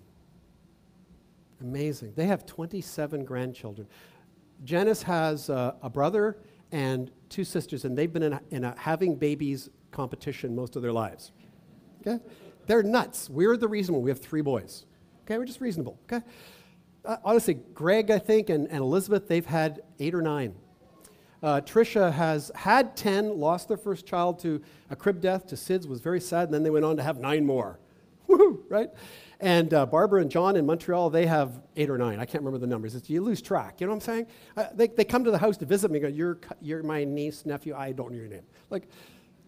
Amazing. 1.60 2.12
They 2.14 2.26
have 2.26 2.46
27 2.46 3.24
grandchildren. 3.24 3.88
Janice 4.64 5.02
has 5.02 5.50
uh, 5.50 5.74
a 5.82 5.90
brother 5.90 6.36
and 6.72 7.10
two 7.28 7.44
sisters, 7.44 7.84
and 7.84 7.96
they've 7.96 8.12
been 8.12 8.22
in 8.22 8.32
a, 8.34 8.40
in 8.50 8.64
a 8.64 8.74
having 8.78 9.16
babies 9.16 9.70
competition 9.90 10.54
most 10.54 10.76
of 10.76 10.82
their 10.82 10.92
lives. 10.92 11.32
Okay? 12.00 12.22
They're 12.66 12.82
nuts. 12.82 13.28
We're 13.28 13.56
the 13.56 13.68
reason 13.68 14.00
we 14.00 14.10
have 14.10 14.20
three 14.20 14.40
boys. 14.40 14.86
Okay? 15.24 15.38
We're 15.38 15.44
just 15.44 15.60
reasonable. 15.60 15.98
Okay? 16.04 16.24
Uh, 17.04 17.16
honestly, 17.24 17.54
Greg, 17.54 18.10
I 18.10 18.18
think, 18.18 18.50
and, 18.50 18.68
and 18.68 18.78
Elizabeth, 18.78 19.28
they've 19.28 19.44
had 19.44 19.82
eight 19.98 20.14
or 20.14 20.22
nine. 20.22 20.54
Uh, 21.44 21.60
Trisha 21.60 22.10
has 22.10 22.50
had 22.54 22.96
10, 22.96 23.38
lost 23.38 23.68
their 23.68 23.76
first 23.76 24.06
child 24.06 24.38
to 24.38 24.62
a 24.88 24.96
crib 24.96 25.20
death, 25.20 25.46
to 25.48 25.56
SIDS, 25.56 25.86
was 25.86 26.00
very 26.00 26.18
sad, 26.18 26.44
and 26.44 26.54
then 26.54 26.62
they 26.62 26.70
went 26.70 26.86
on 26.86 26.96
to 26.96 27.02
have 27.02 27.18
nine 27.18 27.44
more. 27.44 27.78
Right? 28.70 28.88
And 29.40 29.72
uh, 29.74 29.84
Barbara 29.86 30.22
and 30.22 30.30
John 30.30 30.56
in 30.56 30.64
Montreal, 30.64 31.10
they 31.10 31.26
have 31.26 31.60
eight 31.76 31.90
or 31.90 31.98
nine. 31.98 32.18
I 32.18 32.24
can't 32.24 32.42
remember 32.42 32.58
the 32.58 32.66
numbers. 32.66 32.94
It's, 32.94 33.08
you 33.10 33.20
lose 33.20 33.42
track. 33.42 33.80
You 33.80 33.86
know 33.86 33.92
what 33.92 33.96
I'm 33.96 34.00
saying? 34.00 34.26
Uh, 34.56 34.66
they, 34.74 34.88
they 34.88 35.04
come 35.04 35.22
to 35.24 35.30
the 35.30 35.38
house 35.38 35.58
to 35.58 35.66
visit 35.66 35.90
me 35.90 36.00
go, 36.00 36.08
you're, 36.08 36.38
you're 36.60 36.82
my 36.82 37.04
niece, 37.04 37.44
nephew. 37.44 37.74
I 37.76 37.92
don't 37.92 38.10
know 38.10 38.16
your 38.16 38.26
name. 38.26 38.42
Like, 38.70 38.88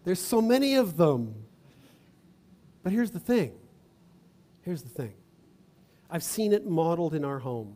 there's 0.05 0.21
so 0.21 0.39
many 0.39 0.75
of 0.75 0.97
them. 0.97 1.33
But 2.83 2.93
here's 2.93 3.11
the 3.11 3.19
thing. 3.19 3.53
Here's 4.61 4.83
the 4.83 4.89
thing. 4.89 5.15
I've 6.11 6.23
seen 6.23 6.53
it 6.53 6.65
modeled 6.65 7.15
in 7.15 7.25
our 7.25 7.39
home. 7.39 7.75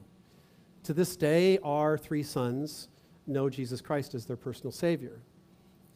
To 0.84 0.94
this 0.94 1.18
day, 1.18 1.58
our 1.64 1.98
three 1.98 2.24
sons 2.24 2.88
know 3.32 3.50
Jesus 3.50 3.82
Christ 3.82 4.14
as 4.14 4.26
their 4.26 4.38
personal 4.38 4.72
Savior. 4.72 5.22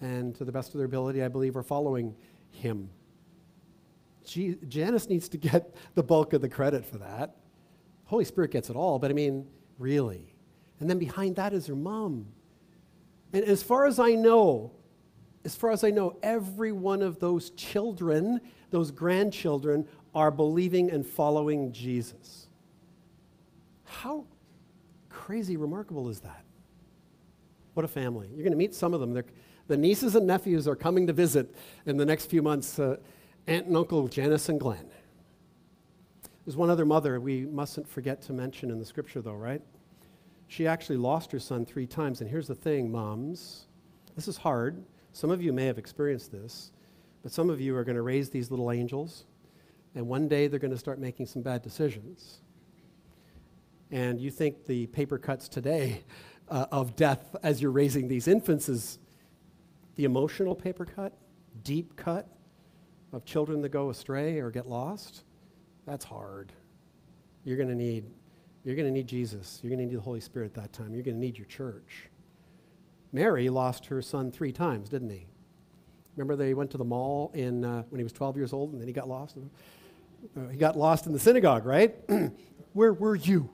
And 0.01 0.36
to 0.36 0.45
the 0.45 0.51
best 0.51 0.73
of 0.73 0.77
their 0.77 0.86
ability, 0.86 1.23
I 1.23 1.27
believe, 1.27 1.55
are 1.55 1.63
following 1.63 2.15
Him. 2.51 2.89
Janice 4.25 5.07
needs 5.07 5.29
to 5.29 5.38
get 5.38 5.75
the 5.93 6.03
bulk 6.03 6.33
of 6.33 6.41
the 6.41 6.49
credit 6.49 6.86
for 6.86 6.97
that. 6.97 7.36
Holy 8.05 8.25
Spirit 8.25 8.51
gets 8.51 8.69
it 8.69 8.75
all, 8.75 8.99
but 8.99 9.11
I 9.11 9.13
mean, 9.13 9.47
really. 9.77 10.33
And 10.79 10.89
then 10.89 10.99
behind 10.99 11.36
that 11.38 11.53
is 11.53 11.67
her 11.67 11.75
mom. 11.75 12.27
And 13.33 13.43
as 13.43 13.63
far 13.63 13.86
as 13.86 13.99
I 13.99 14.11
know, 14.11 14.71
as 15.43 15.55
far 15.55 15.71
as 15.71 15.83
I 15.83 15.91
know, 15.91 16.17
every 16.23 16.71
one 16.71 17.01
of 17.01 17.19
those 17.19 17.51
children, 17.51 18.41
those 18.71 18.91
grandchildren, 18.91 19.88
are 20.13 20.31
believing 20.31 20.89
and 20.89 21.05
following 21.05 21.71
Jesus. 21.71 22.47
How 23.83 24.25
crazy 25.09 25.57
remarkable 25.57 26.09
is 26.09 26.21
that? 26.21 26.44
What 27.76 27.86
a 27.86 27.88
family. 27.88 28.28
You're 28.30 28.43
going 28.43 28.51
to 28.51 28.57
meet 28.57 28.73
some 28.73 28.93
of 28.93 28.99
them. 28.99 29.13
They're, 29.13 29.26
the 29.67 29.78
nieces 29.78 30.15
and 30.15 30.26
nephews 30.26 30.67
are 30.67 30.76
coming 30.76 31.05
to 31.07 31.13
visit 31.13 31.53
in 31.86 31.97
the 31.97 32.05
next 32.05 32.26
few 32.26 32.41
months. 32.41 32.80
Uh, 32.80 32.97
Aunt 33.47 33.67
and 33.67 33.78
Uncle 33.78 34.07
Janice 34.07 34.49
and 34.49 34.59
Glenn. 34.59 34.89
There's 36.45 36.55
one 36.55 36.69
other 36.69 36.86
mother 36.86 37.19
we 37.19 37.45
mustn't 37.45 37.88
forget 37.88 38.21
to 38.23 38.34
mention 38.34 38.71
in 38.71 38.80
the 38.80 38.86
scripture, 38.86 39.21
though, 39.21 39.34
right? 39.34 39.61
She 40.47 40.67
actually 40.67 40.97
lost 40.97 41.32
her 41.32 41.39
son 41.39 41.65
three 41.65 41.86
times. 41.86 42.21
And 42.21 42.30
here's 42.30 42.47
the 42.47 42.55
thing, 42.55 42.91
moms 42.91 43.67
this 44.15 44.30
is 44.30 44.38
hard. 44.38 44.82
Some 45.11 45.30
of 45.30 45.41
you 45.41 45.51
may 45.51 45.65
have 45.65 45.78
experienced 45.78 46.32
this, 46.32 46.71
but 47.21 47.32
some 47.32 47.49
of 47.49 47.59
you 47.59 47.76
are 47.76 47.84
going 47.84 47.97
to 47.97 48.01
raise 48.01 48.30
these 48.30 48.49
little 48.49 48.71
angels, 48.71 49.26
and 49.93 50.07
one 50.07 50.30
day 50.30 50.47
they're 50.47 50.59
going 50.59 50.71
to 50.71 50.78
start 50.78 50.99
making 50.99 51.26
some 51.26 51.41
bad 51.41 51.61
decisions. 51.61 52.39
And 53.91 54.19
you 54.19 54.32
think 54.32 54.65
the 54.65 54.88
paper 54.88 55.17
cuts 55.17 55.49
today 55.49 56.03
uh, 56.49 56.65
of 56.71 56.95
death 56.95 57.35
as 57.43 57.61
you're 57.61 57.71
raising 57.71 58.07
these 58.07 58.27
infants 58.27 58.69
is 58.69 58.99
the 59.95 60.03
emotional 60.03 60.55
paper 60.55 60.85
cut, 60.85 61.13
deep 61.63 61.95
cut, 61.95 62.27
of 63.15 63.23
children 63.23 63.61
that 63.61 63.69
go 63.69 63.89
astray 63.89 64.39
or 64.39 64.51
get 64.51 64.67
lost, 64.67 65.23
that's 65.87 66.03
hard. 66.03 66.51
You're 67.45 67.57
going 67.57 67.69
to 67.69 67.75
need 67.75 68.05
you're 68.65 68.75
going 68.75 68.87
to 68.87 68.91
need 68.91 69.07
Jesus. 69.07 69.59
You're 69.61 69.69
going 69.69 69.79
to 69.79 69.85
need 69.85 69.95
the 69.95 70.01
Holy 70.01 70.19
Spirit 70.19 70.55
that 70.55 70.73
time. 70.73 70.95
You're 70.95 71.03
going 71.03 71.15
to 71.15 71.21
need 71.21 71.37
your 71.37 71.45
church. 71.45 72.09
Mary 73.13 73.47
lost 73.47 73.85
her 73.85 74.01
son 74.01 74.31
three 74.31 74.51
times, 74.51 74.89
didn't 74.89 75.11
he? 75.11 75.27
Remember 76.15 76.35
they 76.35 76.55
went 76.55 76.71
to 76.71 76.77
the 76.79 76.83
mall 76.83 77.29
in, 77.35 77.63
uh, 77.63 77.83
when 77.89 77.99
he 77.99 78.03
was 78.03 78.11
12 78.11 78.35
years 78.37 78.53
old 78.53 78.71
and 78.71 78.81
then 78.81 78.87
he 78.87 78.93
got 78.93 79.07
lost? 79.07 79.37
Uh, 80.35 80.47
he 80.47 80.57
got 80.57 80.75
lost 80.75 81.05
in 81.05 81.13
the 81.13 81.19
synagogue, 81.19 81.63
right? 81.63 81.95
Where 82.73 82.91
were 82.91 83.15
you? 83.15 83.51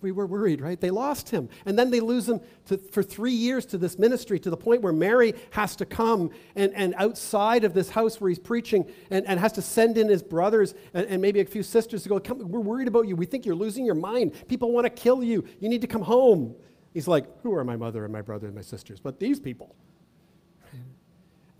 We 0.00 0.12
were 0.12 0.26
worried, 0.26 0.60
right? 0.60 0.80
They 0.80 0.90
lost 0.90 1.30
him. 1.30 1.48
And 1.66 1.78
then 1.78 1.90
they 1.90 2.00
lose 2.00 2.28
him 2.28 2.40
to, 2.66 2.78
for 2.78 3.02
three 3.02 3.32
years 3.32 3.66
to 3.66 3.78
this 3.78 3.98
ministry 3.98 4.38
to 4.40 4.50
the 4.50 4.56
point 4.56 4.82
where 4.82 4.92
Mary 4.92 5.34
has 5.50 5.74
to 5.76 5.86
come 5.86 6.30
and, 6.54 6.72
and 6.74 6.94
outside 6.96 7.64
of 7.64 7.74
this 7.74 7.90
house 7.90 8.20
where 8.20 8.28
he's 8.28 8.38
preaching 8.38 8.90
and, 9.10 9.26
and 9.26 9.40
has 9.40 9.52
to 9.52 9.62
send 9.62 9.98
in 9.98 10.08
his 10.08 10.22
brothers 10.22 10.74
and, 10.94 11.06
and 11.06 11.20
maybe 11.22 11.40
a 11.40 11.44
few 11.44 11.62
sisters 11.62 12.02
to 12.04 12.08
go, 12.08 12.20
come, 12.20 12.48
We're 12.48 12.60
worried 12.60 12.88
about 12.88 13.08
you. 13.08 13.16
We 13.16 13.26
think 13.26 13.44
you're 13.44 13.54
losing 13.54 13.84
your 13.84 13.94
mind. 13.94 14.32
People 14.48 14.72
want 14.72 14.84
to 14.84 14.90
kill 14.90 15.22
you. 15.22 15.44
You 15.60 15.68
need 15.68 15.80
to 15.80 15.88
come 15.88 16.02
home. 16.02 16.54
He's 16.94 17.08
like, 17.08 17.26
Who 17.42 17.54
are 17.54 17.64
my 17.64 17.76
mother 17.76 18.04
and 18.04 18.12
my 18.12 18.22
brother 18.22 18.46
and 18.46 18.54
my 18.54 18.62
sisters? 18.62 19.00
But 19.00 19.18
these 19.18 19.40
people. 19.40 19.74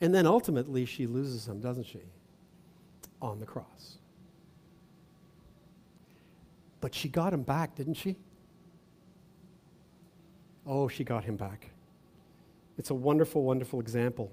And 0.01 0.15
then 0.15 0.27
ultimately 0.27 0.85
she 0.85 1.07
loses 1.07 1.49
him, 1.49 1.61
doesn't 1.61 1.87
she? 1.87 2.01
On 3.21 3.41
the 3.41 3.47
cross. 3.47 3.99
But 6.81 6.95
she 6.95 7.09
got 7.09 7.33
him 7.33 7.43
back, 7.43 7.75
didn't 7.75 7.95
she? 7.95 8.17
Oh, 10.69 10.87
she 10.87 11.03
got 11.03 11.25
him 11.25 11.37
back. 11.37 11.71
It's 12.77 12.91
a 12.91 12.95
wonderful, 12.95 13.43
wonderful 13.43 13.81
example 13.81 14.31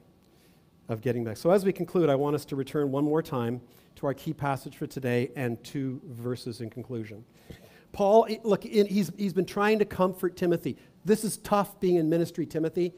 of 0.90 1.02
getting 1.02 1.24
back. 1.24 1.38
So, 1.38 1.50
as 1.50 1.64
we 1.64 1.72
conclude, 1.72 2.10
I 2.10 2.16
want 2.16 2.36
us 2.36 2.44
to 2.46 2.58
return 2.58 2.92
one 2.92 3.06
more 3.06 3.24
time 3.24 3.62
to 3.96 4.06
our 4.06 4.14
key 4.14 4.34
passage 4.34 4.76
for 4.76 4.86
today 4.86 5.32
and 5.38 5.64
two 5.64 6.02
verses 6.06 6.60
in 6.60 6.70
conclusion. 6.70 7.24
Paul, 7.94 8.28
look, 8.44 8.64
he's, 8.64 9.10
he's 9.18 9.32
been 9.32 9.46
trying 9.46 9.80
to 9.80 9.86
comfort 9.86 10.36
Timothy. 10.36 10.76
This 11.06 11.24
is 11.24 11.38
tough 11.38 11.80
being 11.80 11.96
in 11.96 12.10
ministry, 12.10 12.46
Timothy. 12.46 12.94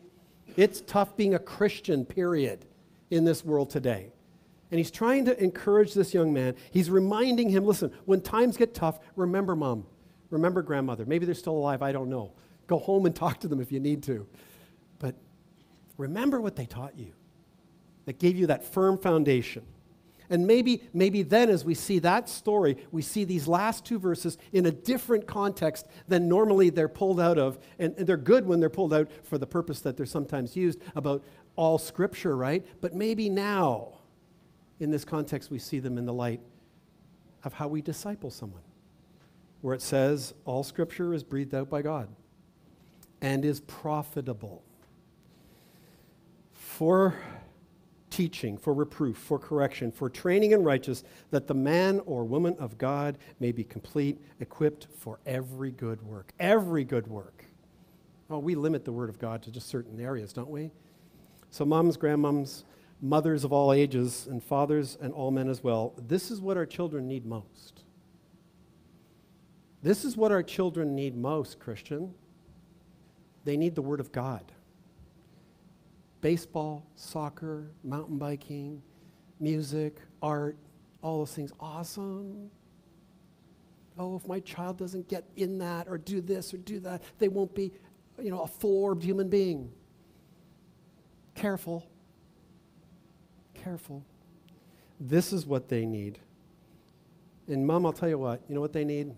It's 0.55 0.81
tough 0.81 1.15
being 1.15 1.35
a 1.35 1.39
Christian, 1.39 2.03
period, 2.03 2.65
in 3.11 3.23
this 3.23 3.45
world 3.45 3.69
today. 3.69 4.11
And 4.71 4.79
he's 4.79 4.89
trying 4.89 5.25
to 5.25 5.41
encourage 5.41 5.93
this 5.93 6.15
young 6.15 6.33
man. 6.33 6.55
He's 6.71 6.89
reminding 6.89 7.49
him 7.49 7.63
listen, 7.63 7.91
when 8.05 8.21
times 8.21 8.57
get 8.57 8.73
tough, 8.73 8.99
remember 9.15 9.55
mom, 9.55 9.85
remember 10.31 10.63
grandmother. 10.63 11.05
Maybe 11.05 11.27
they're 11.27 11.35
still 11.35 11.53
alive, 11.53 11.83
I 11.83 11.91
don't 11.91 12.09
know. 12.09 12.33
Go 12.67 12.79
home 12.79 13.05
and 13.05 13.15
talk 13.15 13.39
to 13.39 13.47
them 13.47 13.59
if 13.61 13.71
you 13.71 13.79
need 13.79 14.03
to. 14.03 14.27
But 14.99 15.15
remember 15.97 16.39
what 16.41 16.55
they 16.55 16.65
taught 16.65 16.97
you 16.97 17.13
that 18.05 18.19
gave 18.19 18.37
you 18.37 18.47
that 18.47 18.63
firm 18.63 18.97
foundation. 18.97 19.65
And 20.29 20.45
maybe, 20.45 20.83
maybe 20.93 21.23
then, 21.23 21.49
as 21.49 21.63
we 21.63 21.73
see 21.73 21.99
that 21.99 22.27
story, 22.27 22.77
we 22.91 23.01
see 23.01 23.23
these 23.23 23.47
last 23.47 23.85
two 23.85 23.97
verses 23.97 24.37
in 24.51 24.65
a 24.65 24.71
different 24.71 25.25
context 25.25 25.87
than 26.09 26.27
normally 26.27 26.69
they're 26.69 26.89
pulled 26.89 27.21
out 27.21 27.37
of. 27.37 27.57
And, 27.79 27.95
and, 27.97 28.05
they're 28.05 28.17
good 28.17 28.45
when 28.45 28.59
they're 28.59 28.69
pulled 28.69 28.93
out 28.93 29.09
for 29.23 29.37
the 29.37 29.47
purpose 29.47 29.79
that 29.81 29.95
they're 29.95 30.05
sometimes 30.05 30.55
used 30.55 30.79
about 30.95 31.23
all 31.55 31.77
scripture, 31.77 32.35
right? 32.35 32.65
But 32.81 32.93
maybe 32.93 33.29
now, 33.29 33.99
in 34.81 34.91
this 34.91 35.05
context, 35.05 35.49
we 35.49 35.59
see 35.59 35.79
them 35.79 35.97
in 35.97 36.05
the 36.05 36.13
light 36.13 36.41
of 37.45 37.53
how 37.53 37.69
we 37.69 37.81
disciple 37.81 38.29
someone, 38.29 38.63
where 39.61 39.73
it 39.73 39.81
says, 39.81 40.33
all 40.43 40.63
scripture 40.63 41.13
is 41.13 41.23
breathed 41.23 41.55
out 41.55 41.69
by 41.69 41.81
God 41.81 42.09
and 43.21 43.43
is 43.43 43.59
profitable 43.61 44.63
for 46.51 47.15
teaching, 48.09 48.57
for 48.57 48.73
reproof, 48.73 49.17
for 49.17 49.37
correction, 49.37 49.91
for 49.91 50.09
training 50.09 50.51
in 50.51 50.63
righteousness, 50.63 51.03
that 51.31 51.47
the 51.47 51.53
man 51.53 52.01
or 52.05 52.23
woman 52.23 52.55
of 52.59 52.77
God 52.77 53.17
may 53.39 53.51
be 53.51 53.63
complete, 53.63 54.19
equipped 54.39 54.87
for 54.97 55.19
every 55.25 55.71
good 55.71 56.01
work. 56.01 56.31
Every 56.39 56.83
good 56.83 57.07
work. 57.07 57.45
Oh, 58.29 58.39
we 58.39 58.55
limit 58.55 58.85
the 58.85 58.91
word 58.91 59.09
of 59.09 59.19
God 59.19 59.41
to 59.43 59.51
just 59.51 59.67
certain 59.67 59.99
areas, 59.99 60.33
don't 60.33 60.49
we? 60.49 60.71
So, 61.49 61.65
moms, 61.65 61.97
grandmoms, 61.97 62.63
mothers 63.01 63.43
of 63.43 63.53
all 63.53 63.71
ages, 63.71 64.27
and 64.29 64.43
fathers 64.43 64.97
and 65.01 65.13
all 65.13 65.31
men 65.31 65.49
as 65.49 65.63
well, 65.63 65.93
this 66.07 66.31
is 66.31 66.41
what 66.41 66.57
our 66.57 66.65
children 66.65 67.07
need 67.07 67.25
most. 67.25 67.83
This 69.83 70.03
is 70.03 70.17
what 70.17 70.31
our 70.31 70.43
children 70.43 70.95
need 70.95 71.15
most, 71.15 71.59
Christian. 71.59 72.13
They 73.47 73.55
need 73.55 73.75
the 73.75 73.81
Word 73.81 74.01
of 74.01 74.11
God. 74.11 74.51
baseball, 76.21 76.85
soccer, 76.95 77.71
mountain 77.83 78.17
biking, 78.17 78.81
music, 79.39 79.97
art, 80.21 80.57
all 81.01 81.19
those 81.19 81.33
things. 81.33 81.51
Awesome. 81.59 82.49
Oh, 83.97 84.15
if 84.15 84.27
my 84.27 84.39
child 84.41 84.77
doesn't 84.77 85.07
get 85.07 85.23
in 85.35 85.57
that 85.59 85.87
or 85.87 85.97
do 85.97 86.21
this 86.21 86.53
or 86.53 86.57
do 86.57 86.79
that, 86.81 87.01
they 87.17 87.27
won't 87.27 87.53
be, 87.55 87.71
you 88.21 88.29
know, 88.29 88.41
a 88.41 88.47
full-orbed 88.47 89.03
human 89.03 89.29
being. 89.29 89.71
Careful. 91.33 91.87
Careful. 93.53 94.03
This 94.99 95.33
is 95.33 95.45
what 95.45 95.69
they 95.69 95.85
need. 95.85 96.19
And, 97.47 97.65
Mom, 97.65 97.85
I'll 97.85 97.93
tell 97.93 98.09
you 98.09 98.17
what, 98.17 98.41
you 98.49 98.55
know 98.55 98.61
what 98.61 98.73
they 98.73 98.83
need? 98.85 99.13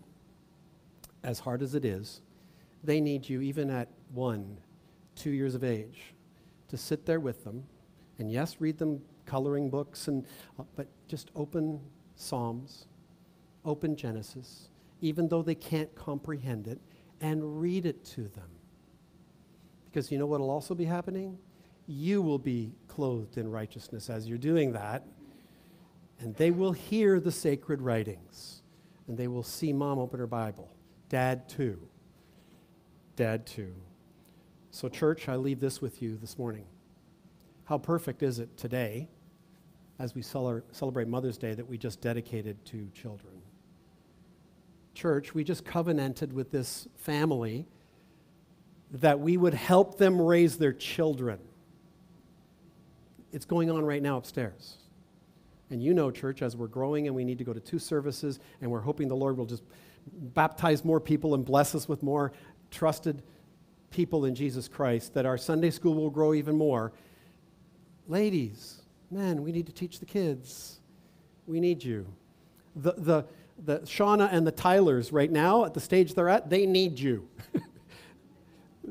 As 1.24 1.40
hard 1.40 1.62
as 1.62 1.76
it 1.76 1.84
is, 1.84 2.22
they 2.84 3.02
need 3.02 3.28
you 3.28 3.42
even 3.42 3.70
at 3.70 3.90
one, 4.14 4.58
two 5.16 5.32
years 5.32 5.56
of 5.56 5.64
age 5.64 6.14
to 6.68 6.78
sit 6.78 7.06
there 7.06 7.20
with 7.20 7.44
them 7.44 7.64
and, 8.18 8.32
yes, 8.32 8.58
read 8.60 8.78
them 8.78 9.02
coloring 9.26 9.70
books, 9.70 10.08
and, 10.08 10.26
uh, 10.60 10.64
but 10.76 10.88
just 11.08 11.32
open 11.36 11.80
Psalms, 12.16 12.88
open 13.64 13.96
Genesis, 13.96 14.70
even 15.02 15.28
though 15.28 15.42
they 15.42 15.56
can't 15.56 15.94
comprehend 15.96 16.68
it, 16.68 16.80
and 17.22 17.62
read 17.62 17.86
it 17.86 18.04
to 18.04 18.24
them. 18.24 18.50
Because 19.86 20.12
you 20.12 20.18
know 20.18 20.26
what 20.26 20.40
will 20.40 20.50
also 20.50 20.76
be 20.76 20.86
happening? 20.86 21.38
You 21.88 22.22
will 22.22 22.40
be 22.40 22.74
clothed 22.88 23.38
in 23.38 23.50
righteousness 23.50 24.10
as 24.10 24.28
you're 24.28 24.38
doing 24.38 24.74
that 24.74 25.04
and 26.20 26.36
they 26.36 26.52
will 26.52 26.74
hear 26.74 27.20
the 27.20 27.32
sacred 27.32 27.82
writings, 27.82 28.62
and 29.08 29.18
they 29.18 29.28
will 29.28 29.44
see 29.44 29.72
mom 29.72 30.00
open 30.00 30.20
her 30.20 30.28
Bible. 30.28 30.70
Dad, 31.08 31.48
too. 31.48 31.80
Dad, 33.16 33.46
too. 33.46 33.74
So, 34.72 34.88
church, 34.88 35.28
I 35.28 35.36
leave 35.36 35.60
this 35.60 35.82
with 35.82 36.02
you 36.02 36.16
this 36.18 36.38
morning. 36.38 36.66
How 37.66 37.78
perfect 37.78 38.22
is 38.22 38.40
it 38.40 38.56
today, 38.56 39.10
as 39.98 40.14
we 40.14 40.22
celebrate 40.22 41.08
Mother's 41.08 41.38
Day, 41.38 41.54
that 41.54 41.68
we 41.68 41.78
just 41.78 42.02
dedicated 42.02 42.64
two 42.66 42.88
children? 42.94 43.34
Church, 44.94 45.34
we 45.34 45.44
just 45.44 45.66
covenanted 45.66 46.34
with 46.34 46.52
this 46.52 46.88
family 46.98 47.66
that 48.92 49.20
we 49.20 49.38
would 49.38 49.54
help 49.54 49.98
them 49.98 50.22
raise 50.22 50.58
their 50.58 50.74
children. 50.74 51.40
It's 53.32 53.46
going 53.46 53.70
on 53.70 53.86
right 53.86 54.02
now 54.02 54.18
upstairs. 54.18 54.78
And 55.72 55.82
you 55.82 55.94
know, 55.94 56.10
church, 56.10 56.42
as 56.42 56.56
we're 56.56 56.68
growing 56.68 57.08
and 57.08 57.16
we 57.16 57.24
need 57.24 57.38
to 57.38 57.44
go 57.44 57.54
to 57.54 57.60
two 57.60 57.80
services, 57.80 58.40
and 58.62 58.70
we're 58.70 58.82
hoping 58.82 59.08
the 59.08 59.16
Lord 59.16 59.38
will 59.38 59.46
just 59.46 59.64
baptize 60.12 60.84
more 60.84 61.00
people 61.00 61.34
and 61.36 61.46
bless 61.46 61.76
us 61.76 61.88
with 61.88 62.02
more 62.02 62.32
trusted 62.72 63.22
people 63.92 64.26
in 64.26 64.36
Jesus 64.36 64.68
Christ, 64.68 65.14
that 65.14 65.26
our 65.26 65.38
Sunday 65.38 65.72
school 65.72 65.96
will 65.96 66.10
grow 66.10 66.34
even 66.34 66.56
more. 66.58 66.92
Ladies, 68.08 68.82
men, 69.12 69.44
we 69.44 69.52
need 69.52 69.66
to 69.68 69.74
teach 69.74 70.00
the 70.00 70.06
kids. 70.06 70.80
We 71.48 71.60
need 71.60 71.84
you. 71.84 72.06
The, 72.76 72.94
the, 72.98 73.26
the 73.66 73.80
Shauna 73.80 74.30
and 74.32 74.46
the 74.46 74.52
Tylers 74.52 75.12
right 75.12 75.32
now 75.32 75.66
at 75.66 75.74
the 75.74 75.80
stage 75.80 76.14
they're 76.14 76.30
at, 76.30 76.50
they 76.50 76.66
need 76.66 77.00
you. 77.00 77.28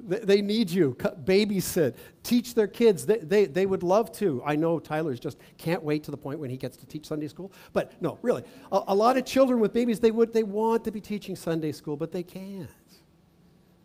They 0.07 0.43
need 0.43 0.71
you. 0.71 0.97
Babysit. 1.25 1.95
Teach 2.23 2.55
their 2.55 2.67
kids. 2.67 3.07
They, 3.07 3.19
they, 3.19 3.45
they 3.47 3.67
would 3.67 3.83
love 3.83 4.13
to. 4.19 4.43
I 4.45 4.57
know 4.57 4.79
Tyler's 4.79 5.21
just 5.21 5.39
can't 5.57 5.83
wait 5.83 6.05
to 6.05 6.11
the 6.11 6.17
point 6.17 6.39
when 6.39 6.51
he 6.51 6.57
gets 6.57 6.77
to 6.79 6.87
teach 6.87 7.07
Sunday 7.07 7.29
school. 7.29 7.53
But 7.73 8.01
no, 8.01 8.19
really. 8.23 8.43
A, 8.71 8.83
a 8.89 8.95
lot 8.95 9.17
of 9.17 9.25
children 9.25 9.61
with 9.61 9.73
babies, 9.73 10.01
they, 10.01 10.11
would, 10.11 10.33
they 10.33 10.43
want 10.43 10.85
to 10.85 10.91
be 10.91 11.01
teaching 11.01 11.37
Sunday 11.37 11.73
school, 11.73 11.97
but 11.97 12.13
they 12.13 12.23
can't. 12.23 12.71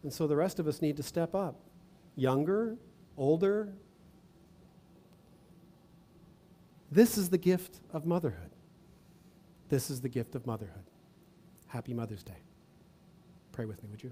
And 0.03 0.11
so 0.11 0.27
the 0.27 0.35
rest 0.35 0.59
of 0.59 0.67
us 0.67 0.81
need 0.81 0.97
to 0.97 1.03
step 1.03 1.33
up. 1.33 1.55
Younger, 2.15 2.77
older. 3.17 3.73
This 6.91 7.17
is 7.17 7.29
the 7.29 7.37
gift 7.37 7.79
of 7.91 8.05
motherhood. 8.05 8.51
This 9.69 9.89
is 9.89 10.01
the 10.01 10.09
gift 10.09 10.35
of 10.35 10.45
motherhood. 10.45 10.83
Happy 11.67 11.93
Mother's 11.93 12.21
Day. 12.21 12.43
Pray 13.51 13.65
with 13.65 13.81
me, 13.81 13.89
would 13.89 14.03
you? 14.03 14.11